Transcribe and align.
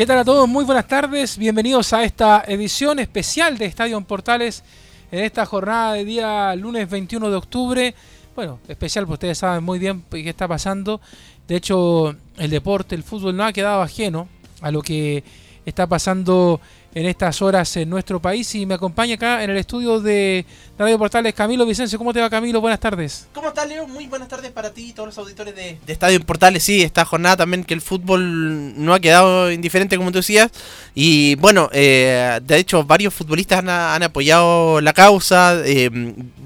¿Qué 0.00 0.06
tal 0.06 0.16
a 0.16 0.24
todos? 0.24 0.48
Muy 0.48 0.64
buenas 0.64 0.88
tardes. 0.88 1.36
Bienvenidos 1.36 1.92
a 1.92 2.02
esta 2.04 2.42
edición 2.48 3.00
especial 3.00 3.58
de 3.58 3.66
Estadio 3.66 3.98
en 3.98 4.06
Portales 4.06 4.64
en 5.12 5.22
esta 5.22 5.44
jornada 5.44 5.92
de 5.92 6.06
día 6.06 6.56
lunes 6.56 6.88
21 6.88 7.28
de 7.28 7.36
octubre. 7.36 7.94
Bueno, 8.34 8.60
especial 8.66 9.04
porque 9.04 9.26
ustedes 9.26 9.36
saben 9.36 9.62
muy 9.62 9.78
bien 9.78 10.02
qué 10.10 10.26
está 10.26 10.48
pasando. 10.48 11.02
De 11.46 11.54
hecho, 11.54 12.16
el 12.38 12.48
deporte, 12.48 12.94
el 12.94 13.02
fútbol 13.02 13.36
no 13.36 13.44
ha 13.44 13.52
quedado 13.52 13.82
ajeno 13.82 14.26
a 14.62 14.70
lo 14.70 14.80
que 14.80 15.22
está 15.66 15.86
pasando 15.86 16.62
en 16.94 17.06
estas 17.06 17.40
horas 17.40 17.76
en 17.76 17.88
nuestro 17.88 18.20
país 18.20 18.52
y 18.54 18.66
me 18.66 18.74
acompaña 18.74 19.14
acá 19.14 19.44
en 19.44 19.50
el 19.50 19.56
estudio 19.56 20.00
de 20.00 20.44
Radio 20.78 20.98
Portales 20.98 21.34
Camilo 21.34 21.64
Vicencio. 21.64 21.98
¿Cómo 21.98 22.12
te 22.12 22.20
va 22.20 22.28
Camilo? 22.28 22.60
Buenas 22.60 22.80
tardes. 22.80 23.26
¿Cómo 23.32 23.48
estás 23.48 23.68
Leo? 23.68 23.86
Muy 23.86 24.06
buenas 24.06 24.28
tardes 24.28 24.50
para 24.50 24.70
ti 24.70 24.88
y 24.88 24.92
todos 24.92 25.08
los 25.08 25.18
auditores 25.18 25.54
de, 25.54 25.78
Estadio 25.86 26.16
en 26.16 26.22
Portales. 26.22 26.62
Sí, 26.64 26.82
esta 26.82 27.04
jornada 27.04 27.38
también 27.38 27.64
que 27.64 27.74
el 27.74 27.80
fútbol 27.80 28.82
no 28.82 28.94
ha 28.94 29.00
quedado 29.00 29.52
indiferente 29.52 29.96
como 29.96 30.10
tú 30.10 30.18
decías. 30.18 30.50
Y 30.94 31.36
bueno, 31.36 31.68
eh, 31.72 32.40
de 32.42 32.56
hecho 32.56 32.82
varios 32.84 33.14
futbolistas 33.14 33.60
han, 33.60 34.02
apoyado 34.02 34.80
la 34.80 34.92
causa. 34.92 35.60
Eh, 35.64 35.90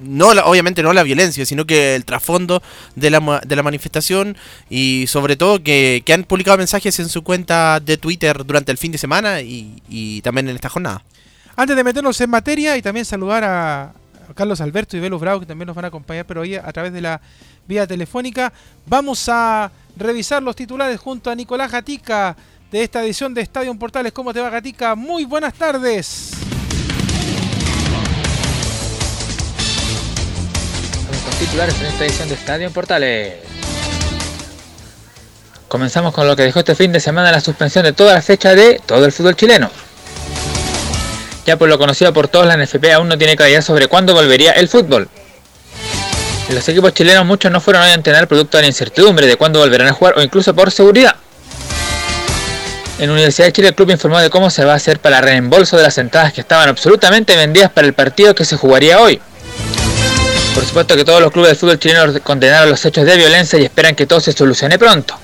no 0.05 0.29
obviamente 0.29 0.83
no 0.83 0.93
la 0.93 1.03
violencia, 1.03 1.47
sino 1.47 1.65
que 1.65 1.95
el 1.95 2.05
trasfondo 2.05 2.63
de 2.95 3.11
la, 3.11 3.41
de 3.47 3.57
la 3.57 3.63
manifestación 3.63 4.37
y 4.69 5.07
sobre 5.09 5.37
todo 5.37 5.63
que, 5.63 6.03
han 6.13 6.25
publicado 6.25 6.59
mensajes 6.59 7.01
en 7.01 7.09
su 7.09 7.23
cuenta 7.23 7.81
de 7.81 7.97
Twitter 7.97 8.45
durante 8.45 8.71
el 8.71 8.79
fin 8.79 8.93
de 8.93 8.99
semana 8.99 9.41
y, 9.41 9.83
y 9.89 10.21
también 10.21 10.34
en 10.41 10.57
esta 10.57 10.69
jornada. 10.69 11.03
Antes 11.57 11.77
de 11.77 11.85
meternos 11.85 12.21
en 12.21 12.31
materia 12.31 12.77
y 12.77 12.83
también 12.83 13.05
saludar 13.05 13.45
a 13.45 13.93
Carlos 14.35 14.61
Alberto 14.61 14.97
y 14.97 15.01
Velo 15.01 15.19
Bravo 15.19 15.41
que 15.41 15.47
también 15.47 15.67
nos 15.67 15.77
van 15.77 15.85
a 15.85 15.89
acompañar, 15.89 16.25
pero 16.27 16.41
hoy 16.41 16.57
a 16.57 16.73
través 16.73 16.93
de 16.93 17.01
la 17.01 17.21
vía 17.67 17.87
telefónica, 17.87 18.53
vamos 18.87 19.29
a 19.29 19.71
revisar 19.97 20.43
los 20.43 20.57
titulares 20.57 20.99
junto 21.01 21.31
a 21.31 21.35
Nicolás 21.35 21.71
Gatica 21.71 22.37
de 22.71 22.83
esta 22.83 23.05
edición 23.05 23.35
de 23.35 23.43
Estadio 23.43 23.75
Portales. 23.79 24.13
¿Cómo 24.13 24.33
te 24.33 24.41
va 24.41 24.51
Gatica? 24.51 24.95
Muy 24.95 25.25
buenas 25.25 25.55
tardes. 25.55 26.33
Los 31.27 31.37
titulares 31.37 31.81
en 31.81 31.87
esta 31.87 32.05
edición 32.05 32.29
de 32.29 32.35
Estadio 32.35 32.71
Portales. 32.71 33.35
Comenzamos 35.69 36.15
con 36.15 36.27
lo 36.27 36.37
que 36.37 36.43
dejó 36.43 36.61
este 36.61 36.75
fin 36.75 36.93
de 36.93 37.01
semana 37.01 37.33
la 37.33 37.41
suspensión 37.41 37.85
de 37.85 37.93
toda 37.93 38.15
la 38.15 38.23
fecha 38.23 38.55
de 38.55 38.81
todo 38.85 39.05
el 39.05 39.13
fútbol 39.13 39.35
chileno. 39.35 39.71
Ya 41.47 41.57
por 41.57 41.69
lo 41.69 41.79
conocido 41.79 42.13
por 42.13 42.29
todos, 42.29 42.47
la 42.47 42.57
NFP 42.57 42.93
aún 42.93 43.09
no 43.09 43.19
tiene 43.19 43.37
claridad 43.37 43.63
sobre 43.63 43.87
cuándo 43.89 44.15
volvería 44.15 44.53
el 44.53 44.69
fútbol. 44.69 45.09
Los 46.51 46.69
equipos 46.69 46.93
chilenos 46.93 47.25
muchos 47.25 47.51
no 47.51 47.61
fueron 47.61 47.83
hoy 47.83 47.91
a 47.91 47.95
entrenar 47.95 48.29
producto 48.29 48.57
de 48.57 48.63
la 48.63 48.69
incertidumbre 48.69 49.27
de 49.27 49.37
cuándo 49.37 49.61
volverán 49.61 49.89
a 49.89 49.93
jugar 49.93 50.15
o 50.19 50.23
incluso 50.23 50.55
por 50.55 50.71
seguridad. 50.71 51.17
En 52.99 53.11
Universidad 53.11 53.47
de 53.47 53.53
Chile 53.53 53.69
el 53.69 53.75
club 53.75 53.91
informó 53.91 54.21
de 54.21 54.31
cómo 54.31 54.51
se 54.51 54.65
va 54.65 54.73
a 54.73 54.77
hacer 54.77 55.01
para 55.01 55.19
el 55.19 55.25
reembolso 55.25 55.77
de 55.77 55.83
las 55.83 55.99
entradas 55.99 56.33
que 56.33 56.43
estaban 56.43 56.69
absolutamente 56.69 57.37
vendidas 57.37 57.71
para 57.71 57.87
el 57.87 57.93
partido 57.93 58.35
que 58.35 58.45
se 58.45 58.57
jugaría 58.57 59.01
hoy. 59.01 59.21
Por 60.55 60.65
supuesto 60.65 60.97
que 60.97 61.05
todos 61.05 61.21
los 61.21 61.33
clubes 61.33 61.51
de 61.51 61.57
fútbol 61.57 61.79
chilenos 61.79 62.21
condenaron 62.23 62.71
los 62.71 62.85
hechos 62.85 63.05
de 63.05 63.17
violencia 63.17 63.59
y 63.59 63.65
esperan 63.65 63.97
que 63.97 64.07
todo 64.07 64.21
se 64.21 64.33
solucione 64.33 64.79
pronto. 64.79 65.19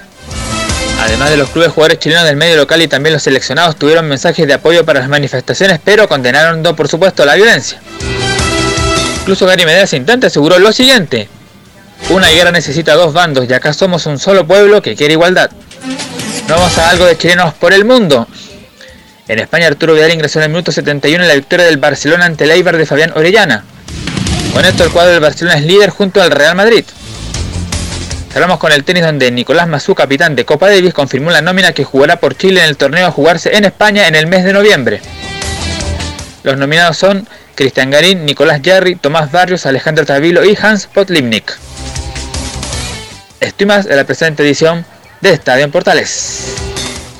Además 1.01 1.31
de 1.31 1.39
los 1.39 1.49
clubes 1.49 1.73
jugadores 1.73 1.99
chilenos 1.99 2.25
del 2.25 2.37
medio 2.37 2.57
local 2.57 2.83
y 2.83 2.87
también 2.87 3.15
los 3.15 3.23
seleccionados 3.23 3.77
tuvieron 3.77 4.07
mensajes 4.07 4.47
de 4.47 4.53
apoyo 4.53 4.85
para 4.85 5.01
las 5.01 5.09
manifestaciones, 5.09 5.81
pero 5.83 6.07
condenaron 6.07 6.63
por 6.77 6.89
supuesto 6.89 7.25
la 7.25 7.37
violencia. 7.37 7.81
Incluso 9.21 9.47
Gary 9.47 9.65
Medea 9.65 9.87
Intante 9.93 10.27
aseguró 10.27 10.59
lo 10.59 10.73
siguiente. 10.73 11.29
Una 12.11 12.29
guerra 12.29 12.53
necesita 12.53 12.95
dos 12.95 13.15
bandos 13.15 13.47
y 13.49 13.53
acá 13.55 13.73
somos 13.73 14.05
un 14.05 14.19
solo 14.19 14.47
pueblo 14.47 14.83
que 14.83 14.95
quiere 14.95 15.15
igualdad. 15.15 15.51
Vamos 16.49 16.77
a 16.77 16.91
algo 16.91 17.07
de 17.07 17.17
chilenos 17.17 17.55
por 17.55 17.73
el 17.73 17.85
mundo. 17.87 18.29
En 19.27 19.39
España 19.39 19.69
Arturo 19.69 19.95
Vidal 19.95 20.13
ingresó 20.13 20.41
en 20.41 20.45
el 20.45 20.51
minuto 20.51 20.71
71 20.71 21.23
en 21.23 21.29
la 21.29 21.35
victoria 21.35 21.65
del 21.65 21.79
Barcelona 21.79 22.27
ante 22.27 22.45
el 22.45 22.51
Eibar 22.51 22.77
de 22.77 22.85
Fabián 22.85 23.13
Orellana. 23.15 23.65
Con 24.53 24.65
esto 24.65 24.85
el 24.85 24.91
cuadro 24.91 25.13
del 25.13 25.21
Barcelona 25.21 25.57
es 25.57 25.65
líder 25.65 25.91
junto 25.91 26.21
al 26.21 26.31
Real 26.31 26.57
Madrid. 26.57 26.85
Cerramos 28.33 28.59
con 28.59 28.71
el 28.71 28.85
tenis 28.85 29.03
donde 29.03 29.29
Nicolás 29.33 29.67
Mazú, 29.67 29.97
capitán 29.97 30.37
de 30.37 30.45
Copa 30.45 30.69
Davis, 30.69 30.95
confirmó 30.95 31.33
la 31.33 31.43
nómina 31.43 31.73
que 31.73 31.83
jugará 31.83 32.21
por 32.21 32.37
Chile 32.37 32.61
en 32.63 32.69
el 32.69 32.77
torneo 32.77 33.09
a 33.09 33.11
jugarse 33.11 33.57
en 33.57 33.65
España 33.65 34.07
en 34.07 34.15
el 34.15 34.29
mes 34.29 34.45
de 34.45 34.53
noviembre. 34.53 35.01
Los 36.45 36.57
nominados 36.57 36.97
son 36.97 37.27
Cristian 37.57 37.91
Garín, 37.91 38.25
Nicolás 38.25 38.61
Jarry, 38.65 38.95
Tomás 38.95 39.33
Barrios, 39.33 39.67
Alejandro 39.67 40.07
Tavilo 40.07 40.45
y 40.45 40.57
Hans 40.63 40.87
Potlimnik. 40.87 41.53
Estoy 43.41 43.67
más 43.67 43.87
de 43.87 43.97
la 43.97 44.05
presente 44.05 44.45
edición 44.45 44.87
de 45.21 45.33
Estadio 45.33 45.65
en 45.65 45.73
Portales. 45.73 46.55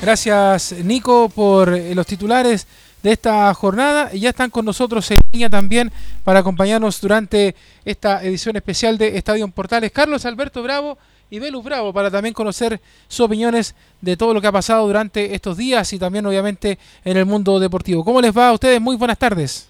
Gracias 0.01 0.71
Nico 0.83 1.27
por 1.27 1.77
los 1.77 2.07
titulares 2.07 2.65
de 3.03 3.11
esta 3.11 3.53
jornada 3.53 4.09
y 4.13 4.19
ya 4.19 4.29
están 4.29 4.49
con 4.49 4.65
nosotros 4.65 5.09
en 5.11 5.19
línea 5.31 5.49
también 5.49 5.91
para 6.23 6.39
acompañarnos 6.39 7.01
durante 7.01 7.55
esta 7.85 8.23
edición 8.23 8.55
especial 8.55 8.97
de 8.97 9.17
Estadio 9.17 9.47
Portales. 9.49 9.91
Carlos 9.91 10.25
Alberto 10.25 10.61
Bravo 10.63 10.97
y 11.29 11.39
Velus 11.39 11.63
Bravo 11.63 11.93
para 11.93 12.11
también 12.11 12.33
conocer 12.33 12.79
sus 13.07 13.21
opiniones 13.21 13.75
de 14.01 14.17
todo 14.17 14.33
lo 14.33 14.41
que 14.41 14.47
ha 14.47 14.51
pasado 14.51 14.85
durante 14.85 15.33
estos 15.33 15.57
días 15.57 15.91
y 15.93 15.99
también 15.99 16.25
obviamente 16.25 16.77
en 17.03 17.17
el 17.17 17.25
mundo 17.25 17.59
deportivo. 17.59 18.03
¿Cómo 18.03 18.21
les 18.21 18.35
va 18.37 18.49
a 18.49 18.53
ustedes? 18.53 18.79
Muy 18.81 18.97
buenas 18.97 19.17
tardes. 19.17 19.69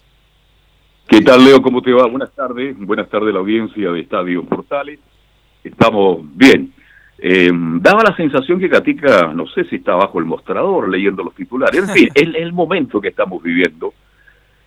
¿Qué 1.06 1.20
tal 1.20 1.44
Leo? 1.44 1.62
¿Cómo 1.62 1.82
te 1.82 1.92
va? 1.92 2.06
Buenas 2.06 2.32
tardes. 2.32 2.76
Buenas 2.78 3.08
tardes 3.08 3.32
la 3.32 3.40
audiencia 3.40 3.90
de 3.90 4.00
Estadio 4.00 4.44
Portales. 4.44 4.98
Estamos 5.62 6.20
bien. 6.34 6.72
Eh, 7.24 7.52
daba 7.54 8.02
la 8.02 8.16
sensación 8.16 8.58
que 8.58 8.66
Gatica, 8.66 9.32
no 9.32 9.46
sé 9.46 9.62
si 9.66 9.76
está 9.76 9.94
bajo 9.94 10.18
el 10.18 10.24
mostrador 10.24 10.88
leyendo 10.88 11.22
los 11.22 11.36
titulares. 11.36 11.80
En 11.80 11.88
fin, 11.88 12.08
es 12.14 12.34
el 12.34 12.52
momento 12.52 13.00
que 13.00 13.08
estamos 13.08 13.40
viviendo, 13.40 13.94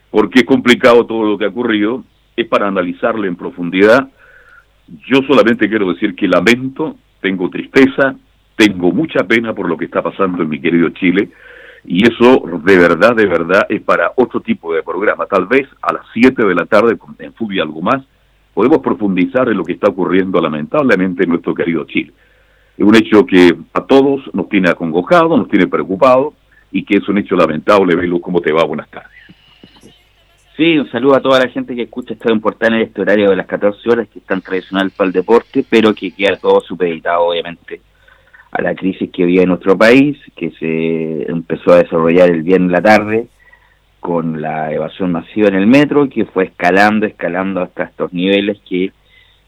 porque 0.09 0.39
es 0.39 0.45
complicado 0.45 1.05
todo 1.05 1.31
lo 1.31 1.37
que 1.37 1.43
ha 1.43 1.49
ocurrido, 1.49 2.05
es 2.33 2.47
para 2.47 2.69
analizarlo 2.69 3.25
en 3.25 3.35
profundidad. 3.35 4.07
Yo 5.05 5.19
solamente 5.27 5.67
quiero 5.67 5.91
decir 5.91 6.15
que 6.15 6.29
lamento, 6.29 6.95
tengo 7.19 7.49
tristeza, 7.49 8.15
tengo 8.55 8.89
mucha 8.93 9.25
pena 9.25 9.53
por 9.53 9.67
lo 9.67 9.75
que 9.75 9.85
está 9.85 10.01
pasando 10.01 10.41
en 10.41 10.47
mi 10.47 10.61
querido 10.61 10.87
Chile, 10.91 11.31
y 11.83 12.07
eso 12.07 12.41
de 12.63 12.77
verdad, 12.77 13.17
de 13.17 13.25
verdad 13.25 13.65
es 13.67 13.81
para 13.81 14.13
otro 14.15 14.39
tipo 14.39 14.73
de 14.73 14.81
programa. 14.81 15.25
Tal 15.25 15.45
vez 15.45 15.67
a 15.81 15.91
las 15.91 16.05
7 16.13 16.45
de 16.45 16.55
la 16.55 16.65
tarde, 16.65 16.97
en 17.19 17.33
Fútbol 17.33 17.59
algo 17.59 17.81
más, 17.81 18.01
podemos 18.53 18.77
profundizar 18.77 19.49
en 19.49 19.57
lo 19.57 19.65
que 19.65 19.73
está 19.73 19.89
ocurriendo 19.89 20.39
lamentablemente 20.39 21.25
en 21.25 21.31
nuestro 21.31 21.53
querido 21.53 21.83
Chile. 21.83 22.13
Es 22.77 22.83
un 22.83 22.95
hecho 22.95 23.25
que 23.25 23.55
a 23.73 23.81
todos 23.81 24.21
nos 24.33 24.49
tiene 24.49 24.69
acongojado, 24.69 25.37
nos 25.37 25.47
tiene 25.47 25.67
preocupado 25.67 26.33
y 26.71 26.83
que 26.83 26.97
es 26.97 27.07
un 27.07 27.17
hecho 27.17 27.35
lamentable. 27.35 27.95
Velo, 27.95 28.19
¿cómo 28.19 28.41
te 28.41 28.51
va? 28.51 28.63
Buenas 28.65 28.89
tardes. 28.89 29.11
Sí, 30.57 30.77
un 30.77 30.89
saludo 30.89 31.15
a 31.15 31.21
toda 31.21 31.39
la 31.39 31.49
gente 31.49 31.75
que 31.75 31.83
escucha 31.83 32.13
este 32.13 32.31
importante 32.31 32.77
en 32.77 32.83
este 32.83 33.01
horario 33.01 33.29
de 33.29 33.35
las 33.35 33.45
14 33.45 33.89
horas, 33.89 34.07
que 34.07 34.19
es 34.19 34.25
tan 34.25 34.41
tradicional 34.41 34.89
para 34.91 35.07
el 35.07 35.13
deporte, 35.13 35.65
pero 35.69 35.93
que 35.93 36.11
queda 36.11 36.37
todo 36.37 36.61
supeditado, 36.61 37.25
obviamente, 37.25 37.81
a 38.51 38.61
la 38.61 38.73
crisis 38.73 39.09
que 39.11 39.25
vive 39.25 39.45
nuestro 39.45 39.77
país, 39.77 40.17
que 40.33 40.51
se 40.51 41.29
empezó 41.29 41.73
a 41.73 41.83
desarrollar 41.83 42.29
el 42.29 42.43
viernes 42.43 42.67
en 42.67 42.71
la 42.71 42.81
tarde, 42.81 43.27
con 43.99 44.41
la 44.41 44.71
evasión 44.71 45.11
masiva 45.11 45.49
en 45.49 45.55
el 45.55 45.67
metro, 45.67 46.07
que 46.07 46.25
fue 46.25 46.45
escalando, 46.45 47.05
escalando 47.05 47.61
hasta 47.61 47.83
estos 47.83 48.13
niveles 48.13 48.57
que 48.67 48.93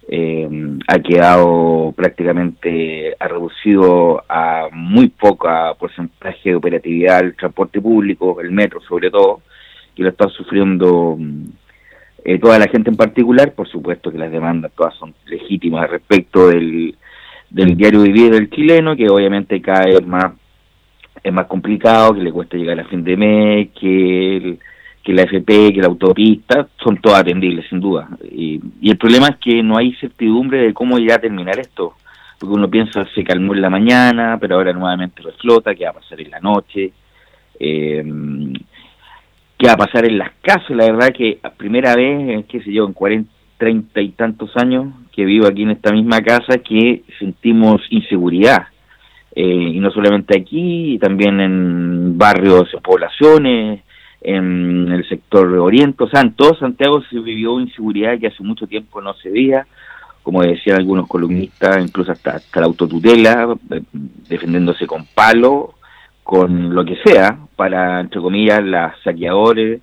eh, 0.07 0.50
ha 0.88 1.00
quedado 1.00 1.94
prácticamente, 1.95 3.15
ha 3.19 3.27
reducido 3.27 4.24
a 4.30 4.69
muy 4.71 5.09
poca 5.09 5.74
porcentaje 5.74 6.50
de 6.50 6.56
operatividad 6.56 7.19
el 7.19 7.36
transporte 7.36 7.81
público, 7.81 8.39
el 8.39 8.51
metro 8.51 8.80
sobre 8.81 9.12
todo, 9.12 9.42
que 9.95 10.04
lo 10.04 10.09
está 10.09 10.30
sufriendo 10.30 11.18
eh, 12.24 12.39
toda 12.39 12.59
la 12.59 12.68
gente 12.68 12.89
en 12.89 12.98
particular, 12.98 13.54
por 13.54 13.68
supuesto 13.68 14.12
que 14.12 14.18
las 14.18 14.31
demandas 14.31 14.71
todas 14.75 14.95
son 14.95 15.13
legítimas 15.25 15.89
respecto 15.89 16.48
del, 16.50 16.95
del 17.50 17.75
diario 17.75 18.01
vivir 18.01 18.31
del 18.31 18.50
chileno, 18.50 18.95
que 18.95 19.09
obviamente 19.09 19.62
cae 19.62 20.00
más 20.01 20.33
es 21.24 21.33
más 21.33 21.48
complicado, 21.48 22.13
que 22.13 22.21
le 22.21 22.31
cuesta 22.31 22.57
llegar 22.57 22.80
a 22.80 22.86
fin 22.86 23.04
de 23.04 23.18
mes, 23.18 23.69
que 23.80 24.38
el, 24.38 24.59
que 25.07 25.13
la 25.13 25.21
FP, 25.21 25.71
que 25.74 25.80
la 25.80 25.88
autopista, 25.88 26.68
son 26.83 26.98
todas 26.98 27.21
atendibles 27.21 27.65
sin 27.69 27.80
duda. 27.80 28.09
Y, 28.30 28.59
el 28.83 28.98
problema 28.98 29.27
es 29.30 29.38
que 29.38 29.63
no 29.63 29.77
hay 29.77 29.94
certidumbre 29.94 30.59
de 30.59 30.74
cómo 30.74 31.00
irá 31.00 31.15
a 31.15 31.19
terminar 31.19 31.57
esto, 31.57 31.94
porque 32.38 32.54
uno 32.54 32.69
piensa 32.69 33.07
se 33.15 33.24
calmó 33.24 33.54
en 33.54 33.62
la 33.62 33.69
mañana, 33.69 34.38
pero 34.38 34.56
ahora 34.56 34.74
nuevamente 34.74 35.21
reflota, 35.21 35.74
qué 35.75 35.86
va 35.86 35.92
a 35.92 35.94
pasar 35.94 36.19
en 36.19 36.30
la 36.30 36.42
noche, 36.42 36.92
eh, 37.57 38.04
qué 39.57 39.68
va 39.68 39.74
a 39.74 39.77
pasar 39.77 40.04
en 40.04 40.18
las 40.18 40.31
casas, 40.42 40.71
la 40.71 40.92
verdad 40.92 41.13
que 41.13 41.39
primera 41.56 41.95
vez, 41.95 42.45
qué 42.48 42.59
sé 42.59 42.74
yo, 42.74 42.86
en 42.86 42.92
40, 42.92 43.31
30 43.59 44.01
y 44.01 44.09
tantos 44.09 44.57
años 44.57 44.94
que 45.13 45.24
vivo 45.24 45.48
aquí 45.48 45.63
en 45.63 45.71
esta 45.71 45.94
misma 45.94 46.19
casa, 46.21 46.57
que 46.57 47.04
sentimos 47.18 47.81
inseguridad. 47.92 48.68
Eh, 49.33 49.71
y 49.74 49.80
no 49.80 49.89
solamente 49.92 50.38
aquí, 50.38 50.98
también 51.00 51.39
en 51.39 52.18
barrios, 52.18 52.68
poblaciones, 52.83 53.87
en 54.22 54.92
el 54.92 55.08
sector 55.08 55.52
de 55.52 55.60
Oriente, 55.60 56.04
o 56.04 56.10
sea, 56.10 56.22
en 56.22 56.34
todo 56.34 56.56
Santiago 56.56 57.02
se 57.10 57.19
vivió 57.19 57.60
inseguridad 57.60 58.19
que 58.19 58.28
hace 58.28 58.44
mucho 58.44 58.68
tiempo 58.68 59.02
no 59.02 59.14
se 59.16 59.30
veía, 59.30 59.68
como 60.24 60.42
decían 60.42 60.78
algunos 60.78 61.08
columnistas, 61.08 61.81
incluso 61.81 62.12
hasta, 62.12 62.31
hasta 62.31 62.60
la 62.60 62.66
autotutela, 62.66 63.56
eh, 63.72 63.81
defendiéndose 63.94 64.86
con 64.86 65.06
palo, 65.06 65.75
con 66.24 66.75
lo 66.75 66.84
que 66.84 66.98
sea, 67.06 67.38
para, 67.56 68.02
entre 68.02 68.19
comillas, 68.19 68.62
las 68.64 69.00
saqueadores, 69.02 69.80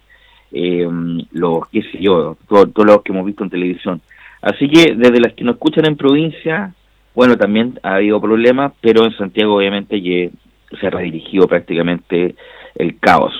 eh, 0.53 0.87
los, 1.33 1.67
qué 1.69 1.83
sé 1.83 1.99
yo, 1.99 2.37
todos 2.47 2.87
los 2.87 3.03
que 3.03 3.13
hemos 3.13 3.25
visto 3.25 3.45
en 3.45 3.51
televisión. 3.51 4.01
Así 4.43 4.69
que 4.69 4.95
desde 4.95 5.21
las 5.21 5.33
que 5.33 5.43
nos 5.43 5.55
escuchan 5.55 5.87
en 5.87 5.97
provincia, 5.97 6.75
bueno, 7.15 7.39
también 7.39 7.81
ha 7.83 7.95
habido 7.95 8.21
problemas, 8.21 8.73
pero 8.83 9.07
en 9.07 9.17
Santiago 9.17 9.57
obviamente 9.57 10.03
que 10.03 10.31
se 10.79 10.87
ha 10.87 10.91
redirigido 10.91 11.49
prácticamente 11.49 12.35
el 12.75 12.99
caos. 12.99 13.33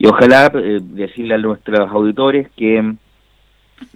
Y 0.00 0.06
ojalá 0.06 0.50
eh, 0.54 0.78
decirle 0.80 1.34
a 1.34 1.38
nuestros 1.38 1.90
auditores 1.90 2.48
que, 2.56 2.94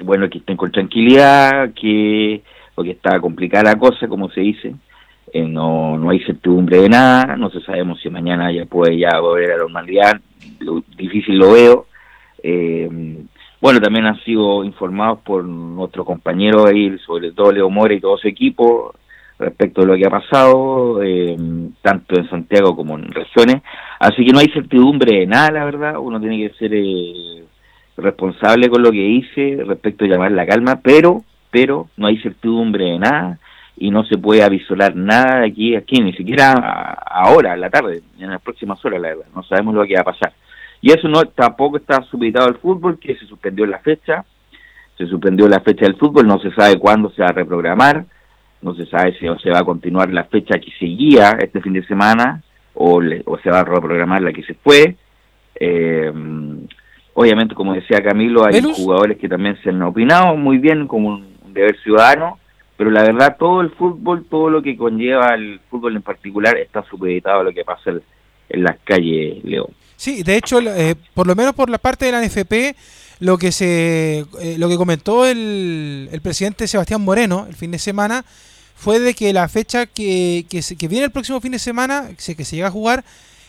bueno, 0.03 0.29
que 0.29 0.37
estén 0.37 0.55
con 0.55 0.71
tranquilidad, 0.71 1.73
que 1.73 2.43
porque 2.75 2.91
está 2.91 3.19
complicada 3.21 3.73
la 3.73 3.79
cosa, 3.79 4.07
como 4.07 4.29
se 4.29 4.43
dice, 4.43 4.75
eh, 5.33 5.49
no, 5.49 5.97
no 5.97 6.11
hay 6.11 6.21
certidumbre 6.21 6.83
de 6.83 6.91
nada, 6.91 7.39
no 7.39 7.49
se 7.49 7.63
sabemos 7.63 8.03
si 8.03 8.11
mañana 8.11 8.53
ya 8.53 8.67
puede 8.67 8.99
ya 8.99 9.19
volver 9.19 9.53
a 9.53 9.57
la 9.57 9.63
normalidad, 9.63 10.21
difícil 10.95 11.39
lo 11.39 11.53
veo. 11.53 11.87
Eh, 12.43 12.87
bueno, 13.59 13.81
también 13.81 14.05
han 14.05 14.21
sido 14.25 14.63
informados 14.63 15.21
por 15.21 15.43
nuestro 15.43 16.05
compañero 16.05 16.67
ahí, 16.67 16.99
sobre 16.99 17.33
todo 17.33 17.51
Leo 17.51 17.71
Mora 17.71 17.95
y 17.95 18.01
todo 18.01 18.19
su 18.19 18.29
equipo, 18.29 18.95
respecto 19.39 19.83
a 19.83 19.87
lo 19.87 19.97
que 19.97 20.07
ha 20.07 20.11
pasado, 20.11 21.03
eh, 21.03 21.37
tanto 21.83 22.17
en 22.17 22.29
Santiago 22.29 22.77
como 22.77 22.97
en 22.97 23.11
regiones. 23.11 23.63
Así 23.99 24.25
que 24.25 24.33
no 24.33 24.39
hay 24.39 24.49
certidumbre 24.49 25.21
de 25.21 25.27
nada, 25.27 25.51
la 25.51 25.65
verdad. 25.65 25.99
Uno 25.99 26.21
tiene 26.21 26.39
que 26.39 26.55
ser 26.57 26.73
eh, 26.75 27.45
responsable 27.97 28.69
con 28.69 28.83
lo 28.83 28.91
que 28.91 28.99
dice 28.99 29.59
respecto 29.65 30.05
a 30.05 30.09
llamar 30.09 30.33
la 30.33 30.47
calma, 30.47 30.81
pero, 30.83 31.23
pero 31.51 31.89
no 31.97 32.07
hay 32.07 32.19
certidumbre 32.19 32.85
de 32.85 32.99
nada 32.99 33.39
y 33.77 33.91
no 33.91 34.05
se 34.05 34.19
puede 34.19 34.43
avisolar 34.43 34.95
nada 34.95 35.41
de 35.41 35.47
aquí 35.47 35.75
a 35.75 35.81
aquí, 35.81 36.01
ni 36.01 36.13
siquiera 36.13 36.53
ahora, 37.11 37.55
en 37.55 37.61
la 37.61 37.71
tarde, 37.71 38.03
en 38.19 38.31
las 38.31 38.41
próximas 38.41 38.83
horas, 38.85 39.01
la 39.01 39.09
verdad. 39.09 39.27
No 39.35 39.43
sabemos 39.43 39.75
lo 39.75 39.85
que 39.85 39.95
va 39.95 40.03
a 40.03 40.05
pasar. 40.05 40.33
Y 40.81 40.93
eso 40.93 41.09
no 41.09 41.25
tampoco 41.25 41.79
está 41.79 42.03
supeditado 42.03 42.47
al 42.47 42.59
fútbol, 42.59 42.99
que 42.99 43.17
se 43.17 43.27
suspendió 43.27 43.67
la 43.67 43.79
fecha. 43.79 44.25
Se 44.97 45.07
suspendió 45.07 45.49
la 45.49 45.61
fecha 45.61 45.87
del 45.87 45.97
fútbol, 45.97 46.25
no 46.25 46.39
se 46.39 46.53
sabe 46.53 46.79
cuándo 46.79 47.11
se 47.11 47.23
va 47.23 47.29
a 47.29 47.33
reprogramar 47.33 48.05
no 48.65 48.75
se 48.75 48.87
sabe 48.87 49.13
si 49.19 49.27
se 49.43 49.51
va 49.51 49.59
a 49.59 49.65
continuar 49.65 50.11
la 50.11 50.25
fecha 50.25 50.59
que 50.59 50.73
seguía 50.79 51.37
este 51.41 51.61
fin 51.61 51.75
de 51.75 51.87
semana 51.87 52.43
o, 52.73 53.01
o 53.27 53.39
se 53.39 53.51
va 53.51 53.61
a 53.61 53.65
reprogramar 53.65 54.23
la 54.23 54.33
que 54.33 54.43
se 54.43 54.55
fue. 54.55 54.97
Eh, 55.61 56.11
obviamente, 57.13 57.55
como 57.55 57.75
decía 57.75 58.03
Camilo, 58.03 58.47
hay 58.47 58.63
jugadores 58.63 59.19
que 59.19 59.29
también 59.29 59.59
se 59.63 59.69
han 59.69 59.83
opinado 59.83 60.35
muy 60.37 60.57
bien 60.59 60.89
como 60.89 61.09
un 61.09 61.37
deber 61.53 61.77
ciudadano, 61.83 62.39
pero 62.77 62.91
la 62.91 63.03
verdad 63.03 63.37
todo 63.39 63.61
el 63.61 63.71
fútbol, 63.71 64.25
todo 64.29 64.49
lo 64.49 64.63
que 64.63 64.77
conlleva 64.79 65.35
el 65.35 65.61
fútbol 65.71 65.97
en 65.97 66.03
particular 66.03 66.57
está 66.57 66.83
supeditado 66.85 67.41
a 67.41 67.45
lo 67.45 67.53
que 67.53 67.65
pasa 67.65 67.91
en, 68.49 68.65
las 68.65 68.79
calles, 68.83 69.45
León. 69.45 69.69
Sí, 69.97 70.23
de 70.23 70.37
hecho, 70.37 70.61
eh, 70.61 70.95
por 71.13 71.27
lo 71.27 71.35
menos 71.35 71.55
por 71.55 71.69
la 71.69 71.79
parte 71.79 72.07
de 72.07 72.13
la 72.13 72.23
NFP, 72.25 72.77
lo 73.21 73.37
que 73.39 73.53
se 73.53 74.25
eh, 74.41 74.57
lo 74.59 74.69
que 74.69 74.77
comentó 74.77 75.27
el, 75.27 76.09
el 76.11 76.21
presidente 76.21 76.67
Sebastián 76.67 77.01
Moreno 77.01 77.47
el 77.49 77.55
fin 77.55 77.71
de 77.71 77.79
semana 77.79 78.25
fue 78.85 79.01
de 79.01 79.15
que 79.15 79.33
la 79.33 79.49
fecha 79.49 79.87
que, 79.87 80.45
que, 80.47 80.89
viene 80.89 81.07
el 81.07 81.11
próximo 81.11 81.41
fin 81.41 81.53
de 81.53 81.59
semana, 81.59 82.11
que 82.15 82.45
se 82.45 82.55
llega 82.55 82.69
a 82.69 82.71
jugar, 82.71 83.03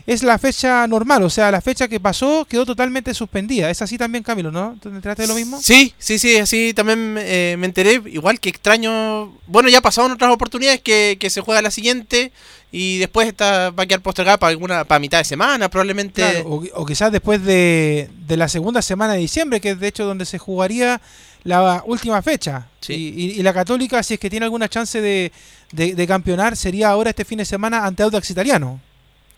es 0.07 0.23
la 0.23 0.37
fecha 0.37 0.87
normal, 0.87 1.23
o 1.23 1.29
sea, 1.29 1.51
la 1.51 1.59
fecha 1.59 1.89
que 1.89 1.99
pasó 1.99 2.45
quedó 2.45 2.65
totalmente 2.65 3.13
suspendida. 3.13 3.69
Es 3.69 3.81
así 3.81 3.97
también, 3.97 4.23
Camilo, 4.23 4.49
¿no? 4.49 4.77
¿Te 4.81 4.87
enteraste 4.87 5.23
de 5.23 5.27
lo 5.27 5.35
mismo? 5.35 5.59
Sí, 5.61 5.93
sí, 5.97 6.19
sí, 6.19 6.37
así 6.37 6.73
también 6.73 7.17
eh, 7.19 7.57
me 7.59 7.65
enteré. 7.65 8.01
Igual 8.05 8.39
que 8.39 8.47
extraño. 8.47 9.33
Bueno, 9.47 9.67
ya 9.67 9.81
pasaron 9.81 10.13
otras 10.13 10.31
oportunidades 10.31 10.79
que, 10.79 11.17
que 11.19 11.29
se 11.29 11.41
juega 11.41 11.61
la 11.61 11.71
siguiente 11.71 12.31
y 12.71 12.99
después 12.99 13.27
está, 13.27 13.71
va 13.71 13.83
a 13.83 13.85
quedar 13.87 14.01
postergada 14.01 14.37
para 14.37 14.51
alguna 14.51 14.85
para 14.85 14.99
mitad 14.99 15.17
de 15.17 15.25
semana, 15.25 15.69
probablemente. 15.69 16.43
o, 16.45 16.85
quizás 16.85 17.11
después 17.11 17.43
de, 17.43 18.09
de 18.25 18.37
la 18.37 18.47
segunda 18.47 18.81
semana 18.81 19.13
de 19.13 19.19
diciembre, 19.19 19.59
que 19.59 19.71
es 19.71 19.79
de 19.81 19.87
hecho 19.87 20.05
donde 20.05 20.25
se 20.25 20.37
jugaría 20.37 21.01
la 21.45 21.83
última 21.85 22.21
fecha. 22.21 22.67
Y, 22.89 23.41
la 23.41 23.53
Católica, 23.53 24.03
si 24.03 24.15
es 24.15 24.19
que 24.19 24.29
tiene 24.29 24.45
alguna 24.45 24.67
chance 24.67 24.99
de, 24.99 25.31
de, 25.71 26.07
campeonar, 26.07 26.55
sería 26.57 26.89
ahora 26.89 27.11
este 27.11 27.23
fin 27.23 27.37
de 27.37 27.45
semana 27.45 27.85
ante 27.85 28.03
Audax 28.03 28.29
Italiano. 28.31 28.81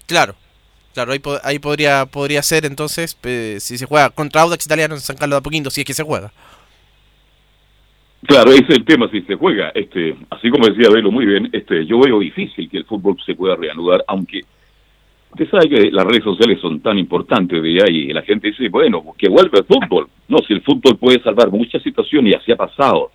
Claro, 0.08 0.36
claro, 0.94 1.12
ahí, 1.12 1.22
ahí 1.44 1.60
podría, 1.60 2.06
podría 2.06 2.42
ser 2.42 2.66
entonces 2.66 3.16
si 3.60 3.78
se 3.78 3.86
juega 3.86 4.10
contra 4.10 4.42
Audax 4.42 4.66
Italiano 4.66 4.96
en 4.96 5.02
San 5.02 5.18
Carlos 5.18 5.36
de 5.36 5.40
Apoquindo, 5.40 5.70
si 5.70 5.82
es 5.82 5.88
que 5.88 5.94
se 5.94 6.04
juega. 6.04 6.32
Claro, 8.26 8.52
ese 8.52 8.64
es 8.64 8.78
el 8.78 8.86
tema 8.86 9.10
si 9.12 9.22
se 9.22 9.36
juega. 9.36 9.70
Este, 9.76 10.16
así 10.30 10.50
como 10.50 10.68
decía 10.68 10.90
Velo 10.90 11.12
muy 11.12 11.26
bien, 11.26 11.50
este, 11.54 11.86
yo 11.86 12.00
veo 12.00 12.20
difícil 12.20 12.70
que 12.70 12.78
el 12.78 12.86
fútbol 12.86 13.18
se 13.26 13.36
pueda 13.36 13.56
reanudar, 13.56 14.04
aunque 14.08 14.42
Usted 15.38 15.52
sabe 15.52 15.70
que 15.70 15.92
las 15.92 16.04
redes 16.04 16.24
sociales 16.24 16.60
son 16.60 16.80
tan 16.80 16.98
importantes 16.98 17.62
de 17.62 17.80
ahí 17.84 18.10
y 18.10 18.12
la 18.12 18.24
gente 18.24 18.48
dice, 18.48 18.70
bueno, 18.70 19.04
que 19.16 19.30
vuelve 19.30 19.60
el 19.60 19.66
fútbol. 19.66 20.08
No, 20.28 20.40
si 20.40 20.54
el 20.54 20.62
fútbol 20.62 20.98
puede 20.98 21.22
salvar 21.22 21.52
muchas 21.52 21.84
situaciones 21.84 22.34
y 22.34 22.36
así 22.36 22.52
ha 22.52 22.56
pasado. 22.56 23.12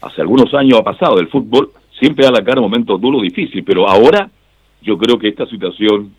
Hace 0.00 0.22
algunos 0.22 0.54
años 0.54 0.78
ha 0.80 0.82
pasado. 0.82 1.20
El 1.20 1.28
fútbol 1.28 1.68
siempre 2.00 2.24
da 2.24 2.30
la 2.30 2.42
cara 2.42 2.62
momentos 2.62 2.98
duros, 2.98 3.20
difíciles, 3.20 3.62
pero 3.66 3.86
ahora 3.86 4.30
yo 4.80 4.96
creo 4.96 5.18
que 5.18 5.28
esta 5.28 5.44
situación 5.44 6.14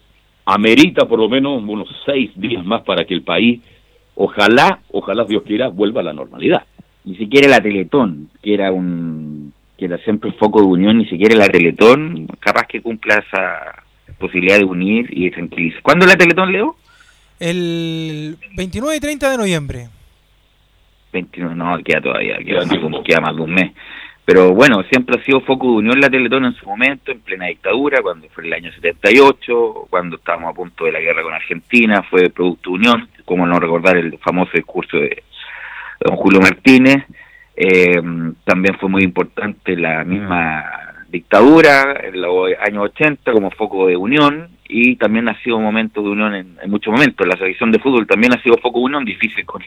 amerita 0.45 1.07
por 1.07 1.17
lo 1.17 1.27
menos 1.27 1.63
unos 1.63 1.89
seis 2.05 2.29
días 2.35 2.63
más 2.63 2.83
para 2.83 3.05
que 3.05 3.15
el 3.15 3.23
país, 3.23 3.59
ojalá, 4.13 4.81
ojalá 4.91 5.23
Dios 5.23 5.41
quiera, 5.41 5.69
vuelva 5.69 6.01
a 6.01 6.03
la 6.03 6.13
normalidad. 6.13 6.61
Ni 7.05 7.15
siquiera 7.15 7.47
la 7.47 7.59
Teletón, 7.59 8.29
que 8.43 8.53
era 8.53 8.71
un 8.71 9.51
que 9.79 9.85
era 9.85 9.97
siempre 9.99 10.29
el 10.29 10.35
foco 10.35 10.61
de 10.61 10.67
unión, 10.67 10.99
ni 10.99 11.07
siquiera 11.07 11.35
la 11.35 11.47
Teletón, 11.47 12.27
capaz 12.39 12.67
que 12.67 12.81
cumpla 12.81 13.15
esa 13.15 13.88
posibilidad 14.19 14.57
de 14.57 14.65
unir 14.65 15.07
y 15.09 15.31
tranquilizar. 15.31 15.81
¿Cuándo 15.81 16.05
la 16.05 16.15
Teletón, 16.15 16.51
Leo? 16.51 16.75
El 17.39 18.37
29 18.55 18.97
y 18.97 18.99
30 18.99 19.31
de 19.31 19.37
noviembre. 19.37 19.87
29, 21.13 21.55
no, 21.55 21.77
queda 21.83 22.01
todavía, 22.01 22.37
queda, 22.37 22.65
queda 23.03 23.21
más 23.21 23.35
de 23.35 23.41
un 23.41 23.53
mes. 23.53 23.71
Pero 24.25 24.53
bueno, 24.53 24.83
siempre 24.91 25.19
ha 25.19 25.25
sido 25.25 25.41
foco 25.41 25.65
de 25.65 25.77
unión 25.77 25.99
la 25.99 26.09
Teletón 26.09 26.45
en 26.45 26.53
su 26.53 26.65
momento, 26.67 27.11
en 27.11 27.19
plena 27.21 27.47
dictadura, 27.47 28.01
cuando 28.03 28.29
fue 28.29 28.45
el 28.45 28.53
año 28.53 28.71
78, 28.73 29.87
cuando 29.89 30.17
estábamos 30.17 30.51
a 30.51 30.53
punto 30.53 30.85
de 30.85 30.91
la 30.91 30.99
guerra 30.99 31.23
con 31.23 31.33
Argentina, 31.33 32.03
fue 32.03 32.29
producto 32.29 32.69
de 32.69 32.75
unión, 32.75 33.09
como 33.25 33.47
no 33.47 33.59
recordar 33.59 33.97
el 33.97 34.19
famoso 34.19 34.51
discurso 34.53 34.97
de 34.97 35.23
don 35.99 36.15
Julio 36.15 36.41
Martínez. 36.41 37.05
Eh, 37.55 38.01
también 38.43 38.77
fue 38.79 38.87
muy 38.87 39.03
importante 39.03 39.75
la 39.75 40.03
misma 40.03 40.88
dictadura 41.11 41.99
en 42.03 42.21
los 42.21 42.49
años 42.61 42.85
80 42.85 43.31
como 43.31 43.51
foco 43.51 43.87
de 43.87 43.95
unión 43.95 44.49
y 44.67 44.95
también 44.97 45.27
ha 45.27 45.41
sido 45.41 45.57
un 45.57 45.63
momento 45.63 46.01
de 46.01 46.09
unión 46.09 46.35
en, 46.35 46.57
muchos 46.67 46.93
momentos. 46.93 47.27
La 47.27 47.37
selección 47.37 47.71
de 47.71 47.79
fútbol 47.79 48.05
también 48.05 48.33
ha 48.33 48.41
sido 48.41 48.57
foco 48.57 48.79
de 48.79 48.85
unión 48.85 49.05
difícil 49.05 49.45
con, 49.45 49.63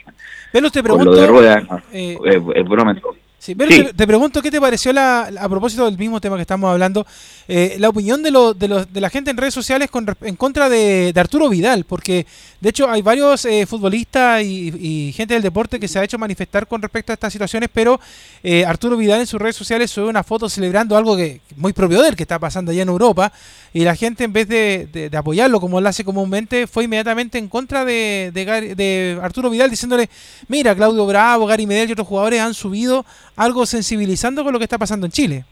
Pero 0.53 0.71
te 0.71 0.83
pregunto, 0.83 1.11
lo 1.11 1.17
de 1.17 1.27
rueda, 1.27 1.83
eh, 1.93 2.17
es, 2.55 2.69
broma. 2.69 2.97
Sí, 3.43 3.57
pero 3.57 3.71
te, 3.71 3.93
te, 3.93 4.07
pregunto, 4.07 4.41
¿qué 4.41 4.53
te 4.53 4.61
pareció 4.61 4.93
la, 4.93 5.23
a 5.23 5.49
propósito 5.49 5.87
del 5.87 5.99
mismo 5.99 6.21
tema 6.21 6.37
que 6.37 6.43
estamos 6.43 6.71
hablando, 6.71 7.05
eh, 7.49 7.75
la 7.81 7.89
opinión 7.89 8.23
de, 8.23 8.31
lo, 8.31 8.55
de, 8.55 8.69
lo, 8.69 8.85
de, 8.85 9.01
la 9.01 9.11
gente 9.11 9.33
en 9.33 9.37
redes 9.37 9.53
sociales 9.53 9.91
con, 9.91 10.07
en 10.21 10.37
contra 10.37 10.69
de, 10.69 11.13
de, 11.13 11.21
Arturo 11.21 11.49
Vidal? 11.49 11.83
Porque 11.83 12.25
de 12.61 12.69
hecho 12.69 12.89
hay 12.89 13.03
varios 13.03 13.45
eh, 13.47 13.67
futbolistas 13.67 14.45
y, 14.45 15.09
y, 15.09 15.13
gente 15.13 15.35
del 15.35 15.43
deporte 15.43 15.81
que 15.81 15.89
se 15.89 15.99
ha 15.99 16.05
hecho 16.05 16.19
manifestar 16.19 16.69
con 16.69 16.81
respecto 16.81 17.13
a 17.13 17.15
estas 17.15 17.33
situaciones, 17.33 17.69
pero 17.75 17.99
eh, 18.45 18.65
Arturo 18.65 18.97
Vidal 18.97 19.19
en 19.19 19.27
sus 19.27 19.43
redes 19.43 19.57
sociales 19.57 19.91
sube 19.91 20.07
una 20.07 20.23
foto 20.23 20.49
celebrando 20.49 20.97
algo 20.97 21.17
que 21.17 21.41
muy 21.57 21.73
propio 21.73 22.01
de 22.01 22.11
él, 22.11 22.15
que 22.15 22.23
está 22.23 22.39
pasando 22.39 22.71
allá 22.71 22.83
en 22.83 22.91
Europa, 22.91 23.33
y 23.73 23.83
la 23.83 23.97
gente 23.97 24.23
en 24.23 24.33
vez 24.33 24.47
de, 24.47 24.87
de 25.11 25.17
apoyarlo 25.17 25.61
como 25.61 25.81
él 25.81 25.87
hace 25.89 26.05
comúnmente, 26.05 26.69
fue 26.69 26.85
inmediatamente 26.85 27.39
en 27.39 27.49
contra 27.49 27.85
de, 27.85 28.31
de 28.33 29.19
Arturo 29.21 29.51
Vidal 29.51 29.69
diciéndole, 29.69 30.09
mira, 30.47 30.77
Claudio 30.77 31.07
Bravo, 31.07 31.47
Gary 31.47 31.67
Medel 31.67 31.89
y 31.89 31.93
otros 31.93 32.07
jugadores 32.07 32.39
han 32.39 32.55
subido 32.55 33.05
algo 33.37 33.67
sensibilizando 33.67 34.45
con 34.45 34.53
lo 34.53 34.59
que 34.59 34.65
está 34.65 34.79
pasando 34.79 35.07
en 35.07 35.13
Chile. 35.13 35.45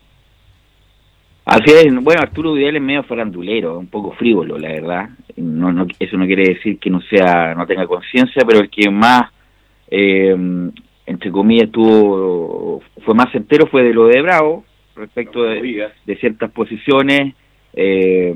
Así 1.44 1.70
es, 1.72 1.92
bueno, 2.02 2.22
Arturo 2.22 2.52
Vidal 2.52 2.76
es 2.76 2.82
medio 2.82 3.02
farandulero, 3.02 3.78
un 3.78 3.88
poco 3.88 4.12
frívolo, 4.12 4.58
la 4.58 4.68
verdad. 4.68 5.08
No, 5.36 5.72
no, 5.72 5.86
eso 5.98 6.16
no 6.16 6.26
quiere 6.26 6.54
decir 6.54 6.78
que 6.78 6.90
no 6.90 7.00
sea, 7.00 7.54
no 7.54 7.66
tenga 7.66 7.86
conciencia, 7.86 8.44
pero 8.46 8.60
el 8.60 8.70
que 8.70 8.90
más, 8.90 9.32
eh, 9.90 10.36
entre 11.06 11.30
comillas, 11.30 11.70
tuvo, 11.70 12.82
fue 13.04 13.14
más 13.14 13.34
entero 13.34 13.66
fue 13.66 13.82
de 13.82 13.94
lo 13.94 14.06
de 14.06 14.22
Bravo, 14.22 14.64
respecto 14.94 15.42
de, 15.42 15.90
ciertas 16.20 16.50
posiciones, 16.52 17.34
eh, 17.72 18.34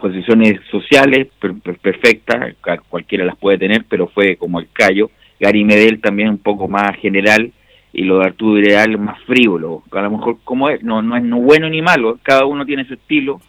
posiciones 0.00 0.60
sociales 0.70 1.28
per, 1.38 1.54
per, 1.60 1.78
perfectas, 1.78 2.56
cualquiera 2.88 3.24
las 3.24 3.36
puede 3.36 3.58
tener, 3.58 3.84
pero 3.88 4.08
fue 4.08 4.36
como 4.36 4.60
el 4.60 4.68
callo. 4.72 5.10
Gary 5.38 5.64
Medel 5.64 6.00
también 6.00 6.30
un 6.30 6.38
poco 6.38 6.68
más 6.68 6.96
general, 6.96 7.52
y 7.92 8.04
lo 8.04 8.18
de 8.18 8.26
Arturo 8.26 8.54
Vidal 8.54 8.98
más 8.98 9.20
frívolo, 9.22 9.82
a 9.90 10.02
lo 10.02 10.10
mejor 10.10 10.36
como 10.44 10.68
es, 10.68 10.82
no, 10.82 11.02
no 11.02 11.16
es 11.16 11.22
no 11.22 11.40
bueno 11.40 11.68
ni 11.68 11.82
malo, 11.82 12.18
cada 12.22 12.44
uno 12.46 12.64
tiene 12.64 12.84
su 12.84 12.94
estilo, 12.94 13.40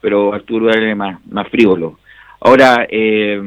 pero 0.00 0.32
Arturo 0.32 0.66
Vidal 0.66 0.84
es 0.84 0.96
más, 0.96 1.26
más 1.26 1.48
frívolo. 1.48 1.98
Ahora, 2.40 2.86
eh, 2.88 3.40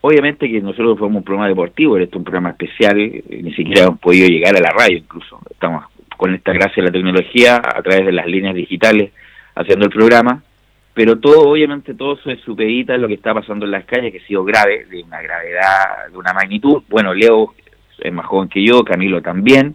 obviamente 0.00 0.50
que 0.50 0.60
nosotros 0.60 0.98
fuimos 0.98 1.18
un 1.18 1.24
programa 1.24 1.48
deportivo, 1.48 1.96
esto 1.96 2.16
es 2.16 2.18
un 2.18 2.24
programa 2.24 2.50
especial, 2.50 2.96
ni 2.96 3.54
siquiera 3.54 3.84
hemos 3.84 4.00
podido 4.00 4.28
llegar 4.28 4.56
a 4.56 4.60
la 4.60 4.70
radio 4.70 4.98
incluso, 4.98 5.40
estamos 5.50 5.84
con 6.16 6.34
esta 6.34 6.52
gracia 6.52 6.82
de 6.82 6.88
la 6.88 6.92
tecnología, 6.92 7.56
a 7.56 7.80
través 7.82 8.04
de 8.04 8.12
las 8.12 8.26
líneas 8.26 8.54
digitales, 8.54 9.12
haciendo 9.54 9.86
el 9.86 9.92
programa, 9.92 10.42
pero 10.98 11.16
todo, 11.20 11.48
obviamente, 11.48 11.94
todo 11.94 12.14
eso 12.14 12.28
es 12.28 12.40
supedita 12.40 12.96
lo 12.98 13.06
que 13.06 13.14
está 13.14 13.32
pasando 13.32 13.64
en 13.64 13.70
las 13.70 13.84
calles, 13.84 14.10
que 14.10 14.18
ha 14.18 14.26
sido 14.26 14.42
grave, 14.44 14.84
de 14.86 15.04
una 15.04 15.22
gravedad, 15.22 16.08
de 16.10 16.18
una 16.18 16.32
magnitud. 16.32 16.82
Bueno, 16.88 17.14
Leo 17.14 17.54
es 17.98 18.12
más 18.12 18.26
joven 18.26 18.48
que 18.48 18.64
yo, 18.64 18.84
Camilo 18.84 19.22
también, 19.22 19.74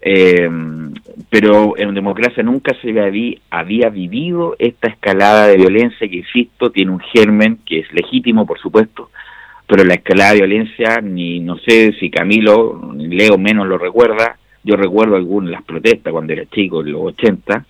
eh, 0.00 0.48
pero 1.28 1.76
en 1.76 1.94
democracia 1.94 2.42
nunca 2.42 2.74
se 2.80 2.98
había, 3.00 3.36
había 3.50 3.88
vivido 3.88 4.54
esta 4.58 4.88
escalada 4.88 5.48
de 5.48 5.56
violencia 5.56 6.08
que, 6.08 6.16
insisto, 6.16 6.70
tiene 6.70 6.92
un 6.92 7.00
germen 7.00 7.58
que 7.66 7.80
es 7.80 7.92
legítimo, 7.92 8.46
por 8.46 8.58
supuesto, 8.58 9.10
pero 9.66 9.84
la 9.84 9.94
escalada 9.94 10.32
de 10.32 10.38
violencia, 10.38 11.00
ni 11.02 11.40
no 11.40 11.58
sé 11.58 11.92
si 11.98 12.10
Camilo, 12.10 12.92
ni 12.94 13.08
Leo 13.08 13.36
menos 13.38 13.66
lo 13.66 13.76
recuerda, 13.76 14.38
yo 14.62 14.76
recuerdo 14.76 15.16
algunas 15.16 15.50
las 15.50 15.62
protestas 15.62 16.12
cuando 16.12 16.32
era 16.32 16.46
chico, 16.46 16.80
en 16.80 16.92
los 16.92 17.02
80, 17.02 17.64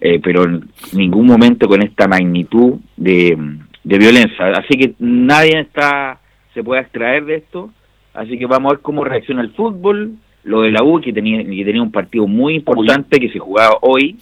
eh, 0.00 0.20
pero 0.22 0.44
en 0.44 0.68
ningún 0.92 1.26
momento 1.26 1.68
con 1.68 1.82
esta 1.82 2.06
magnitud 2.06 2.78
de, 2.96 3.36
de 3.84 3.98
violencia. 3.98 4.46
Así 4.48 4.78
que 4.78 4.94
nadie 4.98 5.60
está 5.60 6.20
se 6.54 6.64
puede 6.64 6.82
extraer 6.82 7.24
de 7.24 7.36
esto 7.36 7.70
Así 8.18 8.36
que 8.36 8.46
vamos 8.46 8.70
a 8.70 8.74
ver 8.74 8.82
cómo 8.82 9.04
reacciona 9.04 9.42
el 9.42 9.52
fútbol. 9.52 10.14
Lo 10.42 10.62
de 10.62 10.72
la 10.72 10.82
U, 10.82 11.00
que 11.00 11.12
tenía, 11.12 11.38
que 11.38 11.64
tenía 11.64 11.82
un 11.82 11.92
partido 11.92 12.26
muy 12.26 12.56
importante 12.56 13.20
que 13.20 13.30
se 13.30 13.38
jugaba 13.38 13.78
hoy 13.82 14.16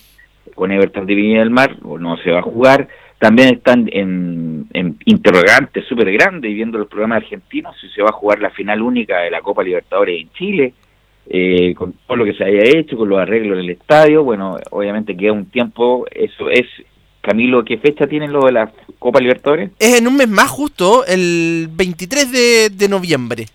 con 0.54 0.70
Everton 0.70 1.06
de 1.06 1.14
Viña 1.14 1.40
del 1.40 1.50
Mar, 1.50 1.76
o 1.82 1.98
no 1.98 2.18
se 2.18 2.30
va 2.30 2.40
a 2.40 2.42
jugar. 2.42 2.88
También 3.18 3.54
están 3.54 3.88
en, 3.90 4.66
en 4.74 4.98
interrogantes 5.06 5.86
súper 5.86 6.12
grandes, 6.12 6.52
viendo 6.52 6.78
los 6.78 6.88
programas 6.88 7.22
argentinos, 7.22 7.74
si 7.80 7.88
se 7.88 8.02
va 8.02 8.10
a 8.10 8.12
jugar 8.12 8.40
la 8.40 8.50
final 8.50 8.82
única 8.82 9.20
de 9.20 9.30
la 9.30 9.40
Copa 9.40 9.62
Libertadores 9.62 10.20
en 10.20 10.30
Chile, 10.32 10.74
eh, 11.28 11.74
con 11.74 11.94
todo 12.06 12.18
lo 12.18 12.24
que 12.26 12.34
se 12.34 12.44
haya 12.44 12.64
hecho, 12.64 12.98
con 12.98 13.08
los 13.08 13.18
arreglos 13.18 13.56
del 13.56 13.70
estadio. 13.70 14.24
Bueno, 14.24 14.58
obviamente 14.72 15.16
queda 15.16 15.32
un 15.32 15.46
tiempo, 15.46 16.04
eso 16.10 16.50
es 16.50 16.66
Camilo, 17.22 17.64
¿qué 17.64 17.78
fecha 17.78 18.06
tienen 18.06 18.32
lo 18.32 18.44
de 18.44 18.52
la 18.52 18.70
Copa 18.98 19.20
Libertadores? 19.20 19.70
Es 19.78 19.98
en 19.98 20.06
un 20.06 20.16
mes 20.16 20.28
más 20.28 20.50
justo, 20.50 21.06
el 21.06 21.68
23 21.72 22.32
de, 22.32 22.70
de 22.70 22.88
noviembre 22.88 23.46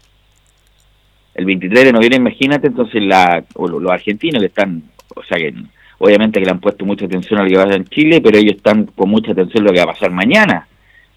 el 1.36 1.46
23 1.46 1.86
de 1.86 1.94
noviembre, 1.94 2.18
imagínate, 2.18 2.68
entonces 2.68 3.02
la, 3.04 3.44
o 3.56 3.68
los 3.68 3.92
argentinos 3.92 4.40
que 4.42 4.48
están, 4.48 4.84
o 5.16 5.24
sea 5.24 5.38
que 5.38 5.54
obviamente 5.98 6.40
que 6.40 6.46
le 6.46 6.52
han 6.52 6.60
puesto 6.60 6.86
mucha 6.86 7.06
atención 7.06 7.40
a 7.40 7.44
lo 7.44 7.50
que 7.50 7.56
va 7.56 7.64
a 7.64 7.66
pasar 7.66 7.82
en 7.82 7.88
Chile, 7.88 8.22
pero 8.22 8.38
ellos 8.38 8.56
están 8.56 8.86
con 8.88 9.10
mucha 9.10 9.32
atención 9.32 9.64
a 9.64 9.68
lo 9.68 9.74
que 9.74 9.80
va 9.80 9.92
a 9.92 9.94
pasar 9.94 10.12
mañana, 10.12 10.68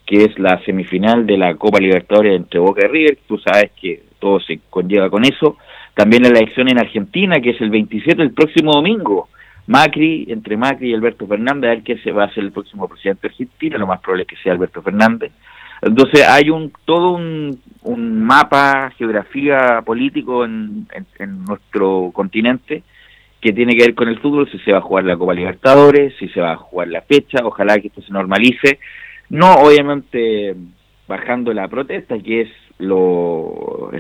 que 0.07 0.25
es 0.25 0.39
la 0.39 0.63
semifinal 0.65 1.27
de 1.27 1.39
la 1.39 1.55
Copa 1.55 1.81
Libertadores 1.81 2.37
entre 2.37 2.61
Boca 2.61 2.85
y 2.85 2.89
River, 2.89 3.19
tú 3.27 3.39
sabes 3.39 3.71
que 3.81 4.03
todo 4.19 4.41
se 4.41 4.61
conlleva 4.71 5.11
con 5.11 5.25
eso. 5.25 5.57
También 5.95 6.23
la 6.23 6.29
elección 6.29 6.69
en 6.69 6.79
Argentina, 6.79 7.41
que 7.41 7.51
es 7.51 7.61
el 7.61 7.71
27, 7.71 8.23
el 8.23 8.33
próximo 8.33 8.73
domingo. 8.73 9.29
Macri, 9.67 10.27
entre 10.29 10.57
Macri 10.57 10.91
y 10.91 10.95
Alberto 10.95 11.27
Fernández, 11.27 11.71
a 11.71 11.75
ver 11.75 11.83
quién 11.83 12.03
se 12.03 12.13
va 12.13 12.25
a 12.25 12.35
ser 12.35 12.45
el 12.45 12.53
próximo 12.53 12.87
presidente 12.89 13.29
argentino, 13.29 13.79
lo 13.79 13.87
más 13.87 14.01
probable 14.01 14.23
es 14.23 14.29
que 14.29 14.43
sea 14.43 14.53
Alberto 14.53 14.83
Fernández. 14.83 15.33
Entonces 15.85 16.27
hay 16.27 16.49
un 16.49 16.73
todo 16.87 17.13
un, 17.13 17.61
un 17.83 18.25
mapa, 18.25 18.91
geografía 18.97 19.83
político 19.85 20.45
en, 20.45 20.87
en, 20.93 21.07
en, 21.19 21.45
nuestro 21.45 22.11
continente 22.15 22.83
que 23.41 23.53
tiene 23.53 23.77
que 23.77 23.85
ver 23.85 23.95
con 23.95 24.09
el 24.09 24.19
fútbol, 24.19 24.51
si 24.51 24.59
se 24.61 24.73
va 24.73 24.79
a 24.79 24.83
jugar 24.83 25.05
la 25.05 25.19
Copa 25.19 25.35
Libertadores, 25.35 26.15
si 26.19 26.29
se 26.29 26.41
va 26.41 26.53
a 26.53 26.57
jugar 26.57 26.89
la 26.89 27.03
fecha, 27.03 27.45
ojalá 27.45 27.79
que 27.79 27.89
esto 27.89 28.01
se 28.01 28.13
normalice, 28.13 28.79
no 29.29 29.57
obviamente 29.57 30.57
bajando 31.07 31.53
la 31.53 31.69
protesta, 31.69 32.19
que 32.19 32.43
es 32.43 32.49
lo, 32.79 33.91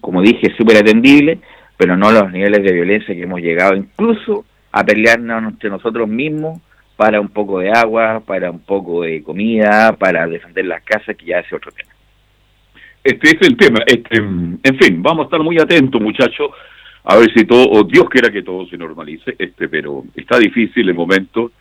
como 0.00 0.22
dije, 0.22 0.54
súper 0.56 0.78
atendible, 0.78 1.40
pero 1.76 1.94
no 1.98 2.10
los 2.10 2.32
niveles 2.32 2.62
de 2.62 2.72
violencia 2.72 3.14
que 3.14 3.22
hemos 3.22 3.40
llegado 3.40 3.74
incluso 3.74 4.46
a 4.72 4.82
pelearnos 4.82 5.52
entre 5.52 5.68
nosotros 5.68 6.08
mismos 6.08 6.60
para 6.96 7.20
un 7.20 7.28
poco 7.28 7.58
de 7.58 7.70
agua, 7.70 8.22
para 8.24 8.50
un 8.50 8.60
poco 8.60 9.02
de 9.02 9.22
comida, 9.22 9.92
para 9.92 10.26
defender 10.26 10.66
las 10.66 10.82
casas, 10.82 11.16
que 11.16 11.26
ya 11.26 11.40
es 11.40 11.52
otro 11.52 11.72
tema. 11.72 11.90
Este 13.02 13.28
es 13.36 13.42
el 13.42 13.56
tema. 13.56 13.80
Este, 13.86 14.16
en 14.16 14.78
fin, 14.78 15.02
vamos 15.02 15.24
a 15.24 15.24
estar 15.24 15.40
muy 15.40 15.58
atentos, 15.58 16.00
muchachos, 16.00 16.50
a 17.04 17.16
ver 17.16 17.30
si 17.34 17.44
todo, 17.44 17.68
o 17.70 17.84
Dios 17.84 18.08
quiera 18.08 18.30
que 18.30 18.42
todo 18.42 18.66
se 18.66 18.78
normalice, 18.78 19.34
este, 19.38 19.68
pero 19.68 20.04
está 20.14 20.38
difícil 20.38 20.88
el 20.88 20.94
momento, 20.94 21.52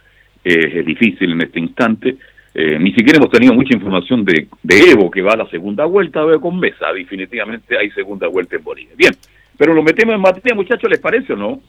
eh, 0.44 0.80
es 0.80 0.86
difícil 0.86 1.32
en 1.32 1.42
este 1.42 1.60
instante. 1.60 2.16
Eh, 2.56 2.78
ni 2.80 2.94
siquiera 2.94 3.18
hemos 3.18 3.32
tenido 3.32 3.54
mucha 3.54 3.74
información 3.74 4.24
de, 4.24 4.48
de 4.62 4.92
Evo, 4.92 5.10
que 5.10 5.24
va 5.24 5.34
a 5.34 5.38
la 5.38 5.50
segunda 5.50 5.86
vuelta, 5.86 6.24
veo 6.24 6.40
con 6.40 6.60
Mesa. 6.60 6.94
Definitivamente 6.94 7.78
hay 7.78 7.90
segunda 7.92 8.28
vuelta 8.28 8.56
en 8.56 8.64
Bolivia. 8.64 8.94
Bien, 8.96 9.14
pero 9.58 9.74
lo 9.74 9.82
metemos 9.82 10.14
en 10.14 10.22
materia, 10.22 10.56
muchachos, 10.56 10.90
¿les 10.90 11.00
parece 11.00 11.34
o 11.34 11.36
no? 11.36 11.60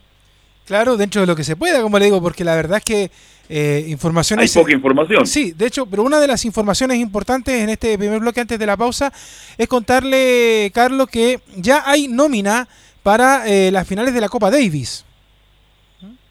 Claro, 0.65 0.95
dentro 0.95 1.21
de 1.21 1.27
lo 1.27 1.35
que 1.35 1.43
se 1.43 1.55
pueda, 1.55 1.81
como 1.81 1.99
le 1.99 2.05
digo, 2.05 2.21
porque 2.21 2.43
la 2.43 2.55
verdad 2.55 2.77
es 2.77 2.85
que 2.85 3.11
eh, 3.49 3.85
informaciones... 3.87 4.55
Hay 4.55 4.61
poca 4.61 4.73
información. 4.73 5.25
Sí, 5.25 5.51
de 5.51 5.67
hecho, 5.67 5.85
pero 5.85 6.03
una 6.03 6.19
de 6.19 6.27
las 6.27 6.45
informaciones 6.45 6.97
importantes 6.97 7.61
en 7.61 7.69
este 7.69 7.97
primer 7.97 8.19
bloque 8.19 8.41
antes 8.41 8.57
de 8.57 8.65
la 8.65 8.77
pausa 8.77 9.11
es 9.57 9.67
contarle, 9.67 10.71
Carlos, 10.73 11.07
que 11.07 11.39
ya 11.55 11.83
hay 11.85 12.07
nómina 12.07 12.67
para 13.03 13.47
eh, 13.47 13.71
las 13.71 13.87
finales 13.87 14.13
de 14.13 14.21
la 14.21 14.29
Copa 14.29 14.49
Davis. 14.49 15.05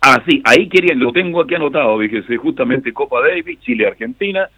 Ah, 0.01 0.23
sí, 0.29 0.43
ahí 0.45 0.69
quería, 0.69 0.95
lo 0.95 1.13
tengo 1.13 1.43
aquí 1.43 1.55
anotado, 1.55 1.99
fíjese, 1.99 2.37
justamente 2.37 2.93
Copa 2.93 3.21
Davis, 3.21 3.59
Chile-Argentina, 3.61 4.49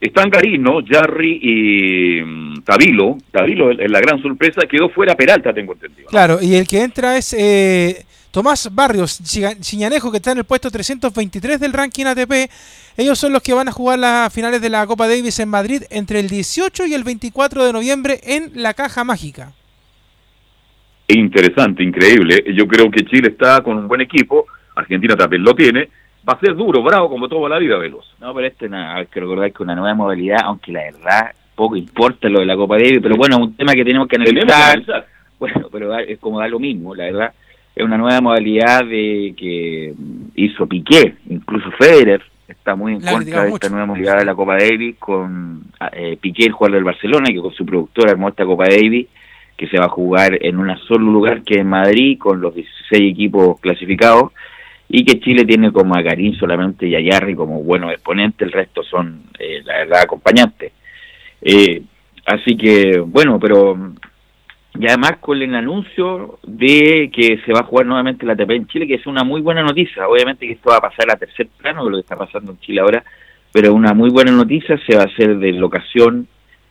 están 0.00 0.30
Garino, 0.30 0.80
Jarry 0.84 1.38
y 1.42 2.20
um, 2.20 2.62
Tabilo. 2.62 3.18
Tabilo, 3.30 3.72
la 3.72 4.00
gran 4.00 4.20
sorpresa, 4.22 4.62
quedó 4.68 4.88
fuera 4.88 5.14
Peralta, 5.14 5.52
tengo 5.52 5.72
entendido. 5.74 6.08
Claro, 6.08 6.38
y 6.40 6.54
el 6.54 6.66
que 6.66 6.82
entra 6.82 7.16
es 7.16 7.32
eh, 7.32 8.06
Tomás 8.30 8.68
Barrios, 8.74 9.22
Chiñanejo, 9.22 10.10
que 10.10 10.18
está 10.18 10.32
en 10.32 10.38
el 10.38 10.44
puesto 10.44 10.70
323 10.70 11.58
del 11.58 11.72
ranking 11.72 12.04
ATP. 12.04 12.50
Ellos 12.96 13.18
son 13.18 13.32
los 13.32 13.42
que 13.42 13.54
van 13.54 13.68
a 13.68 13.72
jugar 13.72 13.98
las 13.98 14.32
finales 14.32 14.60
de 14.60 14.68
la 14.68 14.86
Copa 14.86 15.08
Davis 15.08 15.40
en 15.40 15.48
Madrid 15.48 15.84
entre 15.90 16.20
el 16.20 16.28
18 16.28 16.86
y 16.86 16.94
el 16.94 17.04
24 17.04 17.64
de 17.64 17.72
noviembre 17.72 18.20
en 18.22 18.50
la 18.54 18.74
Caja 18.74 19.02
Mágica. 19.02 19.52
Interesante, 21.08 21.82
increíble. 21.82 22.44
Yo 22.54 22.68
creo 22.68 22.90
que 22.90 23.06
Chile 23.06 23.28
está 23.28 23.62
con 23.62 23.78
un 23.78 23.88
buen 23.88 24.02
equipo, 24.02 24.44
Argentina 24.74 25.16
también 25.16 25.42
lo 25.42 25.54
tiene. 25.54 25.88
Va 26.28 26.34
a 26.34 26.40
ser 26.40 26.54
duro, 26.54 26.82
bravo, 26.82 27.08
como 27.08 27.28
toda 27.28 27.48
la 27.48 27.58
vida, 27.58 27.78
Veloz. 27.78 28.04
No, 28.20 28.34
pero 28.34 28.46
este 28.46 28.68
hay 28.70 29.06
que 29.06 29.20
recordar 29.20 29.50
que 29.52 29.62
una 29.62 29.74
nueva 29.74 29.94
modalidad, 29.94 30.40
aunque 30.44 30.70
la 30.70 30.82
verdad 30.82 31.32
poco 31.54 31.76
importa 31.76 32.28
lo 32.28 32.40
de 32.40 32.46
la 32.46 32.56
Copa 32.56 32.76
Davis, 32.76 33.00
pero 33.02 33.16
bueno, 33.16 33.36
es 33.36 33.42
un 33.42 33.56
tema 33.56 33.72
que 33.72 33.84
tenemos 33.84 34.06
que 34.06 34.16
analizar. 34.16 34.46
Tenemos 34.46 34.54
que 34.54 34.92
analizar. 34.92 35.06
Bueno, 35.38 35.68
pero 35.72 35.98
es 35.98 36.18
como 36.18 36.40
da 36.40 36.48
lo 36.48 36.58
mismo, 36.58 36.94
la 36.94 37.04
verdad 37.04 37.32
es 37.78 37.84
una 37.84 37.96
nueva 37.96 38.20
modalidad 38.20 38.84
de 38.84 39.34
que 39.36 39.94
hizo 40.34 40.66
Piqué, 40.66 41.14
incluso 41.30 41.70
Federer 41.78 42.20
está 42.48 42.74
muy 42.74 42.94
en 42.94 43.04
La 43.04 43.12
contra 43.12 43.44
de 43.44 43.50
esta 43.50 43.68
nueva 43.68 43.86
modalidad 43.86 44.18
de 44.18 44.24
la 44.24 44.34
Copa 44.34 44.56
Davis 44.56 44.96
con 44.98 45.62
eh, 45.92 46.18
Piqué, 46.20 46.46
el 46.46 46.52
jugador 46.52 46.74
del 46.74 46.84
Barcelona, 46.84 47.28
que 47.28 47.40
con 47.40 47.52
su 47.52 47.64
productora 47.64 48.10
armó 48.10 48.30
esta 48.30 48.44
Copa 48.44 48.64
Davis, 48.64 49.06
que 49.56 49.68
se 49.68 49.78
va 49.78 49.84
a 49.84 49.90
jugar 49.90 50.38
en 50.40 50.58
un 50.58 50.76
solo 50.88 51.04
lugar 51.04 51.42
que 51.42 51.60
es 51.60 51.64
Madrid, 51.64 52.18
con 52.18 52.40
los 52.40 52.52
16 52.52 53.12
equipos 53.12 53.60
clasificados, 53.60 54.32
y 54.88 55.04
que 55.04 55.20
Chile 55.20 55.44
tiene 55.44 55.70
como 55.70 55.94
a 55.94 56.02
Garín 56.02 56.34
solamente 56.34 56.88
y 56.88 56.96
a 56.96 57.00
Yarri 57.00 57.36
como 57.36 57.62
buenos 57.62 57.92
exponentes, 57.92 58.44
el 58.44 58.52
resto 58.52 58.82
son, 58.82 59.22
eh, 59.38 59.62
la 59.64 59.78
verdad, 59.78 60.00
acompañantes. 60.02 60.72
Eh, 61.42 61.80
así 62.26 62.56
que, 62.56 62.98
bueno, 62.98 63.38
pero 63.38 63.92
y 64.78 64.86
además 64.86 65.14
con 65.20 65.42
el 65.42 65.54
anuncio 65.54 66.38
de 66.44 67.10
que 67.12 67.40
se 67.44 67.52
va 67.52 67.60
a 67.60 67.64
jugar 67.64 67.86
nuevamente 67.86 68.24
la 68.24 68.34
ATP 68.34 68.50
en 68.50 68.66
Chile, 68.68 68.86
que 68.86 68.94
es 68.94 69.06
una 69.08 69.24
muy 69.24 69.40
buena 69.40 69.62
noticia. 69.62 70.06
Obviamente 70.08 70.46
que 70.46 70.52
esto 70.52 70.70
va 70.70 70.76
a 70.76 70.80
pasar 70.80 71.10
a 71.10 71.16
tercer 71.16 71.48
plano 71.48 71.84
de 71.84 71.90
lo 71.90 71.96
que 71.96 72.02
está 72.02 72.16
pasando 72.16 72.52
en 72.52 72.60
Chile 72.60 72.80
ahora, 72.80 73.02
pero 73.52 73.74
una 73.74 73.92
muy 73.92 74.10
buena 74.10 74.30
noticia. 74.30 74.78
Se 74.86 74.96
va 74.96 75.02
a 75.02 75.06
hacer 75.06 75.36
de 75.38 75.52
locación 75.52 76.28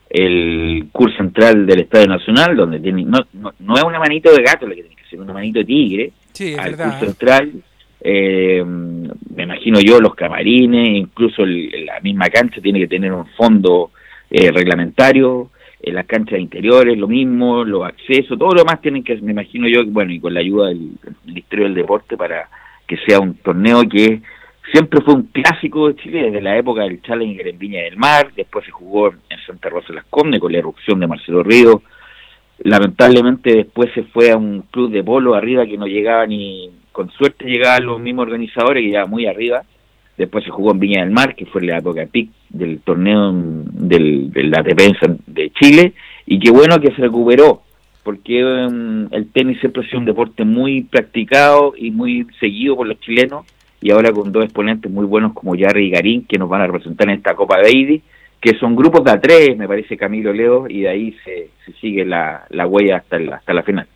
el 0.09 0.87
curso 0.93 1.17
central 1.17 1.65
del 1.65 1.81
Estadio 1.81 2.07
Nacional, 2.07 2.55
donde 2.55 2.79
tiene 2.79 3.03
no, 3.03 3.19
no, 3.33 3.75
es 3.75 3.83
una 3.83 3.99
manito 3.99 4.33
de 4.33 4.41
gato 4.41 4.65
lo 4.65 4.73
que 4.73 4.83
tiene 4.83 4.95
que 4.95 5.09
ser, 5.09 5.19
una 5.19 5.33
manito 5.33 5.59
de 5.59 5.65
tigre. 5.65 6.11
Sí, 6.31 6.53
es 6.53 6.59
al 6.59 6.71
verdad. 6.71 6.85
curso 6.85 7.05
central. 7.07 7.51
Eh, 7.99 8.63
me 8.63 9.43
imagino 9.43 9.81
yo 9.81 9.99
los 9.99 10.15
camarines, 10.15 10.87
incluso 10.87 11.45
la 11.45 11.99
misma 11.99 12.29
cancha 12.29 12.61
tiene 12.61 12.79
que 12.79 12.87
tener 12.87 13.11
un 13.11 13.25
fondo 13.35 13.91
eh, 14.29 14.49
reglamentario 14.49 15.49
en 15.81 15.95
las 15.95 16.05
canchas 16.05 16.39
interiores, 16.39 16.97
lo 16.97 17.07
mismo, 17.07 17.63
los 17.63 17.85
accesos, 17.85 18.37
todo 18.37 18.53
lo 18.53 18.65
más 18.65 18.81
tienen 18.81 19.03
que, 19.03 19.15
me 19.17 19.31
imagino 19.31 19.67
yo, 19.67 19.85
bueno, 19.85 20.11
y 20.11 20.19
con 20.19 20.33
la 20.33 20.39
ayuda 20.39 20.69
del 20.69 20.91
Ministerio 21.25 21.65
del 21.65 21.75
Deporte 21.75 22.17
para 22.17 22.49
que 22.87 22.97
sea 23.05 23.19
un 23.19 23.35
torneo 23.35 23.83
que 23.83 24.21
siempre 24.71 25.01
fue 25.01 25.13
un 25.13 25.23
clásico 25.23 25.87
de 25.87 25.95
Chile 25.97 26.23
desde 26.23 26.41
la 26.41 26.57
época 26.57 26.81
del 26.81 27.01
Challenger 27.01 27.47
en 27.47 27.59
Viña 27.59 27.83
del 27.83 27.97
Mar, 27.97 28.31
después 28.35 28.65
se 28.65 28.71
jugó 28.71 29.09
en 29.09 29.39
Santa 29.45 29.69
Rosa 29.69 29.89
de 29.89 29.95
las 29.95 30.05
Condes 30.05 30.39
con 30.39 30.51
la 30.51 30.57
erupción 30.57 30.99
de 30.99 31.07
Marcelo 31.07 31.43
Río, 31.43 31.81
lamentablemente 32.59 33.53
después 33.55 33.91
se 33.93 34.03
fue 34.03 34.31
a 34.31 34.37
un 34.37 34.63
club 34.63 34.91
de 34.91 35.03
polo 35.03 35.35
arriba 35.35 35.65
que 35.65 35.77
no 35.77 35.85
llegaba 35.85 36.25
ni, 36.25 36.71
con 36.91 37.11
suerte 37.11 37.45
llegaban 37.45 37.85
los 37.85 37.99
mismos 37.99 38.23
organizadores 38.23 38.81
que 38.81 38.87
llegaban 38.87 39.11
muy 39.11 39.27
arriba, 39.27 39.63
después 40.17 40.43
se 40.43 40.51
jugó 40.51 40.71
en 40.71 40.79
Viña 40.79 41.01
del 41.01 41.11
Mar, 41.11 41.35
que 41.35 41.45
fue 41.45 41.61
la 41.61 41.77
época 41.77 42.05
pic 42.11 42.31
del 42.49 42.79
torneo 42.79 43.31
del, 43.33 44.31
de 44.31 44.43
la 44.43 44.63
defensa 44.63 45.05
de 45.25 45.51
Chile, 45.51 45.93
y 46.25 46.39
qué 46.39 46.51
bueno 46.51 46.79
que 46.79 46.93
se 46.93 47.01
recuperó, 47.01 47.61
porque 48.03 48.43
um, 48.43 49.07
el 49.11 49.31
tenis 49.31 49.59
siempre 49.59 49.83
ha 49.83 49.85
sido 49.85 49.99
un 49.99 50.05
deporte 50.05 50.43
muy 50.43 50.83
practicado 50.83 51.73
y 51.77 51.91
muy 51.91 52.27
seguido 52.39 52.75
por 52.75 52.87
los 52.87 52.99
chilenos, 52.99 53.45
y 53.79 53.91
ahora 53.91 54.11
con 54.11 54.31
dos 54.31 54.43
exponentes 54.43 54.91
muy 54.91 55.05
buenos 55.05 55.33
como 55.33 55.55
Yarri 55.55 55.87
y 55.87 55.91
Garín, 55.91 56.25
que 56.25 56.39
nos 56.39 56.49
van 56.49 56.61
a 56.61 56.67
representar 56.67 57.09
en 57.09 57.15
esta 57.15 57.35
Copa 57.35 57.57
Davis, 57.61 58.01
que 58.41 58.57
son 58.57 58.75
grupos 58.75 59.03
de 59.03 59.11
A3, 59.11 59.55
me 59.55 59.67
parece 59.67 59.97
Camilo 59.97 60.33
Leo, 60.33 60.67
y 60.67 60.81
de 60.81 60.89
ahí 60.89 61.15
se, 61.23 61.49
se 61.65 61.73
sigue 61.73 62.05
la, 62.05 62.45
la 62.49 62.65
huella 62.65 62.97
hasta, 62.97 63.17
el, 63.17 63.31
hasta 63.31 63.53
la 63.53 63.63
final. 63.63 63.87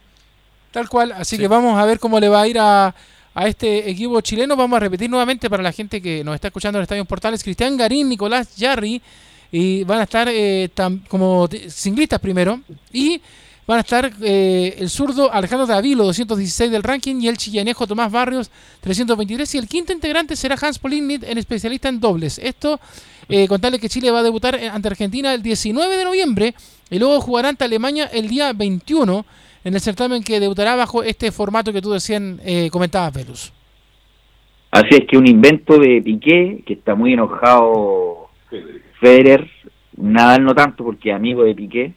Tal 0.72 0.88
cual, 0.88 1.12
así 1.12 1.36
sí. 1.36 1.42
que 1.42 1.48
vamos 1.48 1.78
a 1.78 1.86
ver 1.86 2.00
cómo 2.00 2.20
le 2.20 2.30
va 2.30 2.42
a 2.42 2.48
ir 2.48 2.58
a, 2.60 2.94
a 3.34 3.48
este 3.48 3.90
equipo 3.90 4.20
chileno. 4.22 4.56
Vamos 4.56 4.78
a 4.78 4.80
repetir 4.82 5.10
nuevamente 5.10 5.50
para 5.50 5.64
la 5.64 5.72
gente 5.72 6.02
que 6.02 6.24
nos 6.24 6.36
está 6.36 6.48
escuchando 6.48 6.78
en 6.78 6.82
el 6.82 6.84
Estadio 6.84 7.06
Portales, 7.06 7.44
Cristian 7.44 7.78
Garín, 7.78 8.10
Nicolás 8.10 8.56
Yarri, 8.56 9.02
y 9.52 9.84
van 9.84 10.00
a 10.00 10.04
estar 10.04 10.28
eh, 10.30 10.70
como 11.08 11.50
singlistas 11.68 12.20
primero, 12.20 12.62
y 12.92 13.22
van 13.68 13.78
a 13.78 13.82
estar 13.82 14.12
eh, 14.22 14.76
el 14.80 14.90
zurdo 14.90 15.32
Alejandro 15.32 15.68
Davilo, 15.68 16.06
216 16.06 16.72
del 16.72 16.84
ranking, 16.84 17.22
y 17.22 17.28
el 17.28 17.38
chillanejo 17.38 17.88
Tomás 17.88 18.12
Barrios, 18.12 18.50
323, 18.82 19.56
y 19.56 19.58
el 19.58 19.68
quinto 19.68 19.94
integrante 19.94 20.36
será 20.36 20.58
Hans 20.62 20.80
Polignit, 20.80 21.24
en 21.24 21.38
especialista 21.38 21.90
en 21.90 22.00
dobles. 22.00 22.40
Esto, 22.40 22.80
eh, 23.30 23.48
contarle 23.48 23.80
que 23.80 23.90
Chile 23.90 24.12
va 24.12 24.20
a 24.20 24.24
debutar 24.24 24.56
ante 24.56 24.88
Argentina 24.88 25.34
el 25.34 25.42
19 25.42 25.98
de 25.98 26.04
noviembre, 26.04 26.56
y 26.90 27.00
luego 27.00 27.22
jugará 27.22 27.50
ante 27.50 27.64
Alemania 27.64 28.10
el 28.12 28.28
día 28.28 28.52
21, 28.52 29.26
en 29.64 29.74
el 29.74 29.80
certamen 29.82 30.24
que 30.24 30.40
debutará 30.40 30.76
bajo 30.76 31.04
este 31.04 31.32
formato 31.32 31.72
que 31.72 31.82
tú 31.82 31.92
decían, 31.92 32.40
eh, 32.44 32.70
comentabas, 32.72 33.14
Velus. 33.14 33.54
Así 34.72 34.96
es 34.96 35.06
que 35.06 35.18
un 35.18 35.28
invento 35.28 35.78
de 35.78 36.02
Piqué, 36.02 36.64
que 36.66 36.74
está 36.74 36.96
muy 36.96 37.14
enojado 37.14 38.30
Federer, 39.00 39.50
Nadal 39.98 40.46
no 40.46 40.56
tanto 40.56 40.86
porque 40.86 41.10
es 41.10 41.16
amigo 41.16 41.44
de 41.44 41.54
Piqué, 41.54 41.94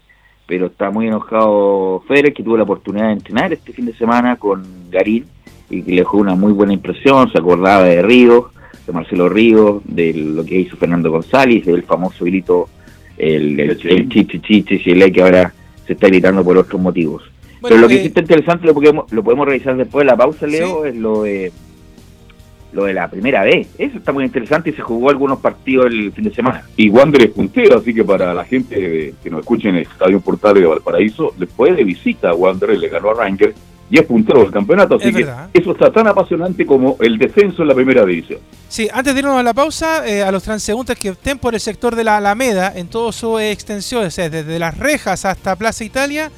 pero 0.47 0.67
está 0.67 0.91
muy 0.91 1.07
enojado 1.07 2.03
Federer, 2.09 2.35
que 2.35 2.43
tuvo 2.43 2.57
la 2.57 2.65
oportunidad 2.65 3.07
de 3.07 3.13
entrenar 3.13 3.53
este 3.53 3.73
fin 3.73 3.87
de 3.87 3.95
semana 3.95 4.37
con 4.37 4.91
Garín 4.91 5.25
y 5.71 5.83
que 5.83 5.93
le 5.93 5.99
dejó 5.99 6.19
una 6.19 6.35
muy 6.35 6.53
buena 6.53 6.73
impresión, 6.73 7.31
se 7.31 7.39
acordaba 7.39 7.85
de 7.85 8.03
Ríos, 8.03 8.47
de 8.87 8.93
Marcelo 8.93 9.29
Ríos, 9.29 9.81
de 9.85 10.13
lo 10.13 10.45
que 10.45 10.59
hizo 10.59 10.77
Fernando 10.77 11.11
González, 11.11 11.65
del 11.65 11.85
famoso 11.85 12.25
grito, 12.25 12.69
el, 13.17 13.59
el, 13.59 13.71
el 13.71 14.09
chichi 14.09 14.41
chichi, 14.41 14.83
chile, 14.83 15.13
que 15.13 15.23
ahora 15.23 15.55
se 15.87 15.95
está 15.95 16.09
gritando 16.09 16.45
por 16.45 16.59
otros 16.59 16.81
motivos. 16.81 17.23
Bueno, 17.65 17.77
Pero 17.77 17.81
lo 17.81 17.89
que 17.89 17.95
eh, 17.95 18.01
sí 18.03 18.07
está 18.09 18.21
interesante, 18.21 18.67
lo 18.67 18.75
podemos, 18.75 19.11
lo 19.11 19.25
podemos 19.25 19.47
revisar 19.47 19.75
después 19.75 20.05
de 20.05 20.11
la 20.11 20.19
pausa, 20.19 20.47
Leo, 20.47 20.83
¿sí? 20.83 20.91
es 20.91 20.97
lo 20.97 21.23
de 21.23 21.51
lo 22.75 22.85
de 22.85 22.93
la 22.93 23.09
primera 23.09 23.43
vez. 23.43 23.69
Eso 23.79 23.97
está 23.97 24.13
muy 24.13 24.23
interesante 24.25 24.69
y 24.69 24.75
se 24.75 24.83
jugó 24.83 25.09
algunos 25.09 25.39
partidos 25.39 25.87
el 25.87 26.13
fin 26.13 26.25
de 26.25 26.35
semana. 26.35 26.63
Y 26.77 26.91
Wander 26.91 27.23
es 27.23 27.31
puntero, 27.31 27.79
así 27.79 27.95
que 27.95 28.05
para 28.05 28.35
la 28.35 28.45
gente 28.45 29.15
que 29.23 29.31
nos 29.31 29.41
escuche 29.41 29.71
en 29.71 29.77
el 29.77 29.83
Estadio 29.85 30.21
Portales 30.21 30.61
de 30.63 30.69
Valparaíso, 30.69 31.33
después 31.39 31.75
de 31.75 31.85
visita 31.85 32.29
a 32.29 32.35
Wander, 32.35 32.77
le 32.77 32.89
ganó 32.89 33.13
a 33.13 33.15
Ranger 33.15 33.55
y 33.91 33.99
es 33.99 34.05
puntero 34.05 34.43
del 34.43 34.51
campeonato, 34.51 34.97
así 34.97 35.09
es 35.09 35.17
que 35.17 35.25
verdad. 35.25 35.49
eso 35.55 35.73
está 35.73 35.91
tan 35.91 36.07
apasionante 36.07 36.67
como 36.67 36.99
el 37.01 37.17
descenso 37.17 37.63
en 37.63 37.69
la 37.69 37.75
primera 37.75 38.05
división. 38.05 38.41
Sí, 38.69 38.91
antes 38.93 39.15
de 39.15 39.21
irnos 39.21 39.39
a 39.39 39.43
la 39.43 39.55
pausa, 39.55 40.07
eh, 40.07 40.23
a 40.23 40.31
los 40.31 40.43
transeúntes 40.43 40.99
que 40.99 41.09
estén 41.09 41.39
por 41.39 41.55
el 41.55 41.61
sector 41.61 41.97
de 41.97 42.05
la 42.05 42.19
Alameda, 42.19 42.75
en 42.77 42.89
toda 42.89 43.11
su 43.11 43.39
extensión, 43.39 44.05
o 44.05 44.11
sea, 44.11 44.29
desde 44.29 44.59
las 44.59 44.77
rejas 44.77 45.25
hasta 45.25 45.57
Plaza 45.57 45.83
Italia, 45.83 46.31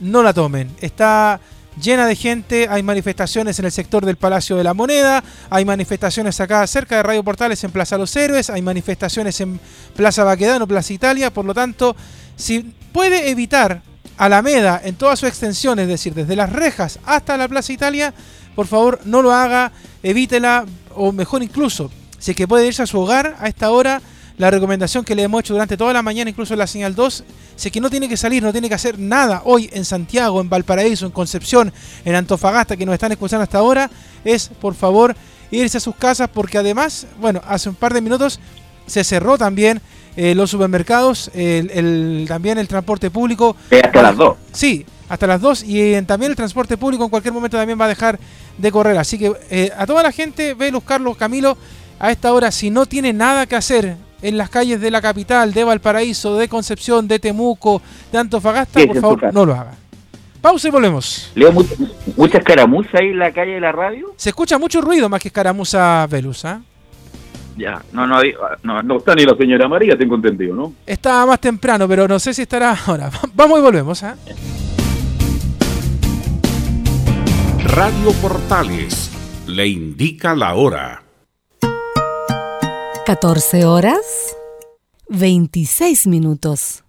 no 0.00 0.22
la 0.22 0.32
tomen. 0.32 0.70
Está 0.80 1.40
llena 1.80 2.06
de 2.06 2.16
gente, 2.16 2.66
hay 2.68 2.82
manifestaciones 2.82 3.58
en 3.58 3.64
el 3.64 3.72
sector 3.72 4.04
del 4.04 4.16
Palacio 4.16 4.56
de 4.56 4.64
la 4.64 4.74
Moneda, 4.74 5.22
hay 5.50 5.64
manifestaciones 5.64 6.40
acá 6.40 6.66
cerca 6.66 6.96
de 6.96 7.02
Radio 7.02 7.22
Portales 7.22 7.62
en 7.64 7.70
Plaza 7.70 7.98
Los 7.98 8.14
Héroes, 8.16 8.50
hay 8.50 8.62
manifestaciones 8.62 9.40
en 9.40 9.60
Plaza 9.94 10.24
Baquedano, 10.24 10.66
Plaza 10.66 10.92
Italia, 10.92 11.32
por 11.32 11.44
lo 11.44 11.54
tanto, 11.54 11.94
si 12.36 12.74
puede 12.92 13.30
evitar 13.30 13.82
Alameda 14.16 14.80
en 14.82 14.96
toda 14.96 15.14
su 15.16 15.26
extensión, 15.26 15.78
es 15.78 15.88
decir, 15.88 16.14
desde 16.14 16.34
las 16.34 16.50
rejas 16.50 16.98
hasta 17.04 17.36
la 17.36 17.48
Plaza 17.48 17.72
Italia, 17.72 18.12
por 18.56 18.66
favor 18.66 19.00
no 19.04 19.22
lo 19.22 19.32
haga, 19.32 19.70
evítela, 20.02 20.66
o 20.94 21.12
mejor 21.12 21.42
incluso, 21.42 21.90
si 22.18 22.32
es 22.32 22.36
que 22.36 22.48
puede 22.48 22.66
irse 22.66 22.82
a 22.82 22.86
su 22.86 22.98
hogar 22.98 23.36
a 23.38 23.46
esta 23.46 23.70
hora, 23.70 24.02
la 24.38 24.50
recomendación 24.50 25.04
que 25.04 25.14
le 25.14 25.24
hemos 25.24 25.40
hecho 25.40 25.52
durante 25.52 25.76
toda 25.76 25.92
la 25.92 26.02
mañana, 26.02 26.30
incluso 26.30 26.54
en 26.54 26.60
la 26.60 26.66
señal 26.66 26.94
2, 26.94 27.24
si 27.56 27.68
es 27.68 27.72
que 27.72 27.80
no 27.80 27.90
tiene 27.90 28.08
que 28.08 28.16
salir, 28.16 28.42
no 28.42 28.52
tiene 28.52 28.68
que 28.68 28.74
hacer 28.74 28.98
nada 28.98 29.42
hoy 29.44 29.68
en 29.72 29.84
Santiago, 29.84 30.40
en 30.40 30.48
Valparaíso, 30.48 31.06
en 31.06 31.12
Concepción, 31.12 31.72
en 32.04 32.14
Antofagasta, 32.14 32.76
que 32.76 32.86
nos 32.86 32.94
están 32.94 33.12
escuchando 33.12 33.42
hasta 33.42 33.58
ahora, 33.58 33.90
es 34.24 34.48
por 34.60 34.74
favor 34.74 35.14
irse 35.50 35.78
a 35.78 35.80
sus 35.80 35.96
casas, 35.96 36.28
porque 36.32 36.58
además, 36.58 37.06
bueno, 37.20 37.42
hace 37.46 37.68
un 37.68 37.74
par 37.74 37.92
de 37.92 38.00
minutos 38.00 38.38
se 38.86 39.02
cerró 39.04 39.36
también 39.36 39.80
eh, 40.16 40.34
los 40.34 40.50
supermercados, 40.50 41.30
el, 41.34 41.70
el, 41.70 42.24
también 42.28 42.58
el 42.58 42.68
transporte 42.68 43.10
público. 43.10 43.56
hasta 43.70 44.02
las 44.02 44.16
2. 44.16 44.36
Sí, 44.52 44.86
hasta 45.08 45.26
las 45.26 45.40
2 45.40 45.64
y 45.64 45.94
eh, 45.94 46.02
también 46.02 46.30
el 46.30 46.36
transporte 46.36 46.76
público 46.76 47.04
en 47.04 47.10
cualquier 47.10 47.34
momento 47.34 47.56
también 47.56 47.80
va 47.80 47.86
a 47.86 47.88
dejar 47.88 48.18
de 48.56 48.72
correr. 48.72 48.98
Así 48.98 49.18
que 49.18 49.32
eh, 49.50 49.70
a 49.76 49.86
toda 49.86 50.02
la 50.02 50.12
gente, 50.12 50.54
Velus, 50.54 50.84
Carlos, 50.84 51.16
Camilo, 51.16 51.56
a 51.98 52.10
esta 52.12 52.32
hora, 52.32 52.50
si 52.52 52.70
no 52.70 52.86
tiene 52.86 53.12
nada 53.12 53.46
que 53.46 53.56
hacer 53.56 53.96
en 54.22 54.36
las 54.36 54.50
calles 54.50 54.80
de 54.80 54.90
la 54.90 55.00
capital, 55.00 55.52
de 55.52 55.64
Valparaíso, 55.64 56.36
de 56.36 56.48
Concepción, 56.48 57.06
de 57.08 57.18
Temuco, 57.18 57.80
de 58.12 58.18
Antofagasta, 58.18 58.80
por 58.86 58.96
en 58.96 59.02
favor, 59.02 59.32
no 59.34 59.46
lo 59.46 59.54
haga. 59.54 59.74
Pausa 60.40 60.68
y 60.68 60.70
volvemos. 60.70 61.30
Leo, 61.34 61.50
mucha, 61.52 61.74
mucha 62.16 62.38
escaramuza 62.38 62.98
ahí 62.98 63.08
en 63.08 63.18
la 63.18 63.32
calle 63.32 63.52
de 63.54 63.60
la 63.60 63.72
radio. 63.72 64.12
Se 64.16 64.28
escucha 64.30 64.56
mucho 64.58 64.80
ruido 64.80 65.08
más 65.08 65.20
que 65.20 65.28
escaramuza 65.28 66.06
Velus, 66.08 66.44
¿ah? 66.44 66.60
Ya, 67.56 67.82
no, 67.92 68.06
no, 68.06 68.16
había- 68.18 68.36
no, 68.62 68.80
No 68.84 68.98
está 68.98 69.16
ni 69.16 69.24
la 69.24 69.34
señora 69.36 69.66
María, 69.66 69.98
tengo 69.98 70.14
entendido, 70.14 70.54
¿no? 70.54 70.72
Estaba 70.86 71.26
más 71.26 71.40
temprano, 71.40 71.88
pero 71.88 72.06
no 72.06 72.18
sé 72.20 72.32
si 72.32 72.42
estará 72.42 72.76
ahora. 72.86 73.10
Vamos 73.34 73.58
y 73.58 73.62
volvemos, 73.62 74.02
¿ah? 74.04 74.14
Radio 77.64 78.12
Portales 78.22 79.10
le 79.46 79.66
indica 79.66 80.34
la 80.36 80.54
hora. 80.54 81.02
14 83.08 83.64
horas 83.64 84.36
26 85.08 86.06
minutos. 86.08 86.84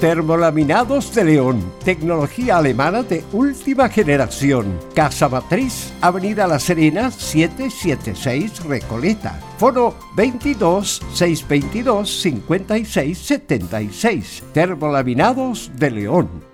Termolaminados 0.00 1.14
de 1.14 1.24
León, 1.24 1.62
tecnología 1.84 2.56
alemana 2.56 3.02
de 3.02 3.22
última 3.34 3.90
generación. 3.90 4.80
Casa 4.94 5.28
Matriz, 5.28 5.92
Avenida 6.00 6.46
La 6.46 6.58
Serena, 6.58 7.10
776 7.10 8.64
Recoleta. 8.64 9.38
Foro 9.58 9.94
22 10.16 11.02
622 11.12 12.22
56 12.22 13.18
76. 13.18 14.42
Termolaminados 14.54 15.70
de 15.74 15.90
León. 15.90 16.53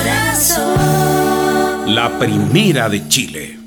La 1.87 2.11
primera 2.19 2.89
de 2.89 3.07
Chile. 3.07 3.57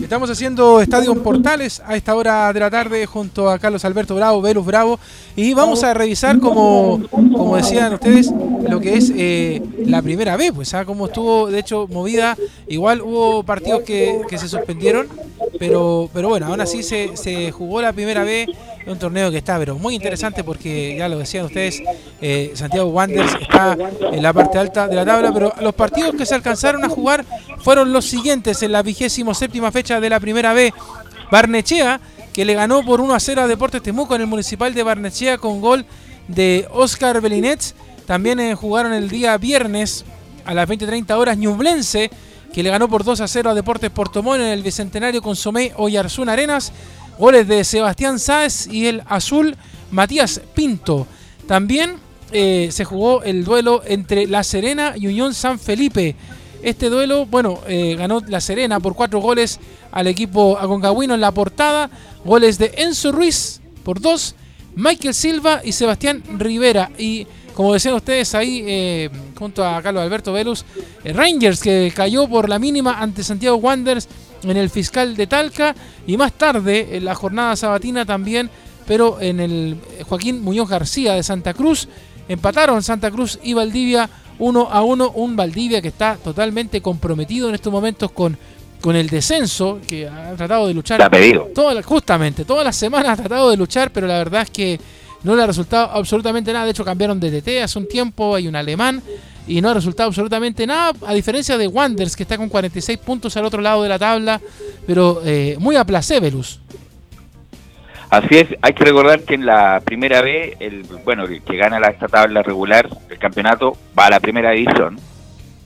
Estamos 0.00 0.28
haciendo 0.30 0.80
Estadio 0.80 1.20
Portales 1.22 1.82
a 1.84 1.96
esta 1.96 2.14
hora 2.14 2.52
de 2.52 2.60
la 2.60 2.70
tarde 2.70 3.06
junto 3.06 3.48
a 3.48 3.58
Carlos 3.58 3.84
Alberto 3.84 4.14
Bravo, 4.14 4.42
Velus 4.42 4.66
Bravo, 4.66 5.00
y 5.34 5.54
vamos 5.54 5.82
a 5.84 5.94
revisar, 5.94 6.38
como, 6.38 7.00
como 7.10 7.56
decían 7.56 7.94
ustedes, 7.94 8.30
lo 8.68 8.78
que 8.78 8.98
es 8.98 9.10
eh, 9.16 9.62
la 9.86 10.02
primera 10.02 10.36
vez, 10.36 10.52
pues, 10.52 10.74
¿ah? 10.74 10.84
cómo 10.84 11.06
estuvo, 11.06 11.46
de 11.50 11.58
hecho, 11.58 11.88
movida. 11.88 12.36
Igual 12.68 13.00
hubo 13.00 13.42
partidos 13.42 13.82
que, 13.84 14.20
que 14.28 14.38
se 14.38 14.48
suspendieron, 14.48 15.08
pero, 15.58 16.10
pero 16.12 16.28
bueno, 16.28 16.46
aún 16.46 16.60
así 16.60 16.82
se, 16.82 17.16
se 17.16 17.50
jugó 17.50 17.80
la 17.80 17.92
primera 17.92 18.22
vez 18.22 18.48
un 18.86 18.98
torneo 18.98 19.30
que 19.30 19.38
está 19.38 19.58
pero 19.58 19.76
muy 19.76 19.94
interesante 19.94 20.44
porque 20.44 20.96
ya 20.96 21.08
lo 21.08 21.18
decían 21.18 21.44
ustedes, 21.44 21.82
eh, 22.20 22.52
Santiago 22.54 22.88
Wanderers 22.90 23.34
está 23.40 23.76
en 24.12 24.22
la 24.22 24.32
parte 24.32 24.58
alta 24.58 24.88
de 24.88 24.96
la 24.96 25.04
tabla, 25.04 25.32
pero 25.32 25.52
los 25.60 25.74
partidos 25.74 26.14
que 26.16 26.26
se 26.26 26.34
alcanzaron 26.34 26.84
a 26.84 26.88
jugar 26.88 27.24
fueron 27.58 27.92
los 27.92 28.04
siguientes 28.06 28.62
en 28.62 28.72
la 28.72 28.82
vigésimo 28.82 29.34
séptima 29.34 29.70
fecha 29.70 30.00
de 30.00 30.10
la 30.10 30.20
primera 30.20 30.52
B. 30.52 30.72
Barnechea, 31.30 32.00
que 32.32 32.44
le 32.44 32.54
ganó 32.54 32.84
por 32.84 33.00
1 33.00 33.14
a 33.14 33.20
0 33.20 33.42
a 33.42 33.46
Deportes 33.46 33.82
Temuco 33.82 34.14
en 34.14 34.22
el 34.22 34.26
Municipal 34.26 34.74
de 34.74 34.82
Barnechea 34.82 35.38
con 35.38 35.60
gol 35.60 35.84
de 36.28 36.66
Oscar 36.72 37.20
Belinets. 37.20 37.74
También 38.06 38.40
eh, 38.40 38.54
jugaron 38.54 38.92
el 38.92 39.08
día 39.08 39.36
viernes 39.38 40.04
a 40.44 40.54
las 40.54 40.68
20.30 40.68 41.10
horas 41.16 41.38
Ñublense, 41.38 42.10
que 42.52 42.62
le 42.62 42.70
ganó 42.70 42.88
por 42.88 43.04
2 43.04 43.20
a 43.20 43.28
0 43.28 43.50
a 43.50 43.54
Deportes 43.54 43.90
Portomón 43.90 44.40
en 44.40 44.48
el 44.48 44.62
Bicentenario 44.62 45.22
con 45.22 45.36
Somé 45.36 45.72
Oyarzún 45.76 46.28
Arenas. 46.28 46.72
Goles 47.18 47.46
de 47.46 47.64
Sebastián 47.64 48.18
Sáez 48.18 48.66
y 48.66 48.86
el 48.86 49.02
azul 49.06 49.56
Matías 49.90 50.40
Pinto. 50.54 51.06
También 51.46 51.96
eh, 52.32 52.68
se 52.72 52.84
jugó 52.84 53.22
el 53.22 53.44
duelo 53.44 53.82
entre 53.86 54.26
La 54.26 54.42
Serena 54.42 54.94
y 54.96 55.06
Unión 55.06 55.34
San 55.34 55.58
Felipe. 55.58 56.16
Este 56.62 56.88
duelo, 56.88 57.26
bueno, 57.26 57.60
eh, 57.66 57.94
ganó 57.96 58.20
La 58.26 58.40
Serena 58.40 58.80
por 58.80 58.94
cuatro 58.94 59.20
goles 59.20 59.60
al 59.90 60.06
equipo 60.06 60.58
aconcagüino 60.58 61.14
en 61.14 61.20
la 61.20 61.32
portada. 61.32 61.90
Goles 62.24 62.56
de 62.58 62.72
Enzo 62.76 63.12
Ruiz 63.12 63.60
por 63.84 64.00
dos, 64.00 64.34
Michael 64.74 65.12
Silva 65.12 65.60
y 65.62 65.72
Sebastián 65.72 66.22
Rivera. 66.38 66.90
Y 66.96 67.26
como 67.54 67.74
decían 67.74 67.94
ustedes 67.94 68.34
ahí, 68.34 68.64
eh, 68.66 69.10
junto 69.38 69.66
a 69.66 69.82
Carlos 69.82 70.02
Alberto 70.02 70.32
Velus, 70.32 70.64
Rangers 71.04 71.60
que 71.60 71.92
cayó 71.94 72.26
por 72.28 72.48
la 72.48 72.58
mínima 72.58 73.00
ante 73.00 73.22
Santiago 73.22 73.56
Wanderers 73.56 74.08
en 74.42 74.56
el 74.56 74.70
fiscal 74.70 75.16
de 75.16 75.26
Talca. 75.26 75.74
Y 76.06 76.16
más 76.16 76.32
tarde, 76.32 76.96
en 76.96 77.04
la 77.04 77.14
jornada 77.14 77.56
sabatina 77.56 78.04
también, 78.04 78.50
pero 78.86 79.20
en 79.20 79.40
el 79.40 79.76
Joaquín 80.08 80.42
Muñoz 80.42 80.68
García 80.68 81.14
de 81.14 81.22
Santa 81.22 81.54
Cruz. 81.54 81.88
Empataron 82.28 82.82
Santa 82.82 83.10
Cruz 83.10 83.38
y 83.42 83.54
Valdivia 83.54 84.08
1 84.38 84.68
a 84.70 84.82
1. 84.82 85.10
Un 85.16 85.36
Valdivia 85.36 85.82
que 85.82 85.88
está 85.88 86.16
totalmente 86.16 86.80
comprometido 86.80 87.48
en 87.48 87.54
estos 87.54 87.72
momentos 87.72 88.12
con, 88.12 88.36
con 88.80 88.96
el 88.96 89.08
descenso, 89.08 89.80
que 89.86 90.08
ha 90.08 90.34
tratado 90.36 90.66
de 90.66 90.74
luchar. 90.74 90.98
La 90.98 91.06
ha 91.06 91.10
pedido. 91.10 91.50
Toda 91.54 91.82
justamente, 91.82 92.44
todas 92.44 92.64
las 92.64 92.76
semanas 92.76 93.18
ha 93.18 93.22
tratado 93.22 93.50
de 93.50 93.56
luchar, 93.56 93.92
pero 93.92 94.06
la 94.06 94.18
verdad 94.18 94.42
es 94.42 94.50
que 94.50 94.80
no 95.22 95.36
le 95.36 95.42
ha 95.42 95.46
resultado 95.46 95.90
absolutamente 95.92 96.52
nada. 96.52 96.64
De 96.64 96.72
hecho, 96.72 96.84
cambiaron 96.84 97.20
de 97.20 97.30
DT 97.30 97.62
hace 97.62 97.78
un 97.78 97.86
tiempo, 97.86 98.34
hay 98.34 98.48
un 98.48 98.56
alemán, 98.56 99.02
y 99.46 99.60
no 99.60 99.70
ha 99.70 99.74
resultado 99.74 100.08
absolutamente 100.08 100.66
nada, 100.66 100.92
a 101.06 101.14
diferencia 101.14 101.58
de 101.58 101.66
Wanders, 101.66 102.16
que 102.16 102.22
está 102.22 102.36
con 102.36 102.48
46 102.48 102.98
puntos 102.98 103.36
al 103.36 103.44
otro 103.44 103.60
lado 103.60 103.82
de 103.82 103.88
la 103.88 103.98
tabla, 103.98 104.40
pero 104.86 105.20
eh, 105.24 105.56
muy 105.58 105.76
a 105.76 105.84
Velus. 105.84 106.60
Así 108.10 108.36
es, 108.36 108.48
hay 108.60 108.74
que 108.74 108.84
recordar 108.84 109.22
que 109.22 109.34
en 109.34 109.46
la 109.46 109.80
primera 109.82 110.20
B, 110.20 110.56
el 110.60 110.82
bueno, 111.02 111.24
el 111.24 111.40
que 111.40 111.56
gana 111.56 111.80
la, 111.80 111.88
esta 111.88 112.08
tabla 112.08 112.42
regular 112.42 112.88
del 113.08 113.18
campeonato 113.18 113.76
va 113.98 114.06
a 114.06 114.10
la 114.10 114.20
primera 114.20 114.50
división. 114.50 114.98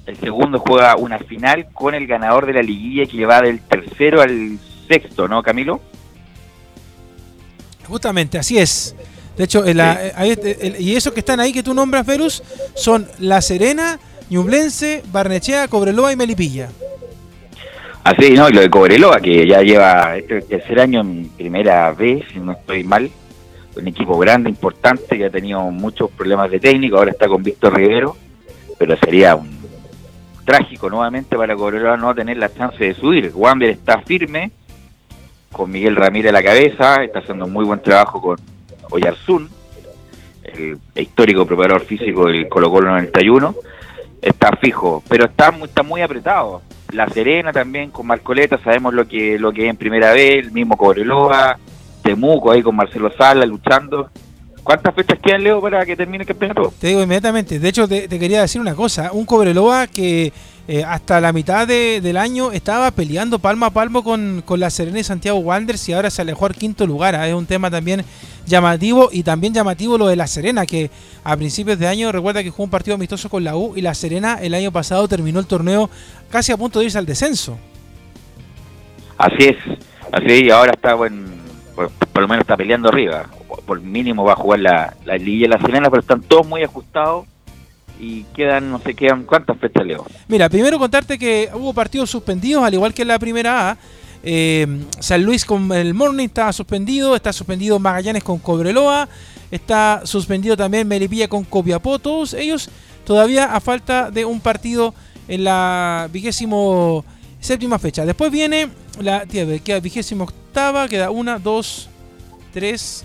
El 0.06 0.16
segundo 0.18 0.60
juega 0.60 0.94
una 0.94 1.18
final 1.18 1.66
con 1.72 1.96
el 1.96 2.06
ganador 2.06 2.46
de 2.46 2.52
la 2.52 2.62
liguilla 2.62 3.06
que 3.06 3.26
va 3.26 3.42
del 3.42 3.60
tercero 3.60 4.22
al 4.22 4.58
sexto, 4.86 5.26
¿no, 5.26 5.42
Camilo? 5.42 5.80
Justamente, 7.88 8.38
así 8.38 8.58
es. 8.58 8.94
De 9.36 9.44
hecho, 9.44 9.64
eh, 9.66 9.74
ahí 10.16 10.30
este- 10.30 10.66
el- 10.66 10.80
y 10.80 10.96
esos 10.96 11.12
que 11.12 11.20
están 11.20 11.40
ahí 11.40 11.52
que 11.52 11.62
tú 11.62 11.74
nombras, 11.74 12.06
Velus, 12.06 12.42
son 12.74 13.06
La 13.18 13.40
Serena, 13.42 13.98
Ñublense, 14.30 15.02
Barnechea, 15.12 15.68
Cobreloa 15.68 16.12
y 16.12 16.16
Melipilla. 16.16 16.68
Así, 18.02 18.30
¿no? 18.30 18.48
Y 18.48 18.52
lo 18.52 18.60
de 18.60 18.70
Cobreloa, 18.70 19.20
que 19.20 19.46
ya 19.46 19.62
lleva 19.62 20.16
este 20.16 20.40
tercer 20.42 20.80
año 20.80 21.00
en 21.00 21.28
primera 21.30 21.92
B, 21.92 22.24
si 22.32 22.38
no 22.38 22.52
estoy 22.52 22.84
mal. 22.84 23.10
Un 23.76 23.88
equipo 23.88 24.16
grande, 24.16 24.48
importante, 24.48 25.18
que 25.18 25.26
ha 25.26 25.30
tenido 25.30 25.60
muchos 25.70 26.10
problemas 26.10 26.50
de 26.50 26.58
técnico, 26.58 26.96
ahora 26.96 27.10
está 27.10 27.28
con 27.28 27.42
Víctor 27.42 27.76
Rivero, 27.76 28.16
pero 28.78 28.96
sería 28.96 29.36
un 29.36 29.54
trágico 30.46 30.88
nuevamente 30.88 31.36
para 31.36 31.54
Cobreloa 31.54 31.96
no 31.96 32.14
tener 32.14 32.38
la 32.38 32.52
chance 32.52 32.82
de 32.82 32.94
subir. 32.94 33.32
Wander 33.34 33.68
está 33.70 34.00
firme, 34.00 34.50
con 35.52 35.70
Miguel 35.70 35.96
Ramírez 35.96 36.30
a 36.30 36.32
la 36.32 36.42
cabeza, 36.42 37.02
está 37.04 37.18
haciendo 37.18 37.44
un 37.44 37.52
muy 37.52 37.64
buen 37.64 37.82
trabajo 37.82 38.22
con 38.22 38.38
Oyarzún, 38.90 39.48
el 40.44 40.78
histórico 40.94 41.46
preparador 41.46 41.82
físico 41.82 42.26
del 42.26 42.48
Colo 42.48 42.70
Colo 42.70 42.90
91, 42.90 43.54
está 44.22 44.50
fijo, 44.60 45.02
pero 45.08 45.26
está 45.26 45.50
muy, 45.50 45.68
está 45.68 45.82
muy 45.82 46.02
apretado. 46.02 46.62
La 46.92 47.08
Serena 47.08 47.52
también 47.52 47.90
con 47.90 48.06
Marcoleta, 48.06 48.58
sabemos 48.62 48.94
lo 48.94 49.06
que 49.06 49.38
lo 49.38 49.52
que 49.52 49.64
es 49.64 49.70
en 49.70 49.76
primera 49.76 50.12
vez, 50.12 50.46
el 50.46 50.52
mismo 50.52 50.76
Cobreloa, 50.76 51.58
Temuco 52.02 52.52
ahí 52.52 52.62
con 52.62 52.76
Marcelo 52.76 53.10
Sala 53.16 53.44
luchando. 53.44 54.10
¿Cuántas 54.62 54.94
fechas 54.94 55.20
quedan, 55.22 55.44
Leo, 55.44 55.60
para 55.60 55.84
que 55.86 55.94
termine 55.94 56.22
el 56.22 56.28
campeonato? 56.28 56.72
Te 56.80 56.88
digo 56.88 57.00
inmediatamente. 57.00 57.60
De 57.60 57.68
hecho, 57.68 57.86
te 57.86 58.08
quería 58.08 58.40
decir 58.40 58.60
una 58.60 58.74
cosa. 58.74 59.12
Un 59.12 59.24
Cobreloa 59.24 59.86
que 59.86 60.32
eh, 60.68 60.82
hasta 60.84 61.20
la 61.20 61.32
mitad 61.32 61.66
de- 61.66 62.00
del 62.00 62.16
año 62.16 62.50
estaba 62.52 62.90
peleando 62.90 63.38
palmo 63.38 63.66
a 63.66 63.70
palmo 63.70 64.02
con, 64.02 64.42
con 64.44 64.58
la 64.58 64.68
Serena 64.70 64.98
y 64.98 65.04
Santiago 65.04 65.38
Wanderers 65.38 65.88
y 65.88 65.92
ahora 65.92 66.10
se 66.10 66.22
alejó 66.22 66.46
al 66.46 66.54
quinto 66.54 66.86
lugar. 66.86 67.14
¿ah? 67.14 67.28
Es 67.28 67.34
un 67.34 67.46
tema 67.46 67.70
también 67.70 68.04
llamativo 68.46 69.08
y 69.12 69.22
también 69.22 69.54
llamativo 69.54 69.96
lo 69.98 70.06
de 70.08 70.16
la 70.16 70.26
Serena, 70.26 70.66
que 70.66 70.90
a 71.24 71.36
principios 71.36 71.78
de 71.78 71.86
año 71.86 72.10
recuerda 72.12 72.42
que 72.42 72.50
jugó 72.50 72.64
un 72.64 72.70
partido 72.70 72.96
amistoso 72.96 73.28
con 73.28 73.44
la 73.44 73.56
U 73.56 73.74
y 73.76 73.80
la 73.80 73.94
Serena 73.94 74.38
el 74.40 74.54
año 74.54 74.72
pasado 74.72 75.06
terminó 75.08 75.38
el 75.40 75.46
torneo 75.46 75.88
casi 76.30 76.50
a 76.52 76.56
punto 76.56 76.78
de 76.80 76.86
irse 76.86 76.98
al 76.98 77.06
descenso. 77.06 77.56
Así 79.18 79.44
es, 79.48 79.56
así 80.12 80.44
y 80.46 80.50
ahora 80.50 80.72
está, 80.72 80.94
bueno, 80.94 81.26
por, 81.74 81.90
por 81.90 82.22
lo 82.22 82.28
menos 82.28 82.42
está 82.42 82.56
peleando 82.56 82.88
arriba. 82.88 83.26
Por 83.64 83.80
mínimo 83.80 84.24
va 84.24 84.32
a 84.32 84.36
jugar 84.36 84.60
la, 84.60 84.94
la 85.04 85.16
Liga 85.16 85.46
y 85.46 85.48
la 85.48 85.60
Serena, 85.60 85.88
pero 85.90 86.00
están 86.00 86.20
todos 86.22 86.46
muy 86.46 86.62
ajustados 86.62 87.26
y 87.98 88.24
quedan, 88.34 88.70
no 88.70 88.80
sé, 88.80 88.94
quedan 88.94 89.24
cuántas 89.24 89.58
fechas, 89.58 89.86
Leo. 89.86 90.06
Mira, 90.28 90.48
primero 90.48 90.78
contarte 90.78 91.18
que 91.18 91.48
hubo 91.54 91.72
partidos 91.72 92.10
suspendidos, 92.10 92.64
al 92.64 92.74
igual 92.74 92.92
que 92.92 93.02
en 93.02 93.08
la 93.08 93.18
primera 93.18 93.70
A. 93.70 93.78
Eh, 94.28 94.66
San 94.98 95.22
Luis 95.22 95.44
con 95.44 95.70
el 95.72 95.94
Morning 95.94 96.26
está 96.26 96.52
suspendido, 96.52 97.14
está 97.14 97.32
suspendido 97.32 97.78
Magallanes 97.78 98.24
con 98.24 98.38
Cobreloa, 98.38 99.08
está 99.50 100.02
suspendido 100.04 100.56
también 100.56 100.88
Melipilla 100.88 101.28
con 101.28 101.44
Copiapó. 101.44 101.98
Todos 101.98 102.34
ellos 102.34 102.68
todavía 103.04 103.54
a 103.54 103.60
falta 103.60 104.10
de 104.10 104.24
un 104.24 104.40
partido 104.40 104.94
en 105.28 105.44
la 105.44 106.08
vigésimo 106.12 107.04
séptima 107.40 107.78
fecha. 107.78 108.04
Después 108.04 108.32
viene 108.32 108.68
la 109.00 109.26
tía, 109.26 109.46
queda 109.60 109.78
vigésimo 109.78 110.24
octava, 110.24 110.88
queda 110.88 111.10
una, 111.10 111.38
dos, 111.38 111.88
tres, 112.52 113.04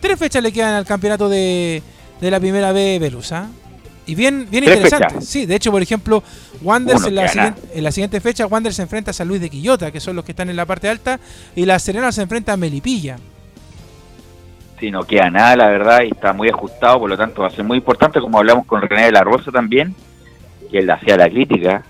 tres 0.00 0.18
fechas 0.18 0.42
le 0.42 0.52
quedan 0.52 0.74
al 0.74 0.84
campeonato 0.84 1.28
de, 1.30 1.82
de 2.20 2.30
la 2.30 2.38
primera 2.38 2.72
B 2.72 2.98
Velusa. 2.98 3.48
Y 4.04 4.14
bien, 4.14 4.48
bien 4.50 4.64
¿Tres 4.64 4.76
interesante. 4.78 5.14
fechas? 5.14 5.28
Sí, 5.28 5.46
de 5.46 5.54
hecho, 5.54 5.70
por 5.70 5.80
ejemplo, 5.80 6.22
Wanderers 6.62 7.06
en 7.06 7.18
en 7.74 7.84
la 7.84 7.92
siguiente 7.92 8.20
fecha, 8.20 8.46
Wanderers 8.46 8.76
se 8.76 8.82
enfrenta 8.82 9.12
a 9.12 9.14
San 9.14 9.28
Luis 9.28 9.40
de 9.40 9.48
Quillota, 9.48 9.92
que 9.92 10.00
son 10.00 10.16
los 10.16 10.24
que 10.24 10.32
están 10.32 10.50
en 10.50 10.56
la 10.56 10.66
parte 10.66 10.88
alta, 10.88 11.20
y 11.54 11.64
la 11.64 11.78
Serena 11.78 12.10
se 12.10 12.22
enfrenta 12.22 12.52
a 12.52 12.56
Melipilla. 12.56 13.16
Sí, 14.80 14.90
no 14.90 15.04
queda 15.04 15.30
nada, 15.30 15.54
la 15.54 15.68
verdad, 15.68 16.02
y 16.02 16.08
está 16.08 16.32
muy 16.32 16.48
ajustado, 16.48 16.98
por 16.98 17.10
lo 17.10 17.16
tanto 17.16 17.42
va 17.42 17.48
a 17.48 17.50
ser 17.50 17.64
muy 17.64 17.78
importante, 17.78 18.20
como 18.20 18.38
hablamos 18.38 18.66
con 18.66 18.82
René 18.82 19.04
de 19.04 19.12
la 19.12 19.22
Rosa 19.22 19.52
también, 19.52 19.94
que 20.70 20.78
él 20.80 20.90
hacía 20.90 21.16
la 21.16 21.30
crítica, 21.30 21.84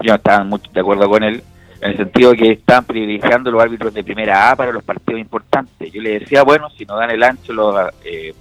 yo 0.00 0.10
no 0.10 0.16
estaba 0.16 0.44
mucho 0.44 0.70
de 0.70 0.80
acuerdo 0.80 1.08
con 1.08 1.22
él, 1.22 1.42
en 1.80 1.90
el 1.90 1.96
sentido 1.96 2.32
de 2.32 2.36
que 2.36 2.52
están 2.52 2.84
privilegiando 2.84 3.50
los 3.50 3.62
árbitros 3.62 3.94
de 3.94 4.04
primera 4.04 4.50
A 4.50 4.56
para 4.56 4.72
los 4.72 4.82
partidos 4.82 5.20
importantes. 5.20 5.92
Yo 5.92 6.02
le 6.02 6.18
decía, 6.18 6.42
bueno, 6.42 6.68
si 6.70 6.84
no 6.84 6.96
dan 6.96 7.10
el 7.10 7.22
ancho 7.22 7.52
los 7.52 7.74
eh, 8.04 8.34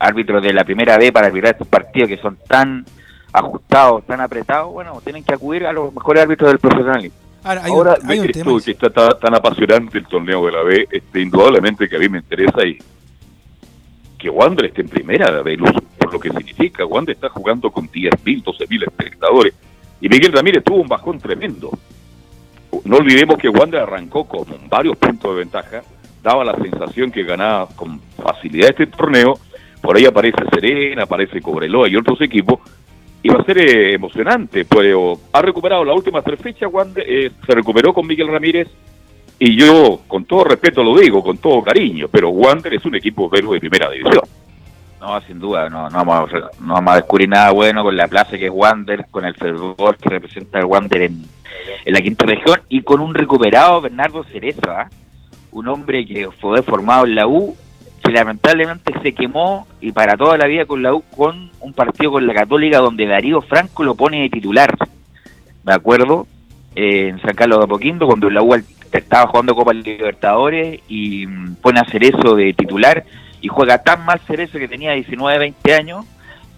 árbitros 0.00 0.42
de 0.42 0.52
la 0.52 0.64
primera 0.64 0.98
B 0.98 1.12
para 1.12 1.28
arbitrar 1.28 1.52
estos 1.52 1.68
partidos 1.68 2.08
que 2.08 2.16
son 2.16 2.36
tan 2.48 2.84
ajustados, 3.32 4.04
tan 4.06 4.20
apretados, 4.20 4.72
bueno, 4.72 5.00
tienen 5.04 5.22
que 5.22 5.34
acudir 5.34 5.64
a 5.66 5.72
los 5.72 5.94
mejores 5.94 6.22
árbitros 6.24 6.50
del 6.50 6.58
profesionalismo. 6.58 7.16
Ahora, 7.44 7.64
hay 7.64 7.70
Ahora, 7.72 7.96
un, 8.02 8.10
hay 8.10 8.18
¿ves 8.18 8.20
un 8.20 8.26
que 8.26 8.32
tema. 8.32 8.50
esto 8.56 8.64
que 8.64 8.70
está 8.72 8.90
ta- 8.90 9.18
tan 9.18 9.34
apasionante 9.34 9.98
el 9.98 10.06
torneo 10.06 10.44
de 10.46 10.52
la 10.52 10.62
B? 10.62 10.88
Este, 10.90 11.20
indudablemente 11.20 11.88
que 11.88 11.96
a 11.96 11.98
mí 11.98 12.08
me 12.08 12.18
interesa 12.18 12.66
y 12.66 12.78
que 14.18 14.28
Wander 14.28 14.66
esté 14.66 14.82
en 14.82 14.88
primera 14.88 15.30
B, 15.42 15.56
Luz, 15.56 15.70
por 15.98 16.12
lo 16.12 16.20
que 16.20 16.28
significa. 16.30 16.84
Wander 16.84 17.14
está 17.14 17.28
jugando 17.30 17.70
con 17.70 17.88
10.000, 17.88 18.42
12.000 18.44 18.82
espectadores. 18.82 19.54
Y 20.00 20.08
Miguel 20.08 20.32
Ramírez 20.32 20.62
tuvo 20.64 20.82
un 20.82 20.88
bajón 20.88 21.18
tremendo. 21.18 21.70
No 22.84 22.96
olvidemos 22.98 23.38
que 23.38 23.48
Wander 23.48 23.80
arrancó 23.80 24.24
con 24.24 24.46
varios 24.68 24.96
puntos 24.98 25.32
de 25.32 25.38
ventaja, 25.40 25.82
daba 26.22 26.44
la 26.44 26.54
sensación 26.56 27.10
que 27.10 27.22
ganaba 27.24 27.68
con 27.76 28.00
facilidad 28.22 28.70
este 28.70 28.86
torneo. 28.88 29.38
Por 29.80 29.96
ahí 29.96 30.04
aparece 30.04 30.44
Serena, 30.52 31.04
aparece 31.04 31.40
Cobreloa 31.40 31.88
y 31.88 31.96
otros 31.96 32.20
equipos. 32.20 32.60
Y 33.22 33.28
va 33.28 33.40
a 33.40 33.44
ser 33.44 33.58
eh, 33.58 33.94
emocionante, 33.94 34.64
pero 34.64 35.18
ha 35.32 35.42
recuperado 35.42 35.84
las 35.84 35.96
últimas 35.96 36.24
tres 36.24 36.40
fechas, 36.40 36.70
Wander, 36.72 37.04
eh, 37.06 37.30
se 37.46 37.54
recuperó 37.54 37.92
con 37.92 38.06
Miguel 38.06 38.28
Ramírez, 38.28 38.68
y 39.42 39.56
yo, 39.56 40.02
con 40.06 40.26
todo 40.26 40.44
respeto 40.44 40.84
lo 40.84 40.98
digo, 40.98 41.22
con 41.22 41.38
todo 41.38 41.62
cariño, 41.62 42.08
pero 42.08 42.28
Wander 42.28 42.74
es 42.74 42.84
un 42.84 42.94
equipo 42.94 43.28
de 43.30 43.58
primera 43.58 43.90
división. 43.90 44.22
No, 45.00 45.18
sin 45.22 45.38
duda, 45.38 45.70
no, 45.70 45.88
no, 45.88 46.04
vamos, 46.04 46.30
a, 46.34 46.50
no 46.62 46.74
vamos 46.74 46.92
a 46.92 46.96
descubrir 46.96 47.26
nada 47.30 47.50
bueno 47.50 47.82
con 47.82 47.96
la 47.96 48.06
plaza 48.06 48.36
que 48.36 48.46
es 48.46 48.52
Wander, 48.52 49.06
con 49.10 49.24
el 49.24 49.34
fervor 49.34 49.96
que 49.96 50.10
representa 50.10 50.58
el 50.58 50.66
Wander 50.66 51.02
en, 51.02 51.24
la 51.86 52.00
quinta 52.02 52.26
región 52.26 52.60
y 52.68 52.82
con 52.82 53.00
un 53.00 53.14
recuperado 53.14 53.80
Bernardo 53.80 54.24
Cerezo, 54.24 54.70
¿ah? 54.70 54.90
un 55.52 55.68
hombre 55.68 56.04
que 56.04 56.30
fue 56.30 56.62
formado 56.62 57.06
en 57.06 57.14
la 57.14 57.26
U, 57.26 57.56
que 58.02 58.12
lamentablemente 58.12 58.92
se 59.02 59.12
quemó 59.12 59.66
y 59.80 59.92
para 59.92 60.16
toda 60.16 60.36
la 60.36 60.46
vida 60.46 60.66
con 60.66 60.82
la 60.82 60.94
U 60.94 61.02
con 61.16 61.50
un 61.60 61.72
partido 61.72 62.12
con 62.12 62.26
la 62.26 62.34
Católica 62.34 62.78
donde 62.78 63.06
Darío 63.06 63.40
Franco 63.42 63.84
lo 63.84 63.94
pone 63.94 64.22
de 64.22 64.30
titular. 64.30 64.74
Me 65.64 65.74
acuerdo, 65.74 66.26
eh, 66.74 67.08
en 67.08 67.20
San 67.20 67.34
Carlos 67.34 67.58
de 67.58 67.64
Apoquindo, 67.64 68.06
cuando 68.06 68.30
la 68.30 68.42
U 68.42 68.54
estaba 68.92 69.26
jugando 69.28 69.54
Copa 69.54 69.72
Libertadores 69.72 70.80
y 70.88 71.26
mm, 71.26 71.56
pone 71.56 71.80
a 71.80 71.84
Cerezo 71.84 72.34
de 72.34 72.52
titular 72.54 73.04
y 73.40 73.48
juega 73.48 73.82
tan 73.82 74.04
mal 74.04 74.20
Cerezo 74.20 74.58
que 74.58 74.68
tenía 74.68 74.92
19, 74.92 75.38
20 75.38 75.74
años 75.74 76.06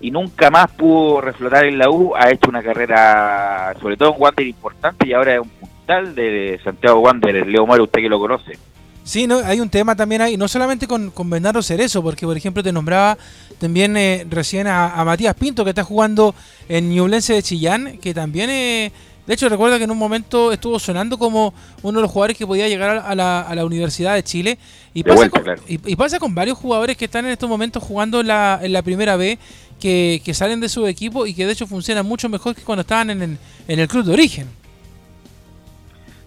y 0.01 0.11
nunca 0.11 0.51
más 0.51 0.71
pudo 0.73 1.21
reflotar 1.21 1.65
en 1.65 1.79
la 1.79 1.89
U, 1.89 2.15
ha 2.17 2.31
hecho 2.31 2.51
una 2.51 2.63
carrera, 2.63 3.75
sobre 3.81 3.97
todo 3.97 4.15
en 4.15 4.21
Wander 4.21 4.47
importante 4.47 5.07
y 5.07 5.13
ahora 5.13 5.35
es 5.35 5.41
un 5.41 5.49
puntal 5.49 6.15
de 6.15 6.61
Santiago 6.65 7.01
Wander, 7.01 7.47
Leo 7.47 7.67
Moro, 7.67 7.85
usted 7.85 8.01
que 8.01 8.09
lo 8.09 8.19
conoce. 8.19 8.59
Sí, 9.05 9.27
no, 9.27 9.39
hay 9.39 9.59
un 9.61 9.69
tema 9.69 9.97
también 9.97 10.23
ahí, 10.23 10.37
no 10.37 10.47
solamente 10.47 10.87
con, 10.87 11.11
con 11.11 11.29
Bernardo 11.29 11.61
Cerezo, 11.61 12.03
porque 12.03 12.25
por 12.25 12.37
ejemplo 12.37 12.63
te 12.63 12.73
nombraba 12.73 13.19
también 13.59 13.97
eh, 13.97 14.25
recién 14.31 14.69
a, 14.69 14.91
a 14.95 15.05
Matías 15.05 15.35
Pinto, 15.35 15.65
que 15.65 15.71
está 15.71 15.83
jugando 15.83 16.35
en 16.69 16.89
Ñublense 16.89 17.35
de 17.35 17.43
Chillán, 17.43 17.99
que 17.99 18.15
también, 18.15 18.49
eh, 18.51 18.93
de 19.27 19.35
hecho 19.35 19.49
recuerda 19.49 19.79
que 19.79 19.85
en 19.85 19.91
un 19.91 19.99
momento 19.99 20.53
estuvo 20.53 20.79
sonando 20.79 21.19
como 21.19 21.53
uno 21.83 21.99
de 21.99 22.03
los 22.03 22.11
jugadores 22.13 22.37
que 22.39 22.47
podía 22.47 22.69
llegar 22.69 23.03
a 23.05 23.15
la, 23.17 23.41
a 23.41 23.55
la 23.57 23.65
Universidad 23.65 24.15
de 24.15 24.23
Chile. 24.23 24.59
Y 24.95 25.03
De 25.03 25.09
pasa, 25.11 25.17
vuelta, 25.17 25.37
con, 25.39 25.45
claro. 25.45 25.63
y, 25.67 25.93
y 25.93 25.97
pasa 25.97 26.19
con 26.21 26.33
varios 26.35 26.57
jugadores 26.57 26.97
que 26.97 27.07
están 27.07 27.25
en 27.25 27.33
estos 27.33 27.49
momentos 27.49 27.83
jugando 27.83 28.21
en 28.21 28.29
la, 28.29 28.61
en 28.63 28.73
la 28.73 28.83
primera 28.83 29.17
B, 29.17 29.37
que, 29.81 30.23
que 30.25 30.33
salen 30.33 30.61
de 30.61 30.69
su 30.69 30.87
equipo 30.87 31.27
y 31.27 31.35
que 31.35 31.45
de 31.45 31.53
hecho 31.55 31.67
funcionan 31.67 32.07
mucho 32.07 32.29
mejor 32.29 32.55
que 32.55 32.63
cuando 32.63 32.83
estaban 32.83 33.11
en 33.11 33.23
el, 33.23 33.39
en 33.67 33.81
el 33.81 33.89
club 33.89 34.05
de 34.05 34.13
origen. 34.13 34.47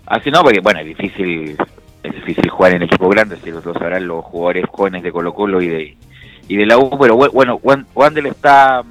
Así 0.06 0.30
no, 0.30 0.44
porque 0.44 0.60
bueno, 0.60 0.82
es 0.82 0.88
difícil 0.88 1.56
es 2.06 2.14
difícil 2.14 2.50
jugar 2.50 2.74
en 2.74 2.84
equipo 2.84 3.10
grande, 3.10 3.38
si 3.44 3.52
lo 3.52 3.62
sabrán 3.62 4.08
los 4.08 4.24
jugadores 4.26 4.66
jóvenes 4.72 5.04
de 5.04 5.12
Colo 5.12 5.34
Colo 5.34 5.62
y 5.62 5.68
de, 5.68 5.98
y 6.48 6.56
de 6.58 6.66
la 6.66 6.78
U, 6.78 6.98
pero 7.00 7.18
bu- 7.18 7.32
bueno, 7.32 7.60
Wan- 7.64 7.86
Wander 7.96 8.28
está 8.28 8.84
mm, 8.84 8.88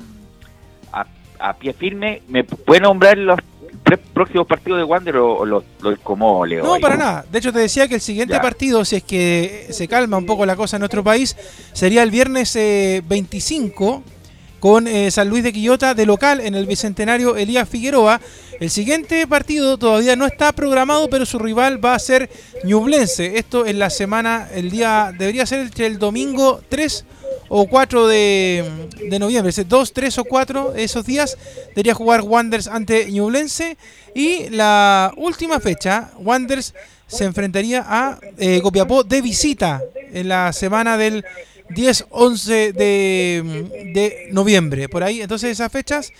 a, 0.92 1.06
a 1.38 1.52
pie 1.54 1.72
firme. 1.72 2.22
¿Me 2.28 2.44
puede 2.44 2.80
nombrar 2.80 3.16
los 3.18 3.38
tres 3.82 3.98
próximos 4.12 4.46
partidos 4.46 4.78
de 4.78 4.84
Wander 4.84 5.16
o, 5.16 5.44
los, 5.44 5.64
los 5.82 5.98
como 6.00 6.44
Leo? 6.46 6.64
No, 6.64 6.78
para 6.80 6.96
nada. 6.96 7.24
De 7.30 7.38
hecho, 7.38 7.52
te 7.52 7.58
decía 7.60 7.86
que 7.88 7.96
el 7.96 8.00
siguiente 8.00 8.34
Ya. 8.34 8.40
partido, 8.40 8.84
si 8.84 8.96
es 8.96 9.02
que 9.04 9.66
se 9.70 9.86
calma 9.88 10.16
un 10.16 10.26
poco 10.26 10.46
la 10.46 10.56
cosa 10.56 10.76
en 10.76 10.80
nuestro 10.80 11.04
país, 11.04 11.36
sería 11.72 12.02
el 12.02 12.10
viernes 12.10 12.54
eh, 12.56 13.02
25 13.06 14.02
con 14.64 14.88
eh, 14.88 15.10
San 15.10 15.28
Luis 15.28 15.44
de 15.44 15.52
Quillota 15.52 15.92
de 15.92 16.06
local 16.06 16.40
en 16.40 16.54
el 16.54 16.64
Bicentenario 16.64 17.36
Elías 17.36 17.68
Figueroa. 17.68 18.18
El 18.60 18.70
siguiente 18.70 19.26
partido 19.26 19.76
todavía 19.76 20.16
no 20.16 20.24
está 20.24 20.52
programado, 20.52 21.10
pero 21.10 21.26
su 21.26 21.38
rival 21.38 21.84
va 21.84 21.94
a 21.94 21.98
ser 21.98 22.30
Ñublense. 22.64 23.36
Esto 23.36 23.66
en 23.66 23.78
la 23.78 23.90
semana, 23.90 24.48
el 24.54 24.70
día, 24.70 25.12
debería 25.18 25.44
ser 25.44 25.60
entre 25.60 25.84
el 25.84 25.98
domingo 25.98 26.62
3 26.70 27.04
o 27.50 27.66
4 27.66 28.06
de, 28.06 28.88
de 29.10 29.18
noviembre. 29.18 29.50
Ese 29.50 29.64
2, 29.64 29.92
3 29.92 30.16
o 30.16 30.24
4 30.24 30.76
esos 30.76 31.04
días 31.04 31.36
debería 31.74 31.92
jugar 31.92 32.22
Wanderers 32.22 32.68
ante 32.68 33.12
Ñublense. 33.12 33.76
Y 34.14 34.48
la 34.48 35.12
última 35.18 35.60
fecha, 35.60 36.10
Wanderers 36.16 36.72
se 37.06 37.24
enfrentaría 37.24 37.84
a 37.86 38.18
eh, 38.38 38.62
Copiapó 38.62 39.04
de 39.04 39.20
visita 39.20 39.82
en 40.10 40.28
la 40.28 40.54
semana 40.54 40.96
del 40.96 41.22
10, 41.70 42.06
11 42.10 42.72
de, 42.72 43.92
de 43.94 44.28
noviembre. 44.32 44.88
Por 44.88 45.02
ahí, 45.02 45.20
entonces 45.22 45.50
esas 45.50 45.72
fechas, 45.72 46.12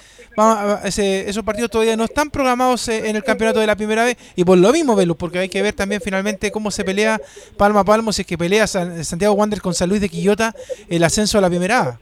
esos 0.95 1.45
partidos 1.45 1.71
todavía 1.71 1.97
no 1.97 2.05
están 2.05 2.31
programados 2.31 2.89
eh, 2.89 3.09
en 3.09 3.17
el 3.17 3.23
campeonato 3.23 3.61
de 3.61 3.67
la 3.67 3.77
primera 3.77 4.05
vez. 4.05 4.17
Y 4.37 4.45
por 4.45 4.59
lo 4.59 4.73
mismo, 4.73 4.97
Velus, 4.97 5.17
porque 5.17 5.39
hay 5.39 5.49
que 5.49 5.63
ver 5.63 5.75
también 5.75 6.01
finalmente 6.01 6.51
cómo 6.51 6.71
se 6.71 6.85
pelea 6.85 7.21
palmo 7.57 7.79
a 7.79 7.85
palmo, 7.85 8.13
si 8.13 8.23
es 8.23 8.27
que 8.27 8.39
pelea 8.39 8.67
San- 8.67 9.05
Santiago 9.05 9.35
Wanderers 9.35 9.63
con 9.63 9.75
San 9.75 9.89
Luis 9.89 10.01
de 10.01 10.09
Quillota 10.09 10.55
el 10.89 11.05
ascenso 11.05 11.39
a 11.39 11.41
la 11.41 11.49
primera 11.49 11.81
A. 11.81 11.99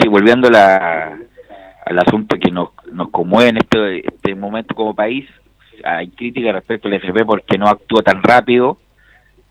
Sí, 0.00 0.08
volviendo 0.08 0.50
la- 0.50 1.18
al 1.86 1.98
asunto 1.98 2.36
que 2.40 2.50
nos, 2.50 2.70
nos 2.92 3.10
conmueve 3.10 3.50
en 3.50 3.56
este, 3.58 3.98
este 4.08 4.34
momento 4.34 4.74
como 4.74 4.94
país, 4.94 5.28
hay 5.84 6.08
crítica 6.08 6.50
respecto 6.52 6.88
al 6.88 6.94
FP 6.94 7.24
porque 7.26 7.58
no 7.58 7.68
actuó 7.68 8.02
tan 8.02 8.22
rápido, 8.22 8.78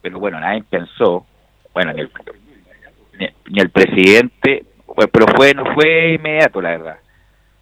pero 0.02 0.20
bueno, 0.20 0.40
nadie 0.40 0.64
pensó, 0.68 1.26
bueno, 1.74 1.94
ni 1.94 2.02
el, 2.02 2.10
ni, 3.20 3.60
el 3.60 3.70
presidente, 3.70 4.66
pero 5.12 5.28
fue 5.36 5.54
no 5.54 5.74
fue 5.74 6.14
inmediato, 6.14 6.62
la 6.62 6.70
verdad. 6.70 6.98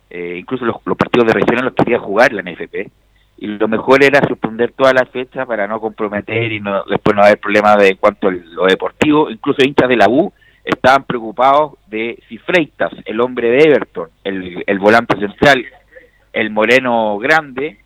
Eh, 0.10 0.38
incluso 0.40 0.66
los, 0.66 0.78
los 0.86 0.98
partidos 0.98 1.28
de 1.28 1.34
regional 1.34 1.66
los 1.66 1.74
quería 1.74 2.00
jugar 2.00 2.34
la 2.34 2.42
NFP, 2.42 2.90
y 3.38 3.48
lo 3.48 3.68
mejor 3.68 4.04
era 4.04 4.22
suspender 4.28 4.72
todas 4.74 4.94
las 4.94 5.10
fechas 5.10 5.48
para 5.48 5.68
no 5.68 5.80
comprometer 5.80 6.52
y 6.52 6.60
no 6.60 6.84
después 6.84 7.16
no 7.16 7.24
haber 7.24 7.40
problemas 7.40 7.78
de 7.78 7.96
cuanto 7.96 8.28
a 8.28 8.32
lo 8.32 8.66
deportivo, 8.66 9.30
incluso 9.32 9.64
hinchas 9.66 9.90
de 9.90 9.98
la 9.98 10.08
U 10.08 10.32
estaban 10.64 11.06
preocupados 11.06 11.74
de 11.88 12.22
si 12.30 12.38
Freitas, 12.38 12.92
el 13.06 13.20
hombre 13.20 13.50
de 13.50 13.64
Everton, 13.64 14.10
el, 14.24 14.64
el 14.68 14.80
volante 14.80 15.18
central, 15.18 15.66
el 16.34 16.52
Moreno 16.52 17.18
grande 17.18 17.80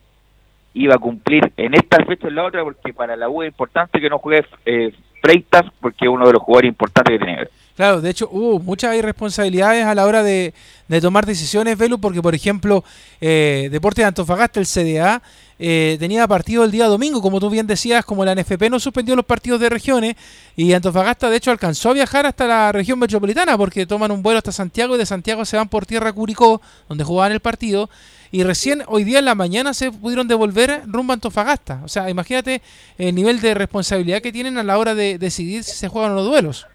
iba 0.73 0.95
a 0.95 0.99
cumplir 0.99 1.53
en 1.55 1.73
esta 1.73 2.03
fecha 2.03 2.27
y 2.27 2.29
en 2.29 2.35
la 2.35 2.43
otra, 2.43 2.63
porque 2.63 2.93
para 2.93 3.15
la 3.15 3.29
U 3.29 3.41
es 3.41 3.47
importante 3.47 4.01
que 4.01 4.09
no 4.09 4.19
juegue 4.19 4.45
eh, 4.65 4.93
Freitas, 5.25 5.65
porque 5.81 6.05
es 6.05 6.09
uno 6.11 6.27
de 6.27 6.33
los 6.33 6.41
jugadores 6.43 6.69
importantes 6.69 7.17
que 7.17 7.25
tiene. 7.25 7.47
Claro, 7.75 7.99
de 7.99 8.09
hecho 8.09 8.29
hubo 8.31 8.59
muchas 8.59 8.95
irresponsabilidades 8.95 9.85
a 9.85 9.93
la 9.93 10.05
hora 10.05 10.23
de, 10.23 10.53
de 10.87 11.01
tomar 11.01 11.25
decisiones, 11.25 11.77
Velu, 11.77 11.99
porque 11.99 12.21
por 12.21 12.33
ejemplo, 12.33 12.85
eh, 13.19 13.67
Deportes 13.69 14.03
de 14.03 14.07
Antofagasta, 14.07 14.61
el 14.61 14.65
CDA, 14.65 15.21
eh, 15.59 15.97
tenía 15.99 16.25
partido 16.25 16.63
el 16.63 16.71
día 16.71 16.87
domingo, 16.87 17.21
como 17.21 17.41
tú 17.41 17.49
bien 17.49 17.67
decías, 17.67 18.05
como 18.05 18.23
la 18.23 18.33
NFP 18.33 18.69
no 18.69 18.79
suspendió 18.79 19.13
los 19.17 19.25
partidos 19.25 19.59
de 19.59 19.69
regiones, 19.69 20.15
y 20.55 20.71
Antofagasta 20.71 21.29
de 21.29 21.35
hecho 21.35 21.51
alcanzó 21.51 21.89
a 21.89 21.93
viajar 21.93 22.25
hasta 22.25 22.47
la 22.47 22.71
región 22.71 22.97
metropolitana, 22.97 23.57
porque 23.57 23.85
toman 23.85 24.11
un 24.11 24.23
vuelo 24.23 24.37
hasta 24.37 24.53
Santiago 24.53 24.95
y 24.95 24.97
de 24.97 25.05
Santiago 25.05 25.43
se 25.43 25.57
van 25.57 25.67
por 25.67 25.85
tierra 25.85 26.11
a 26.11 26.13
Curicó, 26.13 26.61
donde 26.87 27.03
jugaban 27.03 27.33
el 27.33 27.41
partido, 27.41 27.89
y 28.31 28.43
recién 28.43 28.83
hoy 28.87 29.03
día 29.03 29.19
en 29.19 29.25
la 29.25 29.35
mañana 29.35 29.73
se 29.73 29.91
pudieron 29.91 30.29
devolver 30.29 30.83
rumbo 30.87 31.11
a 31.11 31.15
Antofagasta. 31.15 31.81
O 31.83 31.89
sea, 31.89 32.09
imagínate 32.09 32.61
el 32.97 33.13
nivel 33.15 33.41
de 33.41 33.53
responsabilidad 33.53 34.21
que 34.21 34.31
tienen 34.31 34.57
a 34.57 34.63
la 34.63 34.77
hora 34.77 34.95
de 34.95 35.17
decidir 35.17 35.65
si 35.65 35.75
se 35.75 35.89
juegan 35.89 36.15
los 36.15 36.25
duelos. 36.25 36.67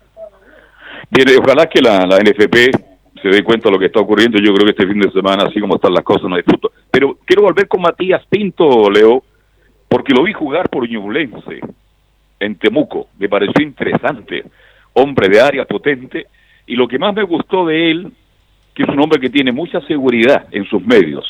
Bien, 1.08 1.28
ojalá 1.40 1.66
que 1.66 1.80
la, 1.80 2.06
la 2.06 2.18
NFP 2.18 2.90
se 3.22 3.28
dé 3.28 3.42
cuenta 3.42 3.68
de 3.68 3.72
lo 3.72 3.78
que 3.78 3.86
está 3.86 4.00
ocurriendo. 4.00 4.38
Yo 4.38 4.52
creo 4.54 4.66
que 4.66 4.70
este 4.70 4.86
fin 4.86 5.00
de 5.00 5.10
semana, 5.12 5.44
así 5.44 5.60
como 5.60 5.76
están 5.76 5.94
las 5.94 6.04
cosas, 6.04 6.28
no 6.28 6.36
hay 6.36 6.42
fruto. 6.42 6.72
Pero 6.90 7.18
quiero 7.24 7.42
volver 7.42 7.68
con 7.68 7.82
Matías 7.82 8.24
Pinto, 8.28 8.90
Leo, 8.90 9.22
porque 9.88 10.14
lo 10.14 10.22
vi 10.22 10.32
jugar 10.32 10.68
por 10.68 10.88
Ñublense 10.88 11.60
en 12.38 12.56
Temuco. 12.56 13.08
Me 13.18 13.28
pareció 13.28 13.62
interesante. 13.62 14.44
Hombre 14.94 15.28
de 15.28 15.40
área 15.40 15.64
potente. 15.64 16.26
Y 16.66 16.76
lo 16.76 16.88
que 16.88 16.98
más 16.98 17.14
me 17.14 17.22
gustó 17.22 17.66
de 17.66 17.90
él, 17.90 18.12
que 18.74 18.82
es 18.84 18.88
un 18.88 19.00
hombre 19.00 19.20
que 19.20 19.30
tiene 19.30 19.52
mucha 19.52 19.80
seguridad 19.82 20.46
en 20.50 20.64
sus 20.66 20.84
medios. 20.84 21.24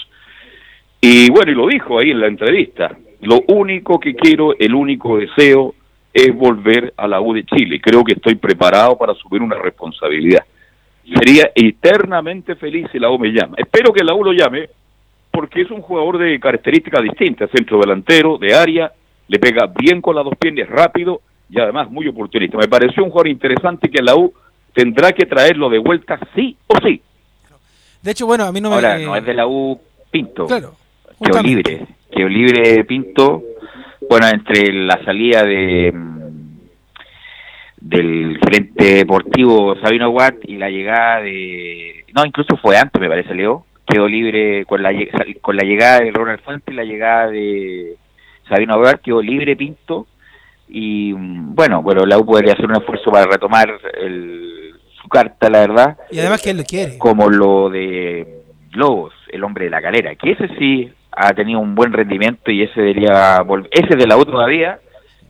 Y 1.01 1.31
bueno, 1.31 1.51
y 1.51 1.55
lo 1.55 1.67
dijo 1.67 1.99
ahí 1.99 2.11
en 2.11 2.21
la 2.21 2.27
entrevista. 2.27 2.97
Lo 3.23 3.41
único 3.49 3.99
que 3.99 4.15
quiero, 4.15 4.55
el 4.59 4.75
único 4.75 5.19
deseo 5.19 5.75
es 6.13 6.35
volver 6.35 6.93
a 6.97 7.07
la 7.07 7.21
U 7.21 7.33
de 7.33 7.45
Chile. 7.45 7.81
Creo 7.81 8.05
que 8.05 8.13
estoy 8.13 8.35
preparado 8.35 8.97
para 8.99 9.13
asumir 9.13 9.43
una 9.43 9.57
responsabilidad. 9.57 10.45
Sería 11.05 11.51
eternamente 11.55 12.55
feliz 12.57 12.87
si 12.93 12.99
la 12.99 13.11
U 13.11 13.19
me 13.19 13.29
llama. 13.29 13.57
Espero 13.57 13.93
que 13.93 14.05
la 14.05 14.15
U 14.15 14.25
lo 14.25 14.33
llame 14.33 14.69
porque 15.31 15.63
es 15.63 15.71
un 15.71 15.81
jugador 15.81 16.19
de 16.19 16.39
características 16.41 17.03
distintas, 17.03 17.51
centro 17.51 17.81
delantero, 17.81 18.37
de 18.39 18.55
área, 18.55 18.93
le 19.29 19.39
pega 19.39 19.67
bien 19.79 20.01
con 20.01 20.17
las 20.17 20.25
dos 20.25 20.35
piernas, 20.37 20.69
rápido 20.69 21.21
y 21.49 21.61
además 21.61 21.91
muy 21.91 22.09
oportunista. 22.09 22.59
Me 22.59 22.69
pareció 22.69 23.05
un 23.05 23.11
jugador 23.11 23.29
interesante 23.29 23.89
que 23.89 24.03
la 24.03 24.17
U 24.17 24.33
tendrá 24.75 25.13
que 25.13 25.27
traerlo 25.27 25.69
de 25.69 25.79
vuelta 25.79 26.19
sí 26.35 26.57
o 26.67 26.75
sí. 26.83 27.01
De 28.03 28.11
hecho, 28.11 28.27
bueno, 28.27 28.45
a 28.45 28.53
mí 28.53 28.61
no 28.61 28.73
Ahora, 28.73 28.97
me... 28.97 29.05
no 29.05 29.17
es 29.17 29.25
de 29.25 29.35
la 29.35 29.47
U 29.47 29.81
Pinto. 30.11 30.47
Claro. 30.47 30.75
Quedó 31.23 31.43
libre. 31.43 31.87
Quedó 32.11 32.29
libre 32.29 32.85
Pinto. 32.85 33.43
Bueno, 34.11 34.27
entre 34.27 34.73
la 34.73 35.03
salida 35.05 35.45
de 35.45 35.93
mm, 35.95 36.21
del 37.81 38.39
Frente 38.41 38.95
Deportivo 38.97 39.75
Sabino 39.81 40.11
Watt 40.11 40.35
y 40.45 40.57
la 40.57 40.69
llegada 40.69 41.21
de... 41.23 42.05
No, 42.15 42.27
incluso 42.27 42.57
fue 42.57 42.77
antes, 42.77 43.01
me 43.01 43.09
parece, 43.09 43.35
Leo. 43.35 43.65
Quedó 43.87 44.07
libre 44.09 44.65
con 44.67 44.83
la, 44.83 44.91
con 45.41 45.57
la 45.57 45.63
llegada 45.63 46.01
de 46.01 46.11
Ronald 46.11 46.41
Fuentes 46.41 46.73
y 46.75 46.77
la 46.77 46.85
llegada 46.85 47.29
de 47.31 47.95
Sabino 48.49 48.79
Watt, 48.81 49.01
quedó 49.01 49.23
libre 49.23 49.55
Pinto. 49.57 50.09
Y 50.69 51.13
mm, 51.15 51.55
bueno, 51.55 51.81
bueno, 51.81 52.05
la 52.05 52.19
U 52.19 52.27
podría 52.27 52.55
hacer 52.55 52.67
un 52.67 52.77
esfuerzo 52.77 53.11
para 53.13 53.27
retomar 53.27 53.73
el- 54.03 54.75
su 55.01 55.09
carta, 55.09 55.49
la 55.49 55.61
verdad 55.61 55.97
Y 56.11 56.19
además 56.19 56.43
que 56.43 56.51
él 56.51 56.57
lo 56.59 56.65
quiere. 56.65 56.99
como 56.99 57.31
lo 57.31 57.71
de 57.71 58.43
Lobos, 58.73 59.15
el 59.31 59.43
hombre 59.45 59.65
de 59.67 59.71
la 59.71 59.81
calera, 59.81 60.15
que 60.17 60.33
ese 60.33 60.49
sí 60.59 60.91
ha 61.13 61.33
tenido 61.33 61.61
un 61.61 61.75
buen 61.75 61.93
rendimiento 61.93 62.51
y 62.51 62.63
ese 62.63 62.81
debería 62.81 63.41
volver, 63.43 63.71
ese 63.73 63.89
es 63.91 63.99
de 63.99 64.07
la 64.07 64.17
U 64.17 64.25
todavía 64.25 64.79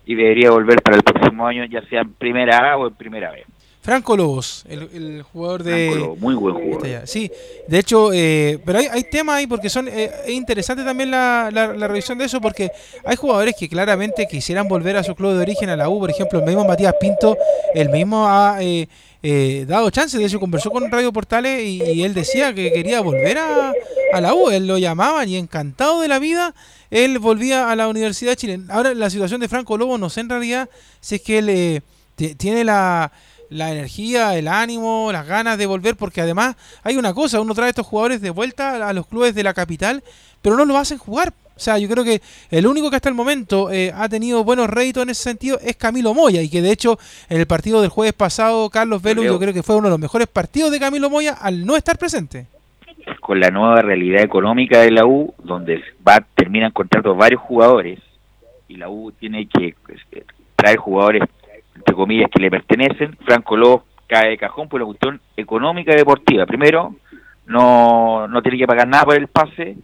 y 0.05 0.15
debería 0.15 0.51
volver 0.51 0.83
para 0.83 0.97
el 0.97 1.03
próximo 1.03 1.47
año, 1.47 1.65
ya 1.65 1.83
sea 1.83 2.03
en 2.03 2.15
primera 2.15 2.73
A 2.73 2.77
o 2.77 2.89
en 2.89 2.95
primera 2.95 3.31
B. 3.31 3.45
Franco 3.83 4.15
Lobos, 4.15 4.65
el, 4.69 4.83
el 4.93 5.23
jugador 5.23 5.63
de... 5.63 5.87
Franco 5.89 6.05
Lobos, 6.05 6.19
muy 6.21 6.35
buen 6.35 6.55
jugador. 6.55 7.09
Sí, 7.09 7.31
de 7.67 7.79
hecho, 7.79 8.11
eh, 8.13 8.59
pero 8.65 8.79
hay, 8.79 8.87
hay 8.91 9.05
temas 9.05 9.37
ahí 9.37 9.47
porque 9.47 9.71
son 9.71 9.89
eh, 9.89 10.11
es 10.27 10.31
interesante 10.33 10.85
también 10.85 11.11
la, 11.11 11.49
la, 11.51 11.69
la 11.69 11.89
revisión 11.89 12.19
de 12.19 12.27
eso 12.27 12.43
porque 12.43 12.71
hay 13.05 13.17
jugadores 13.17 13.55
que 13.59 13.71
claramente 13.71 14.29
quisieran 14.31 14.69
volver 14.69 14.99
a 14.99 15.03
su 15.03 15.15
club 15.15 15.33
de 15.33 15.41
origen 15.41 15.71
a 15.71 15.77
la 15.77 15.89
U, 15.89 15.99
por 15.99 16.11
ejemplo, 16.11 16.41
el 16.41 16.45
mismo 16.45 16.65
Matías 16.67 16.95
Pinto, 17.01 17.39
el 17.75 17.89
mismo 17.89 18.29
ha 18.29 18.59
eh, 18.61 18.87
eh, 19.23 19.65
dado 19.67 19.89
chance, 19.91 20.19
de 20.19 20.27
hecho 20.27 20.39
conversó 20.39 20.71
con 20.71 20.91
Radio 20.91 21.11
Portales 21.11 21.63
y, 21.65 21.83
y 21.83 22.03
él 22.03 22.13
decía 22.13 22.53
que 22.53 22.73
quería 22.73 23.01
volver 23.01 23.39
a, 23.39 23.73
a 24.13 24.21
la 24.21 24.35
U, 24.35 24.51
él 24.51 24.67
lo 24.67 24.77
llamaban 24.77 25.27
y 25.27 25.37
encantado 25.37 26.03
de 26.03 26.09
la 26.09 26.19
vida, 26.19 26.55
él 26.91 27.19
volvía 27.19 27.71
a 27.71 27.77
la 27.77 27.89
Universidad 27.89 28.33
de 28.33 28.37
Chile. 28.37 28.61
Ahora 28.69 28.93
la 28.93 29.09
situación 29.09 29.41
de 29.41 29.49
Franco 29.49 29.79
Lobo 29.79 29.97
no 29.97 30.11
sé 30.11 30.21
en 30.21 30.29
realidad 30.29 30.69
si 31.01 31.15
es 31.15 31.23
que 31.23 31.39
él 31.39 31.49
eh, 31.49 31.81
ti- 32.15 32.35
tiene 32.35 32.63
la 32.65 33.11
la 33.51 33.71
energía, 33.73 34.37
el 34.39 34.49
ánimo, 34.49 35.11
las 35.13 35.27
ganas 35.27 35.59
de 35.59 35.67
volver, 35.67 35.97
porque 35.97 36.21
además 36.23 36.57
hay 36.83 36.97
una 36.97 37.13
cosa, 37.13 37.41
uno 37.41 37.55
trae 37.55 37.67
a 37.67 37.71
estos 37.71 37.87
jugadores 37.87 38.21
de 38.21 38.31
vuelta 38.31 38.89
a- 38.89 38.93
los 38.93 39.07
clubes 39.07 39.35
de 39.35 39.43
la 39.43 39.53
capital, 39.55 40.03
pero 40.41 40.57
no 40.57 40.65
lo 40.65 40.79
hacen 40.79 40.99
jugar. 40.99 41.33
O 41.57 41.63
sea, 41.63 41.77
yo 41.77 41.89
creo 41.91 42.05
que 42.05 42.23
el 42.51 42.67
único 42.67 42.89
que 42.89 42.97
hasta 42.97 43.11
el 43.11 43.15
momento 43.15 43.71
eh, 43.71 43.93
ha 43.95 44.09
tenido 44.09 44.45
buenos 44.45 44.71
réditos 44.71 45.03
en 45.03 45.11
ese 45.11 45.25
sentido 45.25 45.59
es 45.63 45.77
Camilo 45.77 46.15
Moya, 46.15 46.41
y 46.41 46.49
que 46.49 46.63
de 46.63 46.73
hecho 46.73 46.99
en 47.29 47.39
el 47.39 47.47
partido 47.47 47.83
del 47.83 47.91
jueves 47.91 48.15
pasado, 48.15 48.71
Carlos 48.71 49.03
Velo, 49.03 49.23
yo 49.23 49.39
creo 49.39 49.53
que 49.53 49.63
fue 49.63 49.77
uno 49.77 49.89
de 49.89 49.91
los 49.91 50.01
mejores 50.01 50.27
partidos 50.29 50.71
de 50.71 50.81
Camilo 50.81 51.11
Moya 51.11 51.33
al 51.35 51.67
no 51.67 51.77
estar 51.77 51.99
presente. 51.99 52.47
Con 53.21 53.41
la 53.41 53.51
nueva 53.51 53.83
realidad 53.83 54.23
económica 54.23 54.81
de 54.81 54.91
la 54.91 55.05
U, 55.05 55.35
donde 55.43 55.83
va 56.07 56.25
terminan 56.35 56.71
contratos 56.71 57.17
varios 57.17 57.43
jugadores 57.43 57.99
y 58.69 58.77
la 58.77 58.89
U 58.89 59.13
tiene 59.13 59.47
que 59.47 59.75
pues, 59.85 59.99
eh, 60.13 60.25
traer 60.57 60.77
jugadores 60.79 61.25
comillas 62.01 62.31
que 62.31 62.43
le 62.43 62.51
pertenecen, 62.51 63.17
Franco 63.25 63.57
Lobos 63.57 63.83
cae 64.07 64.31
de 64.31 64.39
cajón 64.39 64.69
por 64.69 64.81
una 64.81 64.87
cuestión 64.87 65.21
económica 65.37 65.93
y 65.93 65.97
deportiva. 65.97 66.47
Primero, 66.47 66.95
no, 67.47 68.27
no 68.27 68.43
tiene 68.43 68.59
que 68.59 68.67
pagar 68.67 68.89
nada 68.89 69.05
por 69.05 69.17
el 69.17 69.29
pase 69.29 69.77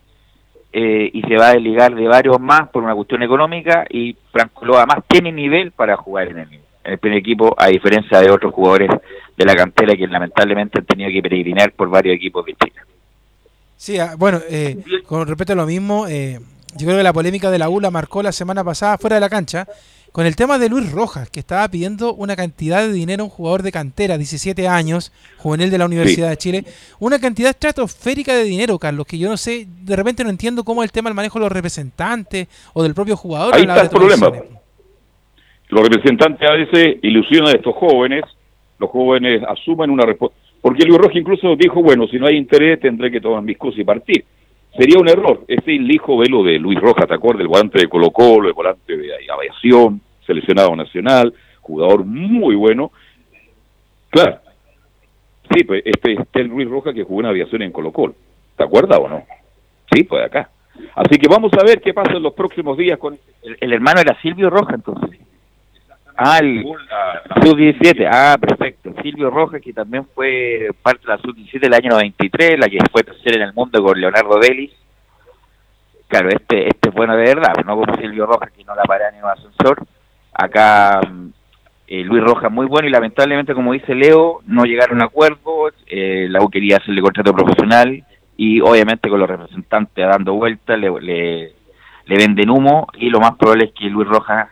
eh, 0.72 1.10
y 1.12 1.22
se 1.22 1.36
va 1.36 1.48
a 1.48 1.52
desligar 1.52 1.94
de 1.94 2.08
varios 2.08 2.40
más 2.40 2.68
por 2.68 2.82
una 2.82 2.94
cuestión 2.94 3.22
económica 3.22 3.86
y 3.88 4.16
Franco 4.32 4.64
Lobos 4.64 4.82
además 4.82 5.04
tiene 5.06 5.30
nivel 5.30 5.72
para 5.72 5.96
jugar 5.96 6.28
en 6.28 6.38
el, 6.38 6.52
en 6.52 6.92
el 6.92 6.98
primer 6.98 7.18
equipo 7.18 7.54
a 7.56 7.68
diferencia 7.68 8.20
de 8.20 8.30
otros 8.30 8.52
jugadores 8.52 8.90
de 9.36 9.44
la 9.44 9.54
cantera 9.54 9.94
que 9.94 10.06
lamentablemente 10.06 10.78
han 10.78 10.86
tenido 10.86 11.10
que 11.10 11.22
peregrinar 11.22 11.72
por 11.72 11.88
varios 11.88 12.16
equipos 12.16 12.44
de 12.46 12.54
Chile. 12.54 12.80
Sí, 13.76 13.98
ah, 13.98 14.14
bueno, 14.18 14.40
eh, 14.48 14.78
con 15.06 15.26
respecto 15.26 15.52
a 15.52 15.56
lo 15.56 15.66
mismo, 15.66 16.06
eh, 16.08 16.40
yo 16.76 16.86
creo 16.86 16.96
que 16.96 17.02
la 17.02 17.12
polémica 17.12 17.50
de 17.50 17.58
la 17.58 17.68
U 17.68 17.78
la 17.78 17.90
marcó 17.90 18.22
la 18.22 18.32
semana 18.32 18.64
pasada 18.64 18.98
fuera 18.98 19.16
de 19.16 19.20
la 19.20 19.28
cancha 19.28 19.66
con 20.16 20.24
el 20.24 20.34
tema 20.34 20.58
de 20.58 20.70
Luis 20.70 20.90
Rojas, 20.92 21.28
que 21.28 21.40
estaba 21.40 21.68
pidiendo 21.68 22.14
una 22.14 22.36
cantidad 22.36 22.80
de 22.80 22.90
dinero 22.90 23.20
a 23.20 23.24
un 23.24 23.30
jugador 23.30 23.62
de 23.62 23.70
cantera, 23.70 24.16
17 24.16 24.66
años, 24.66 25.12
juvenil 25.36 25.70
de 25.70 25.76
la 25.76 25.84
Universidad 25.84 26.30
de 26.30 26.38
Chile, 26.38 26.64
una 26.98 27.18
cantidad 27.18 27.50
estratosférica 27.50 28.34
de 28.34 28.44
dinero, 28.44 28.78
Carlos, 28.78 29.06
que 29.06 29.18
yo 29.18 29.28
no 29.28 29.36
sé, 29.36 29.66
de 29.68 29.94
repente 29.94 30.24
no 30.24 30.30
entiendo 30.30 30.64
cómo 30.64 30.82
es 30.82 30.88
el 30.88 30.92
tema 30.92 31.10
del 31.10 31.16
manejo 31.16 31.38
de 31.38 31.44
los 31.44 31.52
representantes 31.52 32.48
o 32.72 32.82
del 32.82 32.94
propio 32.94 33.14
jugador. 33.14 33.56
Ahí 33.56 33.64
está 33.64 33.82
el 33.82 33.90
problema. 33.90 34.32
Los 35.68 35.82
representantes 35.82 36.48
a 36.48 36.54
veces 36.54 36.96
ilusionan 37.02 37.48
a 37.48 37.58
estos 37.58 37.74
jóvenes, 37.74 38.24
los 38.78 38.88
jóvenes 38.88 39.42
asumen 39.46 39.90
una 39.90 40.06
responsabilidad. 40.06 40.50
Porque 40.62 40.86
Luis 40.86 40.98
Rojas 40.98 41.16
incluso 41.16 41.56
dijo, 41.56 41.82
bueno, 41.82 42.06
si 42.08 42.18
no 42.18 42.26
hay 42.26 42.38
interés 42.38 42.80
tendré 42.80 43.10
que 43.10 43.20
tomar 43.20 43.42
mis 43.42 43.58
cosas 43.58 43.80
y 43.80 43.84
partir. 43.84 44.24
Sería 44.78 44.98
un 44.98 45.10
error. 45.10 45.44
Ese 45.46 45.72
hijo 45.72 46.16
velo 46.16 46.42
de 46.42 46.58
Luis 46.58 46.80
Rojas, 46.80 47.06
¿te 47.06 47.14
acuerdas? 47.14 47.42
El 47.42 47.48
volante 47.48 47.80
de 47.80 47.88
Colo 47.88 48.10
Colo, 48.10 48.48
el 48.48 48.54
volante 48.54 48.96
de 48.96 49.10
aviación, 49.30 50.00
seleccionado 50.26 50.74
nacional, 50.74 51.34
jugador 51.60 52.04
muy 52.04 52.54
bueno. 52.54 52.92
Claro. 54.10 54.38
Sí, 55.52 55.64
pues 55.64 55.82
este, 55.84 56.14
es 56.14 56.20
el 56.34 56.48
Luis 56.48 56.68
Rojas 56.68 56.94
que 56.94 57.04
jugó 57.04 57.20
en 57.20 57.26
aviación 57.26 57.62
en 57.62 57.72
Colo 57.72 57.92
Colo. 57.92 58.14
¿Te 58.56 58.64
acuerdas 58.64 58.98
o 58.98 59.08
no? 59.08 59.24
Sí, 59.92 60.02
pues 60.04 60.24
acá. 60.24 60.50
Así 60.94 61.18
que 61.18 61.28
vamos 61.28 61.52
a 61.54 61.64
ver 61.64 61.80
qué 61.80 61.94
pasa 61.94 62.12
en 62.12 62.22
los 62.22 62.34
próximos 62.34 62.76
días 62.76 62.98
con 62.98 63.16
El, 63.42 63.56
el 63.60 63.72
hermano 63.72 64.00
era 64.00 64.20
Silvio 64.20 64.50
Rojas, 64.50 64.74
entonces. 64.74 65.20
Ah, 66.16 66.38
el 66.38 66.64
sub-17. 67.42 68.08
Ah, 68.10 68.38
perfecto. 68.40 68.94
Silvio 69.02 69.28
Rojas, 69.30 69.60
que 69.60 69.72
también 69.74 70.06
fue 70.14 70.68
parte 70.82 71.02
de 71.02 71.08
la 71.08 71.18
sub-17 71.18 71.60
del 71.60 71.74
año 71.74 71.90
93, 71.90 72.58
la 72.58 72.68
que 72.68 72.78
fue 72.90 73.02
tercera 73.02 73.36
en 73.36 73.42
el 73.42 73.52
mundo 73.52 73.82
con 73.82 74.00
Leonardo 74.00 74.38
Delis. 74.40 74.72
Claro, 76.08 76.30
este 76.30 76.68
este 76.68 76.88
es 76.88 76.94
bueno 76.94 77.16
de 77.16 77.24
verdad, 77.24 77.52
no 77.64 77.76
como 77.78 77.96
Silvio 77.96 78.26
Rojas, 78.26 78.50
que 78.52 78.64
no 78.64 78.74
la 78.74 78.84
para 78.84 79.10
ni 79.10 79.18
un 79.18 79.28
ascensor. 79.28 79.84
Acá 80.38 81.00
eh, 81.86 82.04
Luis 82.04 82.22
Rojas 82.22 82.52
muy 82.52 82.66
bueno 82.66 82.88
y 82.88 82.92
lamentablemente, 82.92 83.54
como 83.54 83.72
dice 83.72 83.94
Leo, 83.94 84.40
no 84.46 84.64
llegaron 84.64 85.00
a 85.00 85.06
acuerdo. 85.06 85.70
Eh, 85.86 86.26
la 86.28 86.42
U 86.42 86.50
quería 86.50 86.76
hacerle 86.76 87.00
contrato 87.00 87.32
profesional 87.32 88.04
y 88.36 88.60
obviamente 88.60 89.08
con 89.08 89.20
los 89.20 89.28
representantes 89.28 90.06
dando 90.06 90.34
vueltas 90.34 90.78
le, 90.78 90.90
le, 91.00 91.52
le 92.04 92.16
venden 92.16 92.50
humo 92.50 92.86
y 92.98 93.08
lo 93.08 93.20
más 93.20 93.36
probable 93.36 93.66
es 93.66 93.72
que 93.72 93.88
Luis 93.88 94.08
Rojas 94.08 94.48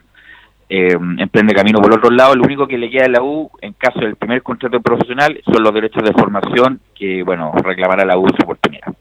eh, 0.68 0.96
emprende 1.18 1.54
camino 1.54 1.80
por 1.80 1.92
otro 1.92 2.10
lado. 2.10 2.34
Lo 2.34 2.44
único 2.44 2.66
que 2.66 2.78
le 2.78 2.90
queda 2.90 3.06
a 3.06 3.10
la 3.10 3.22
U, 3.22 3.50
en 3.60 3.74
caso 3.74 4.00
del 4.00 4.16
primer 4.16 4.42
contrato 4.42 4.80
profesional, 4.80 5.38
son 5.44 5.62
los 5.62 5.74
derechos 5.74 6.02
de 6.02 6.12
formación 6.12 6.80
que, 6.94 7.22
bueno, 7.22 7.52
reclamará 7.62 8.04
la 8.04 8.16
U 8.16 8.26
su 8.28 8.42
oportunidad. 8.42 8.94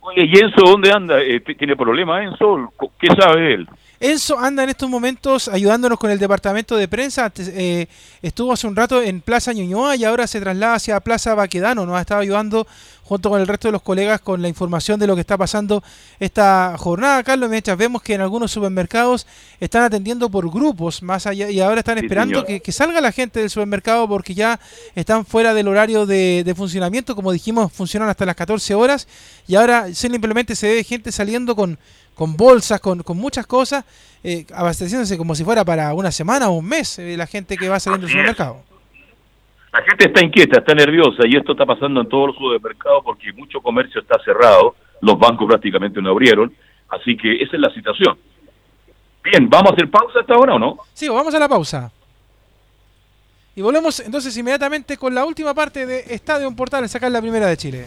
Oye, 0.00 0.24
¿y 0.24 0.38
Enzo 0.38 0.64
dónde 0.64 0.92
anda? 0.92 1.20
Eh, 1.20 1.40
¿Tiene 1.40 1.74
problemas 1.76 2.22
Enzo? 2.22 2.72
¿Qué 2.98 3.08
sabe 3.18 3.54
él? 3.54 3.68
Enzo 3.98 4.38
anda 4.38 4.62
en 4.62 4.70
estos 4.70 4.90
momentos 4.90 5.48
ayudándonos 5.48 5.98
con 5.98 6.10
el 6.10 6.18
departamento 6.18 6.76
de 6.76 6.86
prensa. 6.86 7.32
Eh, 7.38 7.86
estuvo 8.20 8.52
hace 8.52 8.66
un 8.66 8.76
rato 8.76 9.02
en 9.02 9.22
Plaza 9.22 9.52
Ñuñoa 9.54 9.96
y 9.96 10.04
ahora 10.04 10.26
se 10.26 10.40
traslada 10.40 10.74
hacia 10.74 11.00
Plaza 11.00 11.34
Baquedano. 11.34 11.86
Nos 11.86 11.96
ha 11.96 12.02
estado 12.02 12.20
ayudando 12.20 12.66
junto 13.04 13.30
con 13.30 13.40
el 13.40 13.46
resto 13.46 13.68
de 13.68 13.72
los 13.72 13.82
colegas 13.82 14.20
con 14.20 14.42
la 14.42 14.48
información 14.48 14.98
de 14.98 15.06
lo 15.06 15.14
que 15.14 15.20
está 15.20 15.38
pasando 15.38 15.82
esta 16.18 16.74
jornada. 16.76 17.22
Carlos, 17.22 17.48
mientras 17.48 17.78
vemos 17.78 18.02
que 18.02 18.14
en 18.14 18.20
algunos 18.20 18.50
supermercados 18.50 19.26
están 19.60 19.84
atendiendo 19.84 20.28
por 20.28 20.50
grupos 20.50 21.02
más 21.02 21.26
allá 21.26 21.48
y 21.48 21.60
ahora 21.60 21.78
están 21.80 21.98
esperando 21.98 22.44
que, 22.44 22.60
salga 22.72 23.00
la 23.00 23.12
gente 23.12 23.40
del 23.40 23.48
supermercado 23.48 24.06
porque 24.08 24.34
ya 24.34 24.60
están 24.94 25.24
fuera 25.24 25.54
del 25.54 25.68
horario 25.68 26.04
de, 26.04 26.42
de, 26.44 26.54
funcionamiento. 26.54 27.14
Como 27.16 27.32
dijimos, 27.32 27.72
funcionan 27.72 28.08
hasta 28.08 28.26
las 28.26 28.36
14 28.36 28.74
horas 28.74 29.06
y 29.46 29.54
ahora 29.54 29.94
simplemente 29.94 30.54
se 30.56 30.74
ve 30.74 30.84
gente 30.84 31.12
saliendo 31.12 31.56
con 31.56 31.78
con 32.16 32.36
bolsas, 32.36 32.80
con, 32.80 33.02
con 33.02 33.18
muchas 33.18 33.46
cosas, 33.46 33.84
eh, 34.24 34.46
abasteciéndose 34.52 35.16
como 35.18 35.34
si 35.34 35.44
fuera 35.44 35.64
para 35.64 35.92
una 35.94 36.10
semana 36.10 36.48
o 36.48 36.54
un 36.54 36.66
mes 36.66 36.98
eh, 36.98 37.16
la 37.16 37.26
gente 37.26 37.56
que 37.56 37.68
va 37.68 37.78
saliendo 37.78 38.06
del 38.06 38.12
supermercado. 38.12 38.62
La 39.72 39.82
gente 39.82 40.06
está 40.06 40.24
inquieta, 40.24 40.58
está 40.60 40.74
nerviosa 40.74 41.22
y 41.26 41.36
esto 41.36 41.52
está 41.52 41.66
pasando 41.66 42.00
en 42.00 42.08
todos 42.08 42.28
los 42.28 42.36
supermercados 42.36 43.02
porque 43.04 43.32
mucho 43.34 43.60
comercio 43.60 44.00
está 44.00 44.18
cerrado, 44.24 44.74
los 45.02 45.18
bancos 45.18 45.46
prácticamente 45.46 46.00
no 46.00 46.10
abrieron, 46.10 46.52
así 46.88 47.16
que 47.16 47.34
esa 47.36 47.56
es 47.56 47.60
la 47.60 47.70
situación. 47.74 48.16
Bien, 49.22 49.48
¿vamos 49.50 49.72
a 49.72 49.74
hacer 49.74 49.90
pausa 49.90 50.20
hasta 50.20 50.34
ahora 50.34 50.54
o 50.54 50.58
no? 50.58 50.78
Sí, 50.94 51.08
vamos 51.08 51.34
a 51.34 51.38
la 51.38 51.48
pausa. 51.48 51.92
Y 53.54 53.60
volvemos 53.60 54.00
entonces 54.00 54.34
inmediatamente 54.38 54.96
con 54.96 55.14
la 55.14 55.26
última 55.26 55.52
parte 55.52 55.84
de 55.84 56.00
Estadio 56.08 56.50
Portal, 56.56 56.88
sacar 56.88 57.10
la 57.10 57.20
primera 57.20 57.46
de 57.46 57.56
Chile. 57.58 57.86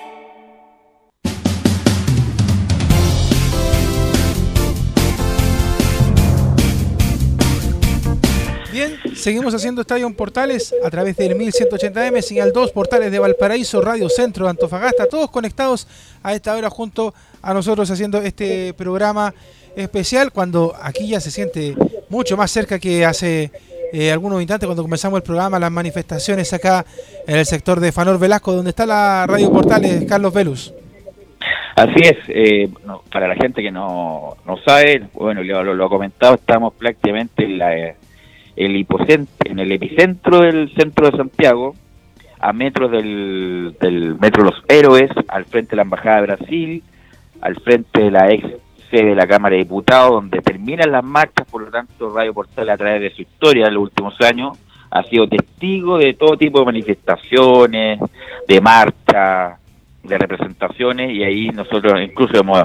Seguimos 9.15 9.53
haciendo 9.53 9.81
Estadio 9.81 10.09
Portales 10.13 10.73
a 10.83 10.89
través 10.89 11.17
del 11.17 11.37
1180M, 11.37 12.21
señal 12.21 12.51
2, 12.53 12.71
portales 12.71 13.11
de 13.11 13.19
Valparaíso, 13.19 13.81
Radio 13.81 14.09
Centro, 14.09 14.47
Antofagasta, 14.47 15.05
todos 15.05 15.29
conectados 15.29 15.87
a 16.23 16.33
esta 16.33 16.55
hora 16.55 16.69
junto 16.69 17.13
a 17.41 17.53
nosotros 17.53 17.89
haciendo 17.91 18.19
este 18.19 18.73
programa 18.73 19.33
especial 19.75 20.31
cuando 20.31 20.73
aquí 20.81 21.09
ya 21.09 21.19
se 21.19 21.29
siente 21.29 21.75
mucho 22.09 22.37
más 22.37 22.51
cerca 22.51 22.79
que 22.79 23.05
hace 23.05 23.51
eh, 23.93 24.11
algunos 24.11 24.41
instantes 24.41 24.65
cuando 24.65 24.83
comenzamos 24.83 25.17
el 25.17 25.23
programa, 25.23 25.59
las 25.59 25.71
manifestaciones 25.71 26.53
acá 26.53 26.85
en 27.27 27.37
el 27.37 27.45
sector 27.45 27.79
de 27.79 27.91
Fanor 27.91 28.17
Velasco, 28.17 28.53
donde 28.53 28.69
está 28.69 28.85
la 28.85 29.27
Radio 29.27 29.51
Portales, 29.51 30.05
Carlos 30.05 30.33
Velus. 30.33 30.73
Así 31.75 32.01
es, 32.01 32.17
eh, 32.27 32.69
para 33.11 33.27
la 33.27 33.35
gente 33.35 33.61
que 33.61 33.71
no, 33.71 34.37
no 34.45 34.57
sabe, 34.65 35.03
bueno, 35.13 35.43
lo, 35.43 35.73
lo, 35.73 35.85
ha 35.85 35.89
comentado, 35.89 36.35
estamos 36.35 36.73
prácticamente 36.73 37.43
en 37.43 37.57
la 37.57 37.95
el 38.55 38.85
en 39.45 39.59
el 39.59 39.71
epicentro 39.71 40.41
del 40.41 40.73
centro 40.75 41.09
de 41.09 41.17
Santiago, 41.17 41.75
a 42.39 42.53
metros 42.53 42.91
del, 42.91 43.75
del 43.79 44.17
metro 44.19 44.43
Los 44.43 44.63
Héroes, 44.67 45.11
al 45.27 45.45
frente 45.45 45.71
de 45.71 45.75
la 45.77 45.83
Embajada 45.83 46.21
de 46.21 46.27
Brasil, 46.27 46.83
al 47.41 47.55
frente 47.61 48.03
de 48.03 48.11
la 48.11 48.31
ex 48.31 48.45
sede 48.89 49.09
de 49.09 49.15
la 49.15 49.27
Cámara 49.27 49.55
de 49.55 49.63
Diputados, 49.63 50.11
donde 50.11 50.41
terminan 50.41 50.91
las 50.91 51.03
marchas, 51.03 51.47
por 51.49 51.63
lo 51.63 51.71
tanto 51.71 52.09
Radio 52.13 52.33
Portal 52.33 52.69
a 52.69 52.77
través 52.77 53.01
de 53.01 53.15
su 53.15 53.21
historia 53.21 53.67
en 53.67 53.75
los 53.75 53.83
últimos 53.83 54.19
años 54.21 54.57
ha 54.91 55.03
sido 55.03 55.27
testigo 55.27 55.97
de 55.97 56.13
todo 56.13 56.37
tipo 56.37 56.59
de 56.59 56.65
manifestaciones, 56.65 57.99
de 58.47 58.61
marchas, 58.61 59.57
de 60.03 60.17
representaciones, 60.17 61.11
y 61.11 61.23
ahí 61.23 61.49
nosotros 61.49 61.93
incluso 62.01 62.37
hemos, 62.37 62.61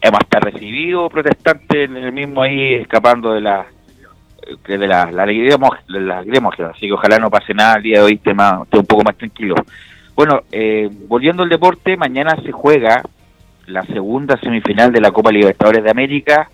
hemos 0.00 0.20
hasta 0.20 0.38
recibido 0.38 1.08
protestantes 1.08 1.90
en 1.90 1.96
el 1.96 2.12
mismo 2.12 2.42
ahí 2.42 2.74
escapando 2.74 3.32
de 3.32 3.40
la 3.40 3.66
que 4.64 4.78
de 4.78 4.86
la, 4.86 5.10
la, 5.10 5.26
la, 5.26 6.18
así 6.70 6.86
que 6.86 6.92
ojalá 6.92 7.18
no 7.18 7.30
pase 7.30 7.54
nada 7.54 7.76
el 7.76 7.82
día 7.82 7.98
de 7.98 8.04
hoy, 8.04 8.12
esté, 8.14 8.34
más, 8.34 8.62
esté 8.62 8.78
un 8.78 8.86
poco 8.86 9.02
más 9.04 9.16
tranquilo. 9.16 9.54
Bueno, 10.14 10.42
eh, 10.52 10.88
volviendo 11.08 11.42
al 11.42 11.48
deporte, 11.48 11.96
mañana 11.96 12.36
se 12.42 12.52
juega 12.52 13.02
la 13.66 13.84
segunda 13.84 14.38
semifinal 14.38 14.92
de 14.92 15.00
la 15.00 15.10
Copa 15.10 15.32
Libertadores 15.32 15.84
de 15.84 15.90
América. 15.90 16.48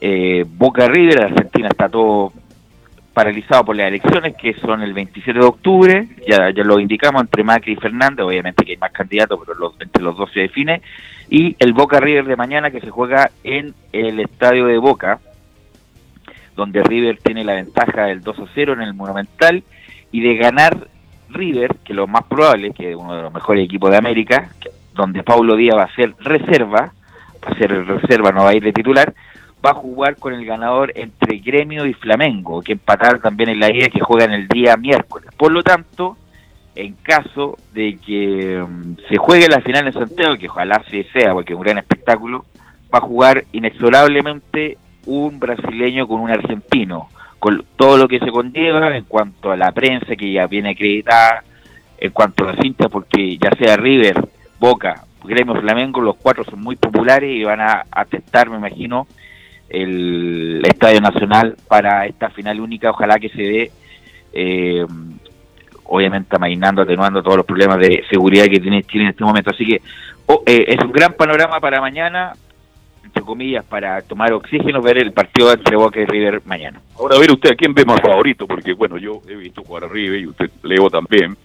Eh, 0.00 0.44
Boca 0.46 0.88
River, 0.88 1.22
Argentina 1.22 1.68
está 1.68 1.88
todo 1.88 2.32
paralizado 3.16 3.64
por 3.64 3.76
las 3.76 3.88
elecciones 3.88 4.36
que 4.36 4.52
son 4.54 4.82
el 4.82 4.92
27 4.92 5.38
de 5.38 5.46
octubre, 5.46 6.06
ya, 6.28 6.50
ya 6.50 6.62
lo 6.64 6.78
indicamos 6.78 7.22
entre 7.22 7.44
Macri 7.44 7.72
y 7.72 7.76
Fernández, 7.76 8.26
obviamente 8.26 8.62
que 8.62 8.72
hay 8.72 8.76
más 8.76 8.92
candidatos, 8.92 9.40
pero 9.40 9.58
los, 9.58 9.80
entre 9.80 10.02
los 10.02 10.18
dos 10.18 10.30
se 10.32 10.40
define, 10.40 10.82
y 11.30 11.56
el 11.58 11.72
Boca 11.72 11.98
River 11.98 12.26
de 12.26 12.36
mañana 12.36 12.70
que 12.70 12.82
se 12.82 12.90
juega 12.90 13.30
en 13.42 13.72
el 13.92 14.20
estadio 14.20 14.66
de 14.66 14.76
Boca, 14.76 15.18
donde 16.56 16.82
River 16.82 17.18
tiene 17.22 17.44
la 17.44 17.54
ventaja 17.54 18.06
del 18.06 18.22
2 18.22 18.38
a 18.38 18.44
0 18.54 18.72
en 18.72 18.82
el 18.82 18.94
Monumental 18.94 19.62
y 20.10 20.20
de 20.20 20.36
ganar 20.36 20.88
River, 21.28 21.76
que 21.84 21.94
lo 21.94 22.06
más 22.06 22.24
probable, 22.24 22.72
que 22.72 22.96
uno 22.96 23.14
de 23.14 23.22
los 23.22 23.32
mejores 23.32 23.64
equipos 23.64 23.90
de 23.90 23.98
América, 23.98 24.48
donde 24.94 25.22
Paulo 25.22 25.56
Díaz 25.56 25.76
va 25.76 25.84
a 25.84 25.94
ser 25.94 26.14
reserva, 26.20 26.92
va 27.44 27.50
a 27.50 27.58
ser 27.58 27.70
reserva, 27.86 28.32
no 28.32 28.44
va 28.44 28.50
a 28.50 28.54
ir 28.54 28.62
de 28.62 28.72
titular, 28.72 29.12
va 29.64 29.70
a 29.70 29.74
jugar 29.74 30.16
con 30.16 30.32
el 30.32 30.44
ganador 30.44 30.92
entre 30.94 31.38
Gremio 31.38 31.86
y 31.86 31.94
Flamengo, 31.94 32.62
que 32.62 32.72
empatar 32.72 33.20
también 33.20 33.50
en 33.50 33.60
la 33.60 33.70
ida 33.70 33.88
que 33.88 34.00
juegan 34.00 34.32
el 34.32 34.48
día 34.48 34.76
miércoles. 34.76 35.30
Por 35.36 35.52
lo 35.52 35.62
tanto, 35.62 36.16
en 36.74 36.94
caso 36.94 37.56
de 37.72 37.98
que 38.04 38.62
um, 38.62 38.96
se 39.08 39.16
juegue 39.16 39.48
la 39.48 39.60
final 39.60 39.86
en 39.86 39.92
Santiago, 39.92 40.36
que 40.36 40.48
ojalá 40.48 40.82
sí 40.90 41.04
sea, 41.12 41.32
porque 41.32 41.52
es 41.52 41.58
un 41.58 41.64
gran 41.64 41.78
espectáculo, 41.78 42.44
va 42.94 42.98
a 42.98 43.00
jugar 43.00 43.44
inexorablemente 43.52 44.78
un 45.06 45.38
brasileño 45.38 46.06
con 46.06 46.20
un 46.20 46.30
argentino, 46.30 47.08
con 47.38 47.64
todo 47.76 47.96
lo 47.96 48.08
que 48.08 48.18
se 48.18 48.30
conlleva 48.30 48.96
en 48.96 49.04
cuanto 49.04 49.52
a 49.52 49.56
la 49.56 49.72
prensa 49.72 50.16
que 50.16 50.32
ya 50.32 50.46
viene 50.46 50.70
acreditada, 50.70 51.42
en 51.98 52.10
cuanto 52.10 52.44
a 52.44 52.52
la 52.52 52.62
cinta, 52.62 52.88
porque 52.88 53.38
ya 53.38 53.50
sea 53.58 53.76
River, 53.76 54.28
Boca, 54.58 55.04
Gremio 55.24 55.54
Flamengo, 55.60 56.00
los 56.00 56.16
cuatro 56.16 56.44
son 56.44 56.60
muy 56.60 56.76
populares 56.76 57.30
y 57.34 57.44
van 57.44 57.60
a 57.60 57.84
atestar, 57.90 58.48
me 58.48 58.56
imagino, 58.56 59.06
el 59.68 60.62
Estadio 60.64 61.00
Nacional 61.00 61.56
para 61.68 62.06
esta 62.06 62.30
final 62.30 62.60
única, 62.60 62.90
ojalá 62.90 63.18
que 63.18 63.28
se 63.30 63.42
dé, 63.42 63.70
eh, 64.32 64.86
obviamente 65.84 66.36
amainando, 66.36 66.82
atenuando 66.82 67.22
todos 67.22 67.38
los 67.38 67.46
problemas 67.46 67.78
de 67.78 68.04
seguridad 68.10 68.46
que 68.46 68.60
tiene 68.60 68.84
Chile 68.84 69.04
en 69.04 69.10
este 69.10 69.24
momento. 69.24 69.50
Así 69.50 69.64
que 69.66 69.80
oh, 70.26 70.42
eh, 70.46 70.64
es 70.68 70.84
un 70.84 70.92
gran 70.92 71.14
panorama 71.14 71.60
para 71.60 71.80
mañana, 71.80 72.34
entre 73.06 73.22
comillas, 73.22 73.64
para 73.64 74.02
tomar 74.02 74.32
oxígeno, 74.32 74.82
ver 74.82 74.98
el 74.98 75.12
partido 75.12 75.52
entre 75.52 75.76
Boca 75.76 76.00
y 76.00 76.04
River 76.04 76.42
mañana. 76.44 76.80
Ahora, 76.98 77.16
a 77.16 77.18
ver 77.20 77.30
usted, 77.30 77.52
¿a 77.52 77.56
quién 77.56 77.72
ve 77.72 77.84
más 77.84 78.00
favorito? 78.00 78.46
Porque, 78.46 78.74
bueno, 78.74 78.98
yo 78.98 79.22
he 79.28 79.36
visto 79.36 79.62
jugar 79.62 79.84
a 79.84 79.88
River 79.88 80.20
y 80.20 80.26
usted, 80.26 80.50
Leo 80.62 80.90
también, 80.90 81.36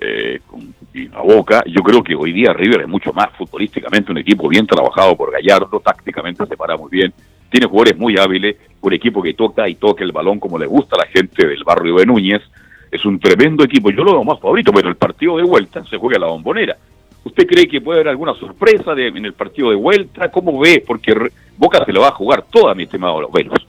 eh, 0.00 0.40
con 0.46 0.74
y 0.94 1.08
a 1.14 1.20
Boca. 1.20 1.62
Yo 1.66 1.82
creo 1.82 2.02
que 2.02 2.14
hoy 2.14 2.32
día 2.32 2.52
River 2.52 2.82
es 2.82 2.88
mucho 2.88 3.12
más 3.12 3.30
futbolísticamente 3.36 4.10
un 4.12 4.18
equipo 4.18 4.48
bien 4.48 4.66
trabajado 4.66 5.16
por 5.16 5.32
Gallardo, 5.32 5.80
tácticamente 5.80 6.46
se 6.46 6.56
para 6.56 6.76
muy 6.76 6.90
bien, 6.90 7.12
tiene 7.50 7.66
jugadores 7.66 7.98
muy 7.98 8.18
hábiles, 8.18 8.56
un 8.80 8.92
equipo 8.92 9.22
que 9.22 9.34
toca 9.34 9.68
y 9.68 9.74
toca 9.76 10.04
el 10.04 10.12
balón 10.12 10.38
como 10.38 10.58
le 10.58 10.66
gusta 10.66 10.96
a 10.96 11.04
la 11.04 11.06
gente 11.06 11.46
del 11.46 11.64
barrio 11.64 11.96
de 11.96 12.06
Núñez. 12.06 12.42
Es 12.90 13.06
un 13.06 13.18
tremendo 13.18 13.64
equipo, 13.64 13.90
yo 13.90 14.04
lo 14.04 14.12
veo 14.12 14.24
más 14.24 14.38
favorito, 14.38 14.70
pero 14.72 14.88
el 14.88 14.96
partido 14.96 15.38
de 15.38 15.44
vuelta 15.44 15.82
se 15.84 15.96
juega 15.96 16.16
a 16.16 16.20
la 16.20 16.26
bombonera. 16.26 16.76
¿Usted 17.24 17.46
cree 17.46 17.68
que 17.68 17.80
puede 17.80 18.00
haber 18.00 18.08
alguna 18.08 18.34
sorpresa 18.34 18.94
de, 18.94 19.08
en 19.08 19.24
el 19.24 19.32
partido 19.32 19.70
de 19.70 19.76
vuelta? 19.76 20.30
¿Cómo 20.30 20.58
ve? 20.58 20.82
Porque 20.84 21.14
Boca 21.56 21.84
se 21.84 21.92
lo 21.92 22.00
va 22.00 22.08
a 22.08 22.12
jugar 22.12 22.44
toda, 22.50 22.74
mi 22.74 22.84
estimado 22.84 23.20
Los 23.20 23.32
Velos. 23.32 23.66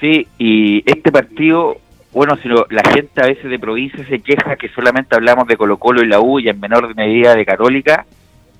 Sí, 0.00 0.26
y 0.38 0.82
este 0.90 1.12
partido, 1.12 1.76
bueno, 2.12 2.36
si 2.42 2.48
la 2.48 2.82
gente 2.92 3.22
a 3.22 3.26
veces 3.26 3.50
de 3.50 3.58
provincia 3.58 4.04
se 4.06 4.20
queja 4.20 4.56
que 4.56 4.68
solamente 4.70 5.14
hablamos 5.14 5.46
de 5.46 5.56
Colo 5.56 5.76
Colo 5.76 6.02
y 6.02 6.08
la 6.08 6.20
U 6.20 6.40
y 6.40 6.48
en 6.48 6.58
menor 6.58 6.94
medida 6.96 7.34
de 7.34 7.44
Católica. 7.44 8.06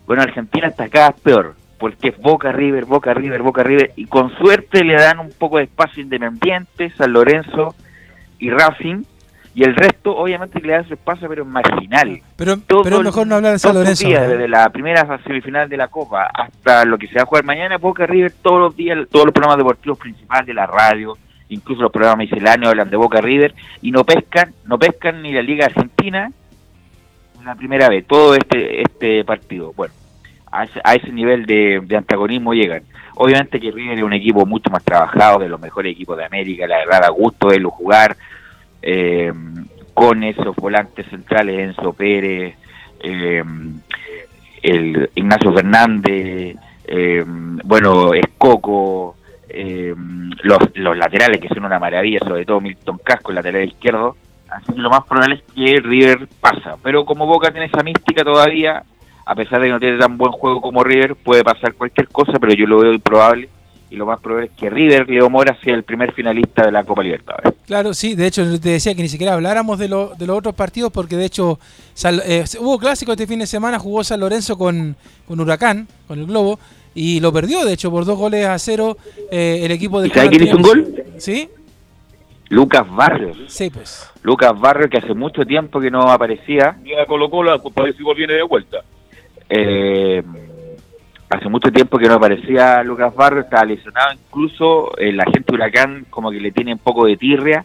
Bueno, 0.07 0.23
Argentina 0.23 0.69
está 0.69 0.89
cada 0.89 1.11
vez 1.11 1.21
peor, 1.23 1.55
porque 1.79 2.09
es 2.09 2.19
Boca 2.19 2.53
River, 2.53 2.85
Boca 2.85 3.15
River, 3.15 3.43
Boca 3.43 3.63
River, 3.63 3.93
y 3.97 4.05
con 4.07 4.37
suerte 4.37 4.85
le 4.85 4.95
dan 4.95 5.19
un 5.19 5.33
poco 5.33 5.59
de 5.59 5.65
espacio 5.65 6.03
independiente, 6.03 6.91
San 6.91 7.13
Lorenzo 7.13 7.75
y 8.39 8.51
Racing, 8.51 9.05
y 9.55 9.65
el 9.65 9.75
resto 9.75 10.17
obviamente 10.17 10.61
le 10.61 10.73
da 10.73 10.85
su 10.85 10.95
espacio 10.95 11.29
pero 11.29 11.45
marginal. 11.45 12.21
Pero, 12.37 12.57
pero 12.85 13.03
mejor 13.03 13.27
no 13.27 13.37
hablar 13.37 13.53
de 13.53 13.59
San 13.59 13.75
Lorenzo. 13.75 14.07
Días, 14.07 14.29
desde 14.29 14.49
la 14.49 14.71
primera 14.71 15.19
semifinal 15.25 15.69
de 15.69 15.77
la 15.77 15.89
Copa 15.89 16.31
hasta 16.33 16.85
lo 16.85 16.99
que 16.99 17.09
se 17.09 17.17
va 17.17 17.23
a 17.23 17.27
jugar 17.27 17.45
mañana, 17.45 17.79
Boca 17.79 18.07
River 18.07 18.33
todos 18.43 18.61
los 18.61 18.77
días, 18.77 18.99
todos 19.11 19.27
los 19.27 19.35
programas 19.35 19.59
deportivos 19.59 19.99
principales 19.99 20.47
de 20.47 20.55
la 20.55 20.67
radio, 20.67 21.19
incluso 21.49 21.83
los 21.83 21.91
programas 21.91 22.19
misceláneos 22.19 22.71
hablan 22.71 22.91
de 22.91 22.97
Boca 22.97 23.21
River 23.21 23.55
y 23.83 23.91
no 23.91 24.05
pescan, 24.05 24.55
no 24.67 24.79
pescan 24.79 25.23
ni 25.23 25.33
la 25.33 25.43
Liga 25.43 25.67
Argentina 25.67 26.31
la 27.45 27.55
primera 27.55 27.89
vez, 27.89 28.07
todo 28.07 28.35
este 28.35 28.83
este 28.83 29.25
partido. 29.25 29.73
Bueno, 29.75 29.95
a 30.51 30.65
ese, 30.65 30.81
a 30.85 30.95
ese 30.95 31.11
nivel 31.11 31.47
de, 31.47 31.81
de, 31.83 31.97
antagonismo 31.97 32.53
llegan. 32.55 32.83
Obviamente 33.17 33.61
que 33.61 33.71
River 33.71 33.99
es 33.99 34.05
un 34.05 34.13
equipo 34.13 34.47
mucho 34.47 34.71
más 34.71 34.85
trabajado, 34.85 35.39
de 35.39 35.49
los 35.49 35.61
mejores 35.61 35.93
equipos 35.93 36.17
de 36.17 36.25
América, 36.25 36.67
la 36.67 36.79
verdad 36.79 37.03
da 37.03 37.09
gusto 37.11 37.49
verlo 37.49 37.71
jugar, 37.71 38.17
eh, 38.83 39.33
con 39.95 40.23
esos 40.25 40.57
volantes 40.57 41.07
centrales, 41.09 41.59
Enzo 41.59 41.93
Pérez, 41.93 42.57
eh, 43.01 43.43
el 44.63 45.11
Ignacio 45.15 45.53
Fernández, 45.53 46.57
eh, 46.85 47.25
bueno, 47.27 48.15
Escoco, 48.15 49.17
eh, 49.49 49.95
los, 50.43 50.59
los 50.75 50.97
laterales 50.97 51.41
que 51.41 51.49
son 51.49 51.65
una 51.65 51.79
maravilla, 51.79 52.21
sobre 52.21 52.45
todo 52.45 52.61
Milton 52.61 52.99
Casco, 53.03 53.31
el 53.31 53.37
lateral 53.37 53.69
izquierdo. 53.69 54.17
Así 54.49 54.73
que 54.73 54.81
lo 54.81 54.91
más 54.91 55.05
probable 55.05 55.37
es 55.37 55.55
que 55.55 55.81
River 55.81 56.29
pasa. 56.41 56.77
Pero 56.83 57.05
como 57.05 57.27
Boca 57.27 57.51
tiene 57.51 57.67
esa 57.67 57.83
mística 57.83 58.25
todavía, 58.25 58.83
a 59.25 59.35
pesar 59.35 59.61
de 59.61 59.67
que 59.67 59.73
no 59.73 59.81
tiene 59.81 59.99
tan 59.99 60.19
buen 60.19 60.33
juego 60.33 60.61
como 60.61 60.83
River, 60.83 61.15
puede 61.15 61.45
pasar 61.45 61.75
cualquier 61.75 62.09
cosa, 62.09 62.33
pero 62.41 62.53
yo 62.53 62.67
lo 62.67 62.81
veo 62.81 62.93
improbable 62.93 63.49
y 63.91 63.97
lo 63.97 64.07
más 64.07 64.21
probable 64.21 64.47
es 64.47 64.53
que 64.53 64.71
River, 64.71 65.09
Leo 65.09 65.29
Mora, 65.29 65.59
sea 65.63 65.75
el 65.75 65.83
primer 65.83 66.13
finalista 66.13 66.65
de 66.65 66.71
la 66.71 66.85
Copa 66.85 67.03
Libertadores. 67.03 67.55
Claro, 67.67 67.93
sí, 67.93 68.15
de 68.15 68.29
hecho 68.29 68.61
te 68.61 68.71
decía 68.71 68.95
que 68.95 69.03
ni 69.03 69.09
siquiera 69.09 69.35
habláramos 69.35 69.79
de, 69.81 69.89
lo, 69.89 70.15
de 70.17 70.27
los 70.27 70.39
otros 70.39 70.55
partidos 70.55 70.93
porque 70.93 71.17
de 71.17 71.25
hecho 71.25 71.59
eh, 72.25 72.45
hubo 72.61 72.79
clásico 72.79 73.11
este 73.13 73.27
fin 73.27 73.41
de 73.41 73.47
semana, 73.47 73.81
jugó 73.81 74.05
San 74.05 74.21
Lorenzo 74.21 74.57
con, 74.57 74.97
con 75.27 75.41
Huracán, 75.41 75.89
con 76.07 76.21
el 76.21 76.27
Globo, 76.27 76.61
y 76.95 77.19
lo 77.21 77.33
perdió, 77.33 77.65
de 77.65 77.73
hecho, 77.73 77.91
por 77.91 78.05
dos 78.05 78.19
goles 78.19 78.47
a 78.47 78.59
cero 78.59 78.97
eh, 79.31 79.61
el 79.65 79.73
equipo 79.73 80.01
de... 80.01 80.09
¿Y 80.09 80.11
quién 80.11 80.43
hizo 80.43 80.57
un 80.57 80.63
gol? 80.63 80.95
¿Sí? 81.19 81.49
Lucas 82.49 82.85
Barrios. 82.91 83.39
Sí, 83.49 83.71
pues. 83.71 84.09
Lucas 84.23 84.59
Barrios 84.59 84.91
que 84.91 84.99
hace 84.99 85.15
mucho 85.15 85.45
tiempo 85.45 85.81
que 85.81 85.91
no 85.91 86.03
aparecía. 86.03 86.77
Ya 86.85 87.07
colocó 87.07 87.45
la, 87.45 87.59
parece 87.59 87.99
que 87.99 88.15
viene 88.15 88.35
de 88.35 88.43
vuelta. 88.43 88.79
Eh 89.49 90.23
hace 91.31 91.49
mucho 91.49 91.71
tiempo 91.71 91.97
que 91.97 92.09
no 92.09 92.15
aparecía 92.15 92.83
Lucas 92.83 93.15
Barrio, 93.15 93.43
estaba 93.43 93.65
lesionado, 93.65 94.13
incluso 94.13 94.97
eh, 94.99 95.13
la 95.13 95.25
gente 95.25 95.55
Huracán 95.55 96.05
como 96.11 96.31
que 96.31 96.41
le 96.41 96.51
tiene 96.51 96.73
un 96.73 96.81
poco 96.81 97.07
de 97.07 97.17
tirria 97.17 97.65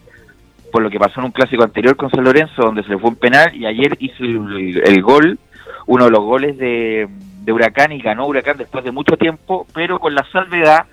por 0.72 0.82
lo 0.82 0.90
que 0.90 0.98
pasó 0.98 1.20
en 1.20 1.26
un 1.26 1.32
clásico 1.32 1.64
anterior 1.64 1.96
con 1.96 2.10
San 2.10 2.24
Lorenzo, 2.24 2.62
donde 2.62 2.82
se 2.82 2.90
le 2.90 2.98
fue 2.98 3.10
un 3.10 3.16
penal 3.16 3.54
y 3.54 3.66
ayer 3.66 3.96
hizo 3.98 4.22
el, 4.22 5.02
gol, 5.02 5.38
uno 5.86 6.04
de 6.04 6.10
los 6.10 6.20
goles 6.20 6.58
de, 6.58 7.08
de, 7.42 7.52
Huracán 7.52 7.92
y 7.92 8.00
ganó 8.00 8.26
Huracán 8.26 8.56
después 8.56 8.84
de 8.84 8.92
mucho 8.92 9.16
tiempo, 9.16 9.66
pero 9.74 9.98
con 9.98 10.14
la 10.14 10.24
salvedad 10.30 10.86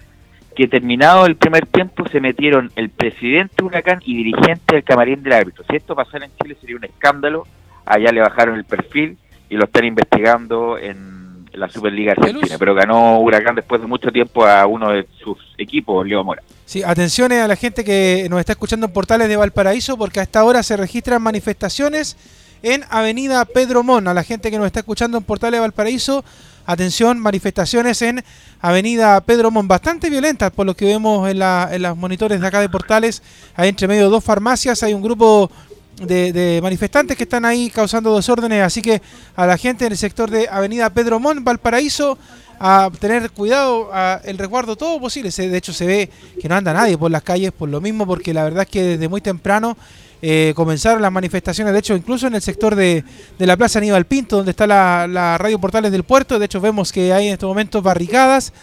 que 0.56 0.68
terminado 0.68 1.26
el 1.26 1.36
primer 1.36 1.66
tiempo 1.66 2.08
se 2.08 2.22
metieron 2.22 2.72
el 2.76 2.90
presidente 2.90 3.56
de 3.58 3.64
Huracán 3.64 4.00
y 4.06 4.16
dirigente 4.16 4.76
del 4.76 4.84
camarín 4.84 5.22
del 5.22 5.34
árbitro. 5.34 5.64
Si 5.70 5.76
esto 5.76 5.96
pasara 5.96 6.26
en 6.26 6.32
Chile 6.42 6.56
sería 6.60 6.76
un 6.76 6.86
escándalo, 6.86 7.46
allá 7.86 8.12
le 8.12 8.22
bajaron 8.22 8.56
el 8.56 8.66
perfil 8.66 9.18
y 9.50 9.56
lo 9.56 9.66
están 9.66 9.86
investigando 9.86 10.78
en 10.78 11.13
la 11.54 11.70
Superliga 11.70 12.14
Argentina, 12.14 12.56
pero 12.58 12.74
ganó 12.74 13.20
Huracán 13.20 13.56
después 13.56 13.82
de 13.82 13.88
mucho 13.88 14.12
tiempo 14.12 14.46
a 14.46 14.66
uno 14.66 14.92
de 14.92 15.08
sus 15.24 15.38
equipos, 15.58 16.06
Leo 16.06 16.24
Mora. 16.24 16.42
Sí, 16.66 16.84
atención 16.84 17.32
a 17.32 17.48
la 17.48 17.56
gente 17.56 17.84
que 17.84 18.28
nos 18.30 18.40
está 18.40 18.54
escuchando 18.54 18.86
en 18.86 18.94
portales 18.94 19.28
de 19.28 19.36
Valparaíso, 19.36 19.98
porque 19.98 20.20
hasta 20.20 20.40
ahora 20.40 20.64
se 20.64 20.78
registran 20.78 21.22
manifestaciones 21.22 22.18
en 22.64 22.84
Avenida 22.90 23.46
Pedro 23.46 23.84
Mon. 23.84 24.08
A 24.08 24.14
la 24.14 24.24
gente 24.24 24.50
que 24.50 24.58
nos 24.58 24.66
está 24.66 24.80
escuchando 24.80 25.18
en 25.18 25.24
portales 25.24 25.58
de 25.58 25.62
Valparaíso, 25.62 26.24
atención, 26.66 27.20
manifestaciones 27.20 28.02
en 28.02 28.24
Avenida 28.62 29.20
Pedro 29.22 29.52
Mon, 29.52 29.68
bastante 29.68 30.10
violentas 30.10 30.52
por 30.52 30.66
lo 30.66 30.76
que 30.76 30.86
vemos 30.86 31.30
en, 31.30 31.40
la, 31.40 31.70
en 31.72 31.82
los 31.82 31.98
monitores 31.98 32.40
de 32.40 32.48
acá 32.48 32.62
de 32.62 32.70
portales. 32.70 33.22
Hay 33.56 33.70
entre 33.70 33.88
medio 33.88 34.10
dos 34.10 34.24
farmacias, 34.24 34.82
hay 34.82 34.94
un 34.94 35.02
grupo 35.02 35.52
de, 35.98 36.60
manifestantes 36.62 37.16
que 37.18 37.24
están 37.24 37.46
ahí 37.46 37.70
causando 37.70 38.16
desórdenes, 38.16 38.64
así 38.64 38.82
que 38.82 39.02
a 39.36 39.46
la 39.46 39.58
gente 39.58 39.86
en 39.86 39.92
el 39.92 39.98
sector 39.98 40.30
de 40.30 40.48
Avenida 40.50 40.90
Pedro 40.90 41.20
Mon, 41.20 41.44
Valparaíso, 41.44 42.18
a 42.60 42.90
tener 43.00 43.32
cuidado, 43.32 43.90
el 44.24 44.38
resguardo 44.38 44.76
todo 44.76 45.00
posible. 45.00 45.30
De 45.32 45.58
hecho, 45.58 45.74
se 45.74 45.86
ve 45.86 46.10
que 46.42 46.48
no 46.48 46.56
anda 46.56 46.74
nadie 46.74 46.98
por 46.98 47.12
las 47.12 47.24
calles 47.24 47.52
por 47.52 47.68
lo 47.68 47.82
mismo, 47.82 48.06
porque 48.06 48.34
la 48.34 48.44
verdad 48.44 48.64
es 48.64 48.70
que 48.70 48.84
desde 48.84 49.10
muy 49.10 49.22
temprano 49.22 49.76
eh, 50.22 50.54
comenzaron 50.56 51.02
las 51.02 51.12
manifestaciones, 51.12 51.74
de 51.74 51.80
hecho, 51.80 51.96
incluso 51.96 52.28
en 52.28 52.36
el 52.36 52.42
sector 52.42 52.76
de, 52.76 53.04
de 53.38 53.46
la 53.46 53.58
Plaza 53.58 53.80
Aníbal 53.80 54.06
Pinto, 54.06 54.38
donde 54.38 54.52
está 54.52 54.66
la, 54.66 55.08
la 55.10 55.38
Radio 55.38 55.60
Portales 55.60 55.92
del 55.92 56.04
Puerto. 56.04 56.40
De 56.40 56.46
hecho, 56.46 56.62
vemos 56.62 56.94
que 56.94 57.12
hay 57.12 57.28
en 57.28 57.34
estos 57.34 57.50
momentos 57.50 57.84
barricadas. 57.84 58.54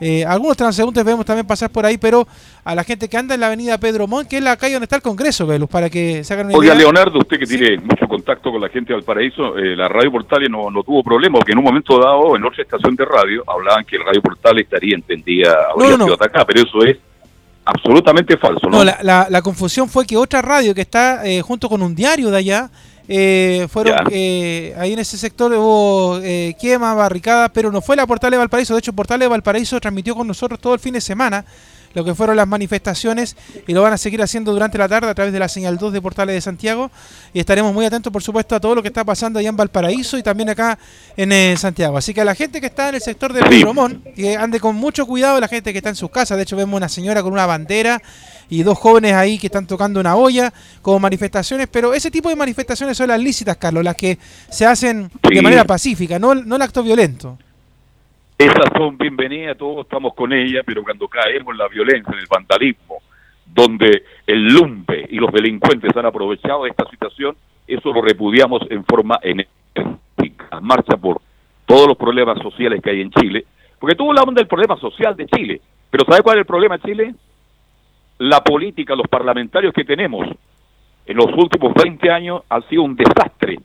Eh, 0.00 0.24
algunos 0.24 0.56
transeúntes 0.56 1.04
vemos 1.04 1.26
también 1.26 1.46
pasar 1.46 1.70
por 1.70 1.84
ahí, 1.84 1.98
pero 1.98 2.26
a 2.64 2.74
la 2.74 2.84
gente 2.84 3.08
que 3.08 3.16
anda 3.16 3.34
en 3.34 3.40
la 3.40 3.48
avenida 3.48 3.78
Pedro 3.78 4.06
Montt, 4.06 4.28
que 4.28 4.38
es 4.38 4.42
la 4.42 4.56
calle 4.56 4.74
donde 4.74 4.84
está 4.84 4.96
el 4.96 5.02
Congreso, 5.02 5.46
Velus, 5.46 5.68
para 5.68 5.90
que 5.90 6.24
se 6.24 6.32
hagan 6.32 6.46
una 6.46 6.56
Oiga, 6.56 6.74
Leonardo, 6.74 7.18
usted 7.18 7.38
que 7.38 7.46
tiene 7.46 7.76
mucho 7.78 8.06
contacto 8.08 8.50
con 8.50 8.60
la 8.60 8.68
gente 8.70 8.88
de 8.88 8.94
Valparaíso, 8.94 9.58
eh, 9.58 9.76
la 9.76 9.88
Radio 9.88 10.10
Portales 10.12 10.48
no, 10.50 10.70
no 10.70 10.82
tuvo 10.82 11.02
problema, 11.02 11.38
porque 11.38 11.52
en 11.52 11.58
un 11.58 11.64
momento 11.64 11.98
dado, 11.98 12.34
en 12.34 12.44
otra 12.44 12.62
estación 12.62 12.96
de 12.96 13.04
radio, 13.04 13.44
hablaban 13.46 13.84
que 13.84 13.96
el 13.96 14.04
Radio 14.04 14.22
Portales 14.22 14.64
estaría 14.64 14.94
entendida, 14.94 15.54
no, 15.76 15.96
no, 15.96 16.14
atacada, 16.14 16.46
pero 16.46 16.62
eso 16.62 16.82
es 16.84 16.96
absolutamente 17.64 18.36
falso, 18.38 18.68
¿no? 18.68 18.78
No, 18.78 18.84
la, 18.84 18.98
la, 19.02 19.26
la 19.28 19.42
confusión 19.42 19.88
fue 19.88 20.06
que 20.06 20.16
otra 20.16 20.40
radio 20.40 20.74
que 20.74 20.80
está 20.80 21.26
eh, 21.26 21.42
junto 21.42 21.68
con 21.68 21.82
un 21.82 21.94
diario 21.94 22.30
de 22.30 22.38
allá, 22.38 22.70
eh, 23.12 23.66
fueron 23.68 24.06
eh, 24.12 24.72
ahí 24.78 24.92
en 24.92 25.00
ese 25.00 25.18
sector 25.18 25.52
hubo 25.52 26.20
eh, 26.22 26.54
quema, 26.60 26.94
barricadas, 26.94 27.50
pero 27.52 27.72
no 27.72 27.80
fue 27.82 27.96
la 27.96 28.06
Portal 28.06 28.30
de 28.30 28.36
Valparaíso. 28.36 28.72
De 28.72 28.78
hecho, 28.78 28.92
Portal 28.92 29.18
de 29.18 29.26
Valparaíso 29.26 29.80
transmitió 29.80 30.14
con 30.14 30.28
nosotros 30.28 30.60
todo 30.60 30.74
el 30.74 30.78
fin 30.78 30.94
de 30.94 31.00
semana. 31.00 31.44
Lo 31.92 32.04
que 32.04 32.14
fueron 32.14 32.36
las 32.36 32.46
manifestaciones 32.46 33.36
y 33.66 33.72
lo 33.72 33.82
van 33.82 33.92
a 33.92 33.98
seguir 33.98 34.22
haciendo 34.22 34.52
durante 34.52 34.78
la 34.78 34.88
tarde 34.88 35.08
a 35.08 35.14
través 35.14 35.32
de 35.32 35.38
la 35.38 35.48
señal 35.48 35.76
2 35.76 35.92
de 35.92 36.00
Portales 36.00 36.34
de 36.34 36.40
Santiago 36.40 36.90
y 37.32 37.40
estaremos 37.40 37.74
muy 37.74 37.84
atentos 37.84 38.12
por 38.12 38.22
supuesto 38.22 38.54
a 38.54 38.60
todo 38.60 38.74
lo 38.74 38.82
que 38.82 38.88
está 38.88 39.04
pasando 39.04 39.38
allá 39.38 39.48
en 39.48 39.56
Valparaíso 39.56 40.16
y 40.16 40.22
también 40.22 40.50
acá 40.50 40.78
en 41.16 41.32
eh, 41.32 41.54
Santiago. 41.56 41.96
Así 41.98 42.14
que 42.14 42.20
a 42.20 42.24
la 42.24 42.34
gente 42.34 42.60
que 42.60 42.66
está 42.66 42.88
en 42.88 42.96
el 42.96 43.00
sector 43.00 43.32
de 43.32 43.40
Sí. 43.50 43.64
Romón, 43.64 44.04
que 44.14 44.36
ande 44.36 44.60
con 44.60 44.76
mucho 44.76 45.06
cuidado 45.06 45.40
la 45.40 45.48
gente 45.48 45.72
que 45.72 45.78
está 45.78 45.88
en 45.90 45.96
sus 45.96 46.10
casas, 46.10 46.36
de 46.36 46.44
hecho 46.44 46.56
vemos 46.56 46.76
una 46.76 46.88
señora 46.88 47.22
con 47.22 47.32
una 47.32 47.46
bandera 47.46 48.00
y 48.48 48.62
dos 48.62 48.78
jóvenes 48.78 49.14
ahí 49.14 49.38
que 49.38 49.46
están 49.48 49.66
tocando 49.66 49.98
una 49.98 50.14
olla 50.14 50.52
como 50.82 51.00
manifestaciones, 51.00 51.68
pero 51.68 51.94
ese 51.94 52.10
tipo 52.10 52.28
de 52.28 52.36
manifestaciones 52.36 52.96
son 52.96 53.08
las 53.08 53.18
lícitas, 53.18 53.56
Carlos, 53.56 53.82
las 53.82 53.96
que 53.96 54.18
se 54.50 54.66
hacen 54.66 55.10
de 55.22 55.42
manera 55.42 55.64
pacífica, 55.64 56.18
no, 56.18 56.34
no 56.34 56.56
el 56.56 56.62
acto 56.62 56.82
violento. 56.82 57.38
Esas 58.40 58.70
son 58.74 58.96
bienvenidas, 58.96 59.58
todos 59.58 59.84
estamos 59.84 60.14
con 60.14 60.32
ellas, 60.32 60.62
pero 60.64 60.82
cuando 60.82 61.06
caemos 61.08 61.52
en 61.52 61.58
la 61.58 61.68
violencia, 61.68 62.10
en 62.10 62.20
el 62.20 62.26
vandalismo, 62.26 63.02
donde 63.44 64.02
el 64.26 64.46
lumpe 64.46 65.06
y 65.10 65.16
los 65.16 65.30
delincuentes 65.30 65.94
han 65.94 66.06
aprovechado 66.06 66.64
esta 66.64 66.88
situación, 66.88 67.36
eso 67.66 67.92
lo 67.92 68.00
repudiamos 68.00 68.62
en 68.70 68.82
forma 68.86 69.18
enérgica. 69.20 70.58
Marcha 70.62 70.96
por 70.96 71.20
todos 71.66 71.86
los 71.86 71.98
problemas 71.98 72.38
sociales 72.40 72.80
que 72.82 72.88
hay 72.88 73.02
en 73.02 73.10
Chile, 73.10 73.44
porque 73.78 73.94
todos 73.94 74.18
hablan 74.18 74.34
del 74.34 74.46
problema 74.46 74.78
social 74.78 75.14
de 75.14 75.26
Chile, 75.26 75.60
pero 75.90 76.06
¿sabe 76.06 76.22
cuál 76.22 76.38
es 76.38 76.40
el 76.40 76.46
problema 76.46 76.78
de 76.78 76.82
Chile? 76.88 77.14
La 78.20 78.42
política, 78.42 78.94
los 78.94 79.06
parlamentarios 79.06 79.74
que 79.74 79.84
tenemos 79.84 80.26
en 81.04 81.14
los 81.14 81.26
últimos 81.36 81.74
20 81.74 82.10
años 82.10 82.40
han 82.48 82.66
sido 82.70 82.84
un 82.84 82.96
desastre 82.96 83.58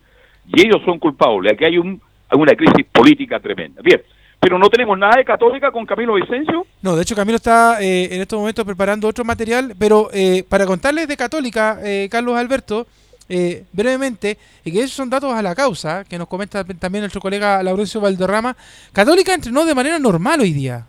y 0.48 0.68
ellos 0.68 0.82
son 0.84 1.00
culpables. 1.00 1.54
Aquí 1.54 1.64
hay 1.64 1.78
un, 1.78 2.02
hay 2.28 2.38
una 2.38 2.56
crisis 2.56 2.86
política 2.92 3.40
tremenda. 3.40 3.82
Bien, 3.82 4.02
pero 4.40 4.60
no 4.60 4.70
tenemos 4.70 4.98
nada 4.98 5.18
de 5.18 5.26
católica 5.26 5.72
con 5.72 5.86
Camilo 5.86 6.16
Vicencio. 6.16 6.66
No, 6.82 6.96
de 6.96 7.02
hecho 7.02 7.16
Camilo 7.16 7.38
está 7.38 7.82
eh, 7.82 8.10
en 8.12 8.22
estos 8.22 8.38
momentos 8.40 8.64
preparando 8.66 9.08
otro 9.08 9.24
material, 9.26 9.74
pero 9.78 10.10
eh, 10.14 10.44
para 10.48 10.66
contarles 10.66 11.08
de 11.08 11.18
Católica, 11.18 11.80
eh, 11.84 12.08
Carlos 12.12 12.38
Alberto, 12.38 12.86
eh, 13.28 13.64
brevemente, 13.72 14.38
y 14.64 14.72
que 14.72 14.80
esos 14.80 14.92
son 14.92 15.10
datos 15.10 15.34
a 15.34 15.42
la 15.42 15.56
causa, 15.56 16.04
que 16.04 16.18
nos 16.18 16.28
comenta 16.28 16.64
también 16.64 17.02
nuestro 17.02 17.22
colega 17.22 17.64
Laurencio 17.64 18.00
Valderrama, 18.00 18.56
Católica 18.94 19.34
entrenó 19.34 19.66
de 19.66 19.74
manera 19.74 19.98
normal 19.98 20.42
hoy 20.42 20.54
día. 20.54 20.86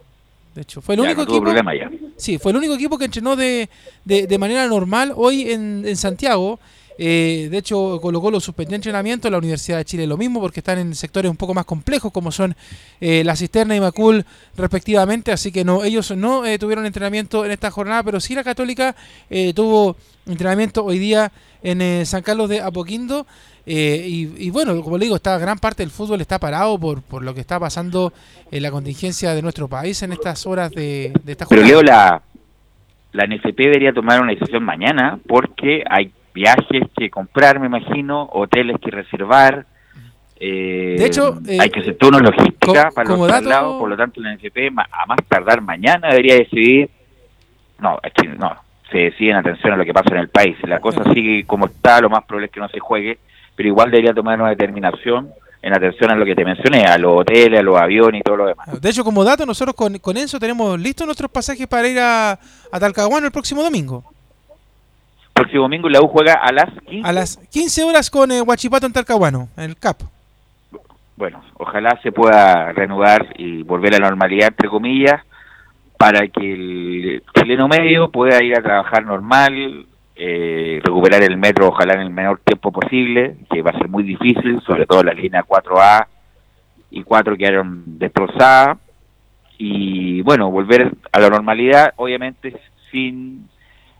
De 0.54 0.62
hecho, 0.62 0.80
fue 0.80 0.94
el 0.94 1.00
Ya, 1.02 1.06
único 1.06 1.24
no 1.24 1.50
equipo. 1.50 1.90
Sí, 2.16 2.38
fue 2.38 2.50
el 2.50 2.58
único 2.58 2.74
equipo 2.74 2.98
que 2.98 3.04
entrenó 3.06 3.36
de, 3.36 3.68
de, 4.04 4.26
de 4.26 4.38
manera 4.38 4.66
normal 4.66 5.12
hoy 5.14 5.50
en, 5.50 5.84
en 5.86 5.96
Santiago. 5.96 6.58
Eh, 6.98 7.48
de 7.50 7.58
hecho, 7.58 7.98
Colo 8.00 8.20
Colo 8.20 8.40
suspendió 8.40 8.74
entrenamiento, 8.74 9.30
la 9.30 9.38
Universidad 9.38 9.78
de 9.78 9.84
Chile 9.84 10.06
lo 10.06 10.16
mismo, 10.16 10.40
porque 10.40 10.60
están 10.60 10.78
en 10.78 10.94
sectores 10.94 11.30
un 11.30 11.36
poco 11.36 11.54
más 11.54 11.64
complejos, 11.64 12.12
como 12.12 12.32
son 12.32 12.54
eh, 13.00 13.22
la 13.24 13.36
Cisterna 13.36 13.76
y 13.76 13.80
Macul, 13.80 14.24
respectivamente. 14.56 15.32
Así 15.32 15.52
que 15.52 15.64
no, 15.64 15.84
ellos 15.84 16.10
no 16.16 16.44
eh, 16.44 16.58
tuvieron 16.58 16.86
entrenamiento 16.86 17.44
en 17.44 17.50
esta 17.50 17.70
jornada, 17.70 18.02
pero 18.02 18.20
sí 18.20 18.34
la 18.34 18.44
Católica 18.44 18.96
eh, 19.30 19.52
tuvo 19.54 19.96
entrenamiento 20.26 20.84
hoy 20.84 20.98
día 20.98 21.30
en 21.62 22.06
San 22.06 22.22
Carlos 22.22 22.48
de 22.48 22.60
Apoquindo. 22.60 23.26
Eh, 23.68 24.06
y, 24.06 24.46
y 24.46 24.50
bueno, 24.50 24.80
como 24.80 24.96
le 24.96 25.06
digo, 25.06 25.16
está 25.16 25.36
gran 25.38 25.58
parte 25.58 25.82
del 25.82 25.90
fútbol 25.90 26.20
está 26.20 26.38
parado 26.38 26.78
por, 26.78 27.02
por 27.02 27.24
lo 27.24 27.34
que 27.34 27.40
está 27.40 27.58
pasando 27.58 28.12
en 28.52 28.62
la 28.62 28.70
contingencia 28.70 29.34
de 29.34 29.42
nuestro 29.42 29.66
país 29.66 30.00
en 30.02 30.12
estas 30.12 30.46
horas 30.46 30.70
de, 30.70 31.12
de 31.24 31.32
esta 31.32 31.46
Pero 31.46 31.62
jornada. 31.62 31.82
Leo, 31.82 31.82
la, 31.82 32.22
la 33.12 33.26
NFP 33.26 33.58
debería 33.58 33.92
tomar 33.92 34.22
una 34.22 34.32
decisión 34.32 34.62
mañana 34.62 35.18
porque 35.26 35.82
hay 35.90 36.12
viajes 36.36 36.82
que 36.96 37.08
comprar, 37.08 37.58
me 37.58 37.66
imagino, 37.66 38.28
hoteles 38.32 38.76
que 38.80 38.90
reservar. 38.90 39.64
eh, 40.38 40.96
De 40.98 41.06
hecho, 41.06 41.38
eh, 41.48 41.56
hay 41.58 41.70
que 41.70 41.80
hacer 41.80 41.96
una 42.02 42.18
logística 42.18 42.90
para 42.94 43.08
los 43.08 43.18
dato- 43.20 43.26
traslados, 43.26 43.78
por 43.78 43.88
lo 43.88 43.96
tanto 43.96 44.20
la 44.20 44.32
NFP 44.34 44.68
a 44.68 45.06
más 45.06 45.18
tardar 45.28 45.62
mañana 45.62 46.08
debería 46.10 46.34
decidir, 46.36 46.90
no, 47.80 47.98
es 48.02 48.12
que 48.12 48.28
no, 48.28 48.54
se 48.90 48.98
decide 48.98 49.30
en 49.30 49.36
atención 49.36 49.72
a 49.72 49.76
lo 49.76 49.84
que 49.84 49.94
pasa 49.94 50.10
en 50.12 50.18
el 50.20 50.28
país, 50.28 50.56
la 50.64 50.78
cosa 50.78 51.02
sigue 51.14 51.44
como 51.46 51.66
está, 51.66 52.00
lo 52.02 52.10
más 52.10 52.24
probable 52.24 52.46
es 52.46 52.52
que 52.52 52.60
no 52.60 52.68
se 52.68 52.78
juegue, 52.80 53.18
pero 53.56 53.68
igual 53.70 53.90
debería 53.90 54.12
tomar 54.12 54.38
una 54.38 54.50
determinación 54.50 55.30
en 55.62 55.72
atención 55.74 56.10
a 56.10 56.14
lo 56.14 56.24
que 56.26 56.34
te 56.36 56.44
mencioné, 56.44 56.84
a 56.84 56.98
los 56.98 57.12
hoteles, 57.20 57.58
a 57.58 57.62
los 57.62 57.76
aviones 57.80 58.20
y 58.20 58.22
todo 58.22 58.36
lo 58.36 58.46
demás. 58.46 58.80
De 58.80 58.90
hecho, 58.90 59.02
como 59.02 59.24
dato, 59.24 59.44
nosotros 59.46 59.74
con, 59.74 59.98
con 59.98 60.16
Enzo 60.18 60.38
tenemos 60.38 60.78
listos 60.78 61.06
nuestros 61.06 61.30
pasajes 61.30 61.66
para 61.66 61.88
ir 61.88 61.98
a, 61.98 62.32
a 62.70 62.78
Talcahuano 62.78 63.26
el 63.26 63.32
próximo 63.32 63.62
domingo. 63.62 64.04
Próximo 65.36 65.64
domingo 65.64 65.90
la 65.90 66.00
U 66.00 66.08
juega 66.08 66.32
a 66.32 66.50
las 66.50 66.70
15. 66.86 67.06
A 67.06 67.12
las 67.12 67.36
15 67.36 67.84
horas 67.84 68.10
con 68.10 68.32
eh, 68.32 68.40
Huachipato 68.40 68.86
en 68.86 68.94
Talcahuano, 68.94 69.50
en 69.58 69.64
el 69.64 69.76
CAP. 69.76 70.00
bueno, 71.14 71.42
ojalá 71.58 72.00
se 72.02 72.10
pueda 72.10 72.72
reanudar 72.72 73.34
y 73.36 73.62
volver 73.62 73.94
a 73.94 73.98
la 73.98 74.08
normalidad, 74.08 74.48
entre 74.48 74.70
comillas, 74.70 75.22
para 75.98 76.26
que 76.28 76.52
el 76.54 77.22
chileno 77.34 77.68
medio 77.68 78.10
pueda 78.10 78.42
ir 78.42 78.56
a 78.56 78.62
trabajar 78.62 79.04
normal, 79.04 79.84
eh, 80.16 80.80
recuperar 80.82 81.22
el 81.22 81.36
metro, 81.36 81.68
ojalá 81.68 81.92
en 81.92 82.00
el 82.00 82.10
menor 82.10 82.40
tiempo 82.42 82.72
posible, 82.72 83.36
que 83.50 83.60
va 83.60 83.72
a 83.72 83.78
ser 83.78 83.88
muy 83.88 84.04
difícil, 84.04 84.62
sobre 84.62 84.86
todo 84.86 85.02
las 85.02 85.16
líneas 85.16 85.44
4A 85.46 86.06
y 86.92 87.02
4 87.02 87.36
quedaron 87.36 87.82
destrozadas, 87.98 88.78
y 89.58 90.22
bueno, 90.22 90.50
volver 90.50 90.92
a 91.12 91.20
la 91.20 91.28
normalidad, 91.28 91.92
obviamente 91.96 92.58
sin 92.90 93.50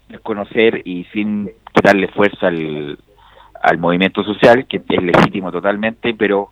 desconocer 0.09 0.82
y 0.84 1.04
sin 1.12 1.50
quitarle 1.74 2.09
fuerza 2.09 2.48
al, 2.48 2.98
al 3.62 3.78
movimiento 3.78 4.22
social, 4.24 4.66
que 4.66 4.82
es 4.88 5.02
legítimo 5.02 5.50
totalmente, 5.52 6.14
pero 6.14 6.50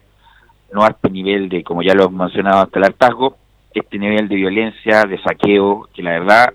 no 0.72 0.82
a 0.84 0.88
este 0.88 1.10
nivel 1.10 1.48
de, 1.48 1.62
como 1.62 1.82
ya 1.82 1.94
lo 1.94 2.06
hemos 2.06 2.26
mencionado 2.26 2.62
hasta 2.62 2.78
el 2.78 2.84
hartazgo, 2.86 3.36
este 3.72 3.98
nivel 3.98 4.28
de 4.28 4.36
violencia, 4.36 5.04
de 5.04 5.18
saqueo, 5.22 5.88
que 5.94 6.02
la 6.02 6.12
verdad, 6.12 6.52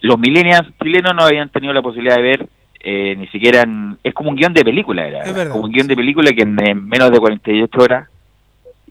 los 0.00 0.18
millennials 0.18 0.68
chilenos 0.82 1.14
no 1.14 1.22
habían 1.24 1.48
tenido 1.48 1.72
la 1.72 1.82
posibilidad 1.82 2.16
de 2.16 2.22
ver, 2.22 2.46
eh, 2.80 3.14
ni 3.16 3.26
siquiera, 3.28 3.62
en- 3.62 3.98
es 4.04 4.14
como 4.14 4.30
un 4.30 4.36
guion 4.36 4.52
de 4.52 4.64
película, 4.64 5.06
era, 5.06 5.22
Es 5.22 5.48
como 5.52 5.64
un 5.64 5.72
guion 5.72 5.86
de 5.88 5.96
película 5.96 6.30
que 6.32 6.42
en, 6.42 6.56
en 6.64 6.88
menos 6.88 7.10
de 7.10 7.18
48 7.18 7.80
horas 7.80 8.08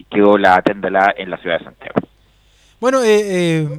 quedó 0.10 0.38
la 0.38 0.62
tendala 0.62 1.14
en 1.18 1.30
la 1.30 1.38
ciudad 1.38 1.60
de 1.60 1.66
Santiago. 1.66 1.96
Bueno, 2.80 3.02
eh, 3.04 3.22
eh, 3.24 3.70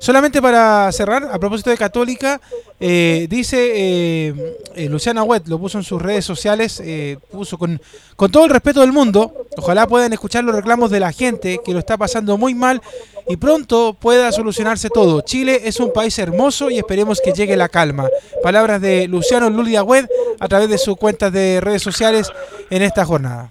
solamente 0.00 0.42
para 0.42 0.90
cerrar, 0.90 1.28
a 1.30 1.38
propósito 1.38 1.70
de 1.70 1.76
Católica, 1.76 2.40
eh, 2.80 3.26
dice 3.30 3.58
eh, 3.74 4.56
eh, 4.74 4.88
Luciana 4.88 5.22
Wet, 5.22 5.46
lo 5.46 5.58
puso 5.58 5.78
en 5.78 5.84
sus 5.84 6.00
redes 6.00 6.24
sociales, 6.24 6.82
eh, 6.84 7.18
puso 7.30 7.58
con, 7.58 7.80
con 8.16 8.32
todo 8.32 8.46
el 8.46 8.50
respeto 8.50 8.80
del 8.80 8.92
mundo, 8.92 9.32
ojalá 9.58 9.86
puedan 9.86 10.12
escuchar 10.12 10.42
los 10.42 10.56
reclamos 10.56 10.90
de 10.90 11.00
la 11.00 11.12
gente 11.12 11.60
que 11.64 11.72
lo 11.72 11.78
está 11.78 11.98
pasando 11.98 12.38
muy 12.38 12.54
mal 12.54 12.80
y 13.28 13.36
pronto 13.36 13.94
pueda 13.94 14.32
solucionarse 14.32 14.88
todo. 14.88 15.20
Chile 15.20 15.60
es 15.64 15.78
un 15.78 15.92
país 15.92 16.18
hermoso 16.18 16.70
y 16.70 16.78
esperemos 16.78 17.20
que 17.22 17.32
llegue 17.32 17.56
la 17.56 17.68
calma. 17.68 18.08
Palabras 18.42 18.80
de 18.80 19.06
Luciano 19.06 19.50
Luli 19.50 19.76
Agüed 19.76 20.06
a 20.40 20.48
través 20.48 20.70
de 20.70 20.78
sus 20.78 20.96
cuentas 20.96 21.30
de 21.30 21.60
redes 21.60 21.82
sociales 21.82 22.32
en 22.70 22.82
esta 22.82 23.04
jornada. 23.04 23.50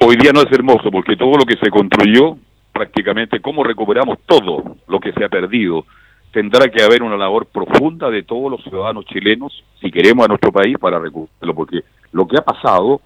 Hoy 0.00 0.16
día 0.16 0.32
no 0.32 0.42
es 0.42 0.52
hermoso 0.52 0.90
porque 0.90 1.16
todo 1.16 1.36
lo 1.36 1.44
que 1.44 1.56
se 1.56 1.70
construyó, 1.70 2.36
prácticamente 2.78 3.40
cómo 3.40 3.64
recuperamos 3.64 4.18
todo 4.24 4.76
lo 4.86 5.00
que 5.00 5.12
se 5.12 5.24
ha 5.24 5.28
perdido, 5.28 5.84
tendrá 6.30 6.68
que 6.68 6.80
haber 6.80 7.02
una 7.02 7.16
labor 7.16 7.46
profunda 7.46 8.08
de 8.08 8.22
todos 8.22 8.52
los 8.52 8.62
ciudadanos 8.62 9.04
chilenos 9.06 9.64
si 9.80 9.90
queremos 9.90 10.24
a 10.24 10.28
nuestro 10.28 10.52
país 10.52 10.78
para 10.78 11.00
recuperarlo, 11.00 11.54
porque 11.56 11.80
lo 12.12 12.28
que 12.28 12.36
ha 12.38 12.42
pasado 12.42 13.00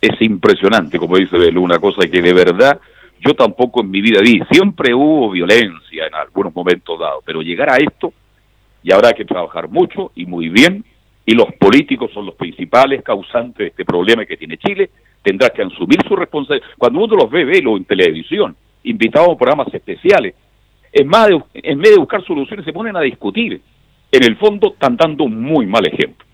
es 0.00 0.18
impresionante, 0.22 0.98
como 0.98 1.18
dice 1.18 1.36
Belú, 1.36 1.62
una 1.62 1.78
cosa 1.78 2.08
que 2.08 2.22
de 2.22 2.32
verdad 2.32 2.80
yo 3.20 3.34
tampoco 3.34 3.82
en 3.82 3.90
mi 3.90 4.00
vida 4.00 4.20
vi. 4.22 4.40
Siempre 4.50 4.94
hubo 4.94 5.30
violencia 5.30 6.06
en 6.06 6.14
algunos 6.14 6.54
momentos 6.54 6.98
dados, 6.98 7.22
pero 7.22 7.42
llegar 7.42 7.68
a 7.68 7.76
esto 7.76 8.14
y 8.82 8.90
habrá 8.90 9.12
que 9.12 9.26
trabajar 9.26 9.68
mucho 9.68 10.12
y 10.14 10.24
muy 10.24 10.48
bien, 10.48 10.82
y 11.26 11.34
los 11.34 11.52
políticos 11.58 12.10
son 12.14 12.24
los 12.24 12.36
principales 12.36 13.02
causantes 13.02 13.58
de 13.58 13.66
este 13.66 13.84
problema 13.84 14.24
que 14.24 14.38
tiene 14.38 14.56
Chile, 14.56 14.88
tendrá 15.22 15.50
que 15.50 15.60
asumir 15.60 15.98
su 16.08 16.16
responsabilidad. 16.16 16.66
Cuando 16.78 17.04
uno 17.04 17.16
los 17.16 17.30
ve, 17.30 17.44
velo 17.44 17.76
en 17.76 17.84
televisión, 17.84 18.56
invitados 18.84 19.30
a 19.30 19.36
programas 19.38 19.72
especiales, 19.72 20.34
en, 20.92 21.06
más 21.06 21.28
de- 21.28 21.42
en 21.54 21.78
vez 21.78 21.92
de 21.92 21.98
buscar 21.98 22.24
soluciones, 22.24 22.64
se 22.64 22.72
ponen 22.72 22.96
a 22.96 23.00
discutir. 23.00 23.60
En 24.12 24.24
el 24.24 24.36
fondo, 24.36 24.72
están 24.72 24.96
dando 24.96 25.24
un 25.24 25.40
muy 25.40 25.66
mal 25.66 25.86
ejemplo. 25.86 26.26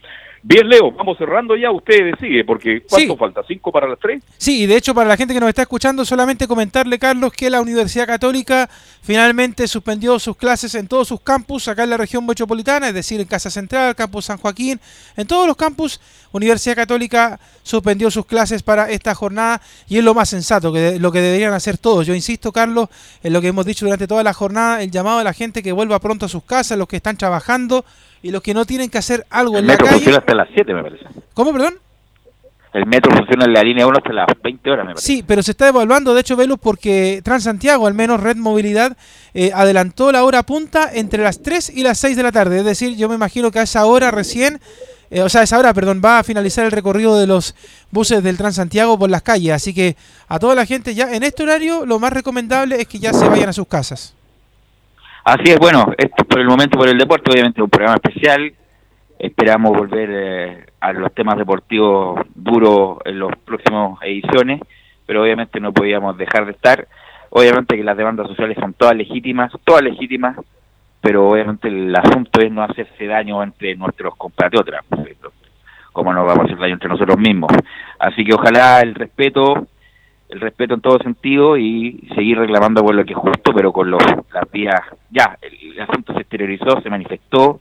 Bien, 0.48 0.68
Leo, 0.68 0.92
vamos 0.92 1.18
cerrando 1.18 1.56
ya, 1.56 1.72
usted 1.72 2.12
decide, 2.12 2.44
porque 2.44 2.80
¿cuánto 2.88 3.14
Sí. 3.14 3.18
falta? 3.18 3.40
¿Cinco 3.48 3.72
para 3.72 3.88
las 3.88 3.98
tres? 3.98 4.22
Sí, 4.38 4.62
y 4.62 4.66
de 4.66 4.76
hecho 4.76 4.94
para 4.94 5.08
la 5.08 5.16
gente 5.16 5.34
que 5.34 5.40
nos 5.40 5.48
está 5.48 5.62
escuchando, 5.62 6.04
solamente 6.04 6.46
comentarle, 6.46 7.00
Carlos, 7.00 7.32
que 7.32 7.50
la 7.50 7.60
Universidad 7.60 8.06
Católica 8.06 8.70
finalmente 9.02 9.66
suspendió 9.66 10.20
sus 10.20 10.36
clases 10.36 10.76
en 10.76 10.86
todos 10.86 11.08
sus 11.08 11.20
campus 11.20 11.66
acá 11.66 11.82
en 11.82 11.90
la 11.90 11.96
región 11.96 12.24
metropolitana, 12.24 12.86
es 12.86 12.94
decir, 12.94 13.20
en 13.20 13.26
Casa 13.26 13.50
Central, 13.50 13.96
Campus 13.96 14.26
San 14.26 14.38
Joaquín, 14.38 14.78
en 15.16 15.26
todos 15.26 15.48
los 15.48 15.56
campus, 15.56 16.00
Universidad 16.30 16.76
Católica 16.76 17.40
suspendió 17.64 18.08
sus 18.12 18.24
clases 18.26 18.62
para 18.62 18.88
esta 18.88 19.16
jornada 19.16 19.60
y 19.88 19.98
es 19.98 20.04
lo 20.04 20.14
más 20.14 20.28
sensato, 20.28 20.72
que 20.72 20.78
de- 20.78 20.98
lo 21.00 21.10
que 21.10 21.20
deberían 21.22 21.54
hacer 21.54 21.76
todos. 21.76 22.06
Yo 22.06 22.14
insisto, 22.14 22.52
Carlos, 22.52 22.88
en 23.24 23.32
lo 23.32 23.40
que 23.40 23.48
hemos 23.48 23.66
dicho 23.66 23.84
durante 23.84 24.06
toda 24.06 24.22
la 24.22 24.32
jornada, 24.32 24.80
el 24.80 24.92
llamado 24.92 25.18
a 25.18 25.24
la 25.24 25.32
gente 25.32 25.60
que 25.60 25.72
vuelva 25.72 25.98
pronto 25.98 26.26
a 26.26 26.28
sus 26.28 26.44
casas, 26.44 26.78
los 26.78 26.86
que 26.86 26.96
están 26.96 27.16
trabajando 27.16 27.84
y 28.26 28.30
los 28.30 28.42
que 28.42 28.54
no 28.54 28.64
tienen 28.64 28.90
que 28.90 28.98
hacer 28.98 29.24
algo 29.30 29.54
El 29.54 29.60
en 29.60 29.66
la 29.68 29.72
metro 29.74 29.86
calle. 29.86 29.96
funciona 29.98 30.18
hasta 30.18 30.34
las 30.34 30.48
7, 30.54 30.74
me 30.74 30.82
parece. 30.82 31.04
¿Cómo, 31.34 31.52
perdón? 31.52 31.74
el 32.72 32.84
metro 32.84 33.10
funciona 33.10 33.46
en 33.46 33.54
la 33.54 33.62
línea 33.62 33.86
1 33.86 33.96
hasta 33.96 34.12
las 34.12 34.26
20 34.42 34.70
horas, 34.70 34.84
me 34.84 34.92
parece. 34.92 35.06
Sí, 35.06 35.24
pero 35.26 35.42
se 35.42 35.52
está 35.52 35.68
evaluando, 35.68 36.12
de 36.12 36.20
hecho, 36.20 36.36
Velus, 36.36 36.58
porque 36.58 37.22
Transantiago, 37.24 37.86
al 37.86 37.94
menos 37.94 38.20
Red 38.20 38.36
Movilidad, 38.36 38.98
eh, 39.32 39.50
adelantó 39.54 40.12
la 40.12 40.24
hora 40.24 40.42
punta 40.42 40.90
entre 40.92 41.22
las 41.22 41.40
3 41.40 41.70
y 41.74 41.82
las 41.82 41.98
6 41.98 42.18
de 42.18 42.22
la 42.22 42.32
tarde. 42.32 42.58
Es 42.58 42.64
decir, 42.66 42.94
yo 42.94 43.08
me 43.08 43.14
imagino 43.14 43.50
que 43.50 43.60
a 43.60 43.62
esa 43.62 43.86
hora 43.86 44.10
recién, 44.10 44.60
eh, 45.10 45.22
o 45.22 45.28
sea, 45.30 45.40
a 45.40 45.44
esa 45.44 45.58
hora, 45.58 45.72
perdón, 45.72 46.02
va 46.04 46.18
a 46.18 46.22
finalizar 46.24 46.66
el 46.66 46.70
recorrido 46.70 47.18
de 47.18 47.26
los 47.26 47.54
buses 47.90 48.22
del 48.22 48.36
Transantiago 48.36 48.98
por 48.98 49.08
las 49.08 49.22
calles. 49.22 49.54
Así 49.54 49.72
que 49.72 49.96
a 50.28 50.38
toda 50.38 50.54
la 50.54 50.66
gente 50.66 50.94
ya 50.94 51.14
en 51.14 51.22
este 51.22 51.44
horario, 51.44 51.86
lo 51.86 51.98
más 51.98 52.12
recomendable 52.12 52.78
es 52.78 52.88
que 52.88 52.98
ya 52.98 53.14
se 53.14 53.26
vayan 53.26 53.48
a 53.48 53.54
sus 53.54 53.68
casas. 53.68 54.15
Así 55.26 55.50
es, 55.50 55.58
bueno, 55.58 55.92
esto 55.98 56.24
por 56.24 56.38
el 56.38 56.46
momento 56.46 56.78
por 56.78 56.86
el 56.86 56.96
deporte, 56.96 57.32
obviamente 57.32 57.60
un 57.60 57.68
programa 57.68 57.96
especial. 57.96 58.52
Esperamos 59.18 59.76
volver 59.76 60.08
eh, 60.12 60.66
a 60.78 60.92
los 60.92 61.12
temas 61.14 61.36
deportivos 61.36 62.20
duros 62.32 62.98
en 63.04 63.18
las 63.18 63.36
próximas 63.44 63.98
ediciones, 64.02 64.60
pero 65.04 65.24
obviamente 65.24 65.58
no 65.58 65.72
podíamos 65.72 66.16
dejar 66.16 66.46
de 66.46 66.52
estar. 66.52 66.86
Obviamente 67.30 67.76
que 67.76 67.82
las 67.82 67.96
demandas 67.96 68.28
sociales 68.28 68.56
son 68.60 68.72
todas 68.74 68.94
legítimas, 68.94 69.50
todas 69.64 69.82
legítimas, 69.82 70.36
pero 71.00 71.28
obviamente 71.28 71.66
el 71.66 71.92
asunto 71.96 72.40
es 72.40 72.52
no 72.52 72.62
hacerse 72.62 73.06
daño 73.06 73.42
entre 73.42 73.74
nuestros 73.74 74.14
compatriotas, 74.14 74.84
como 75.90 76.12
no 76.12 76.24
vamos 76.24 76.42
a 76.42 76.44
hacer 76.44 76.58
daño 76.58 76.74
entre 76.74 76.88
nosotros 76.88 77.18
mismos. 77.18 77.50
Así 77.98 78.24
que 78.24 78.32
ojalá 78.32 78.78
el 78.80 78.94
respeto, 78.94 79.66
el 80.28 80.40
respeto 80.40 80.74
en 80.74 80.80
todo 80.80 80.98
sentido 80.98 81.56
y 81.56 82.08
seguir 82.14 82.38
reclamando 82.38 82.82
por 82.82 82.94
lo 82.94 83.04
que 83.04 83.12
es 83.12 83.18
justo, 83.18 83.52
pero 83.54 83.72
con 83.72 83.90
los, 83.90 84.02
las 84.32 84.50
vías, 84.50 84.80
ya, 85.10 85.38
el, 85.40 85.72
el 85.72 85.80
asunto 85.80 86.12
se 86.14 86.20
exteriorizó, 86.20 86.80
se 86.80 86.90
manifestó, 86.90 87.60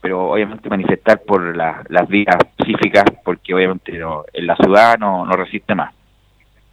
pero 0.00 0.30
obviamente 0.30 0.68
manifestar 0.68 1.22
por 1.22 1.56
la, 1.56 1.82
las 1.88 2.08
vías 2.08 2.36
pacíficas, 2.56 3.04
porque 3.24 3.54
obviamente 3.54 3.92
no, 3.98 4.24
en 4.32 4.46
la 4.46 4.56
ciudad 4.56 4.98
no, 4.98 5.26
no 5.26 5.32
resiste 5.32 5.74
más. 5.74 5.92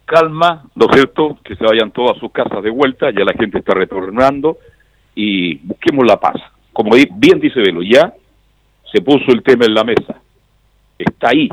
Calma, 0.04 0.64
¿no 0.74 0.86
es 0.86 0.92
cierto? 0.94 1.38
Que 1.42 1.56
se 1.56 1.64
vayan 1.64 1.90
todas 1.90 2.16
a 2.16 2.20
sus 2.20 2.30
casas 2.30 2.62
de 2.62 2.70
vuelta, 2.70 3.10
ya 3.10 3.24
la 3.24 3.32
gente 3.32 3.58
está 3.58 3.74
retornando 3.74 4.58
y 5.14 5.56
busquemos 5.56 6.06
la 6.06 6.20
paz. 6.20 6.36
Como 6.72 6.90
bien 7.16 7.40
dice 7.40 7.60
Velo, 7.60 7.82
ya 7.82 8.12
se 8.92 9.00
puso 9.00 9.32
el 9.32 9.42
tema 9.42 9.64
en 9.64 9.74
la 9.74 9.84
mesa, 9.84 10.20
está 10.98 11.30
ahí. 11.30 11.48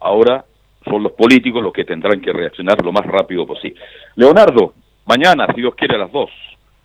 Ahora 0.00 0.44
son 0.84 1.02
los 1.02 1.12
políticos 1.12 1.62
los 1.62 1.72
que 1.72 1.84
tendrán 1.84 2.20
que 2.20 2.32
reaccionar 2.32 2.82
lo 2.84 2.92
más 2.92 3.06
rápido 3.06 3.46
posible. 3.46 3.80
Leonardo, 4.16 4.74
mañana, 5.06 5.46
si 5.54 5.60
Dios 5.60 5.74
quiere, 5.74 5.96
a 5.96 5.98
las 5.98 6.12
dos, 6.12 6.30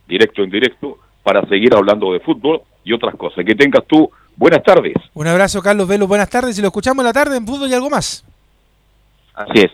directo 0.07 0.43
en 0.43 0.49
directo, 0.49 0.97
para 1.23 1.45
seguir 1.47 1.73
hablando 1.75 2.13
de 2.13 2.19
fútbol 2.19 2.61
y 2.83 2.93
otras 2.93 3.15
cosas. 3.15 3.45
Que 3.45 3.55
tengas 3.55 3.85
tú 3.85 4.09
buenas 4.35 4.63
tardes. 4.63 4.95
Un 5.13 5.27
abrazo, 5.27 5.61
Carlos 5.61 5.87
Velus, 5.87 6.07
buenas 6.07 6.29
tardes. 6.29 6.57
Y 6.57 6.61
lo 6.61 6.67
escuchamos 6.67 7.03
en 7.03 7.05
la 7.05 7.13
tarde 7.13 7.37
en 7.37 7.45
fútbol 7.45 7.69
y 7.69 7.73
algo 7.73 7.89
más. 7.89 8.25
Así 9.33 9.61
es. 9.61 9.71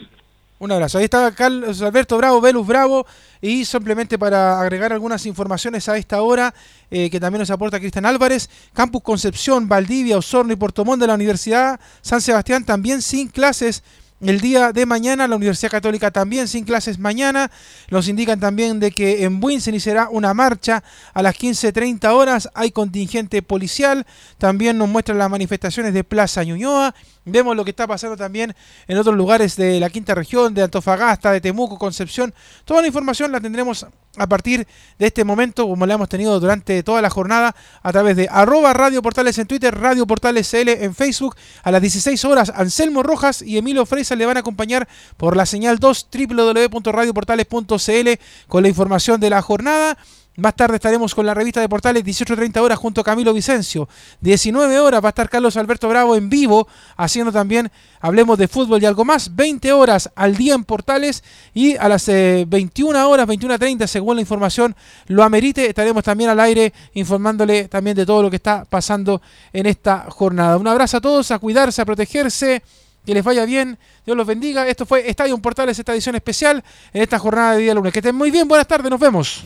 Un 0.57 0.71
abrazo. 0.71 0.97
Ahí 0.97 1.03
está 1.03 1.32
Carlos 1.34 1.82
Alberto 1.82 2.17
Bravo, 2.17 2.39
Velus 2.41 2.65
Bravo. 2.65 3.05
Y 3.41 3.65
simplemente 3.65 4.17
para 4.17 4.59
agregar 4.59 4.93
algunas 4.93 5.26
informaciones 5.26 5.88
a 5.89 5.97
esta 5.97 6.21
hora, 6.21 6.53
eh, 6.89 7.09
que 7.09 7.19
también 7.19 7.41
nos 7.41 7.51
aporta 7.51 7.80
Cristian 7.80 8.05
Álvarez, 8.05 8.49
Campus 8.73 9.03
Concepción, 9.03 9.67
Valdivia, 9.67 10.17
Osorno 10.17 10.53
y 10.53 10.55
Portomón 10.55 10.99
de 10.99 11.07
la 11.07 11.13
Universidad 11.13 11.80
San 12.01 12.21
Sebastián 12.21 12.65
también 12.65 13.01
sin 13.01 13.28
clases. 13.28 13.84
El 14.22 14.39
día 14.39 14.72
de 14.72 14.86
mañana, 14.86 15.28
la 15.28 15.36
Universidad 15.36 15.72
Católica 15.72 16.09
también 16.09 16.47
sin 16.47 16.63
clases 16.63 16.99
mañana. 16.99 17.51
Nos 17.89 18.07
indican 18.07 18.39
también 18.39 18.80
de 18.80 18.91
que 18.91 19.26
en 19.26 19.41
Buin 19.41 19.59
se 19.59 19.72
iniciará 19.72 20.07
una 20.09 20.34
marcha 20.34 20.84
a 21.13 21.22
las 21.22 21.36
15.30 21.36 22.09
horas. 22.13 22.49
Hay 22.53 22.72
contingente 22.72 23.41
policial. 23.41 24.05
También 24.38 24.78
nos 24.78 24.88
muestran 24.88 25.18
las 25.18 25.30
manifestaciones 25.30 25.93
de 25.93 26.05
Plaza 26.05 26.45
Ñuñoa. 26.45 26.95
Vemos 27.26 27.55
lo 27.55 27.65
que 27.65 27.71
está 27.71 27.88
pasando 27.88 28.15
también 28.15 28.55
en 28.88 28.97
otros 28.99 29.15
lugares 29.15 29.55
de 29.55 29.80
la 29.80 29.89
quinta 29.89 30.13
región, 30.13 30.53
de 30.53 30.61
Antofagasta, 30.61 31.32
de 31.32 31.41
Temuco, 31.41 31.80
Concepción. 31.80 32.32
Toda 32.65 32.82
la 32.82 32.88
información 32.88 33.32
la 33.32 33.41
tendremos 33.41 33.88
a 34.17 34.28
partir 34.28 34.67
de 34.99 35.07
este 35.07 35.23
momento, 35.23 35.67
como 35.67 35.88
la 35.88 35.95
hemos 35.95 36.07
tenido 36.07 36.39
durante 36.39 36.84
toda 36.84 37.01
la 37.01 37.09
jornada, 37.09 37.55
a 37.82 37.91
través 37.91 38.15
de 38.15 38.28
arroba 38.32 38.73
Radio 38.73 39.01
Portales 39.01 39.39
en 39.39 39.47
Twitter, 39.47 39.76
Radio 39.76 40.05
Portales 40.05 40.49
CL 40.49 40.69
en 40.69 40.93
Facebook. 40.93 41.36
A 41.63 41.71
las 41.71 41.82
16 41.82 42.23
horas, 42.26 42.51
Anselmo 42.55 43.01
Rojas 43.01 43.41
y 43.41 43.57
Emilio 43.57 43.88
Freisa 43.88 44.15
le 44.15 44.28
van 44.28 44.38
a 44.38 44.41
acompañar 44.41 44.88
por 45.17 45.36
la 45.36 45.47
señal 45.47 45.80
2 45.80 46.07
www.radioportales.cl 46.13 48.09
con 48.47 48.63
la 48.63 48.69
información 48.69 49.19
de 49.19 49.30
la 49.32 49.41
jornada. 49.41 49.97
Más 50.38 50.53
tarde 50.53 50.75
estaremos 50.75 51.15
con 51.15 51.25
la 51.25 51.33
revista 51.33 51.61
de 51.61 51.69
Portales, 51.69 52.03
18.30 52.03 52.59
horas 52.59 52.77
junto 52.77 52.99
a 52.99 53.05
Camilo 53.05 53.33
Vicencio. 53.33 53.88
19 54.19 54.79
horas 54.79 55.01
va 55.01 55.07
a 55.07 55.09
estar 55.09 55.29
Carlos 55.29 55.55
Alberto 55.55 55.88
Bravo 55.88 56.13
en 56.17 56.29
vivo, 56.29 56.67
haciendo 56.97 57.31
también, 57.31 57.71
hablemos 58.01 58.38
de 58.38 58.49
fútbol 58.49 58.83
y 58.83 58.86
algo 58.86 59.05
más. 59.05 59.33
20 59.33 59.71
horas 59.71 60.11
al 60.13 60.36
día 60.36 60.53
en 60.53 60.65
Portales 60.65 61.23
y 61.53 61.77
a 61.77 61.88
las 61.88 62.09
eh, 62.09 62.43
21 62.49 63.09
horas, 63.09 63.25
21.30, 63.27 63.88
según 63.88 64.15
la 64.15 64.21
información 64.21 64.75
lo 65.07 65.23
amerite, 65.23 65.69
estaremos 65.69 66.03
también 66.03 66.29
al 66.29 66.39
aire 66.41 66.73
informándole 66.95 67.69
también 67.69 67.95
de 67.95 68.05
todo 68.05 68.21
lo 68.21 68.29
que 68.29 68.36
está 68.36 68.65
pasando 68.65 69.21
en 69.53 69.67
esta 69.67 70.07
jornada. 70.09 70.57
Un 70.57 70.67
abrazo 70.67 70.97
a 70.97 71.01
todos, 71.01 71.31
a 71.31 71.39
cuidarse, 71.39 71.81
a 71.81 71.86
protegerse. 71.86 72.61
Que 73.05 73.13
les 73.13 73.23
vaya 73.23 73.45
bien, 73.45 73.77
Dios 74.03 74.17
los 74.17 74.25
bendiga. 74.25 74.67
Esto 74.67 74.86
fue 74.86 75.07
Estadio 75.07 75.38
Portales, 75.38 75.77
esta 75.77 75.93
edición 75.93 76.15
especial 76.15 76.63
en 76.91 77.03
esta 77.03 77.19
jornada 77.19 77.53
de 77.53 77.61
día 77.61 77.73
lunes. 77.75 77.93
Que 77.93 77.99
estén 77.99 78.15
muy 78.15 78.31
bien, 78.31 78.47
buenas 78.47 78.67
tardes, 78.67 78.89
nos 78.89 78.99
vemos. 78.99 79.45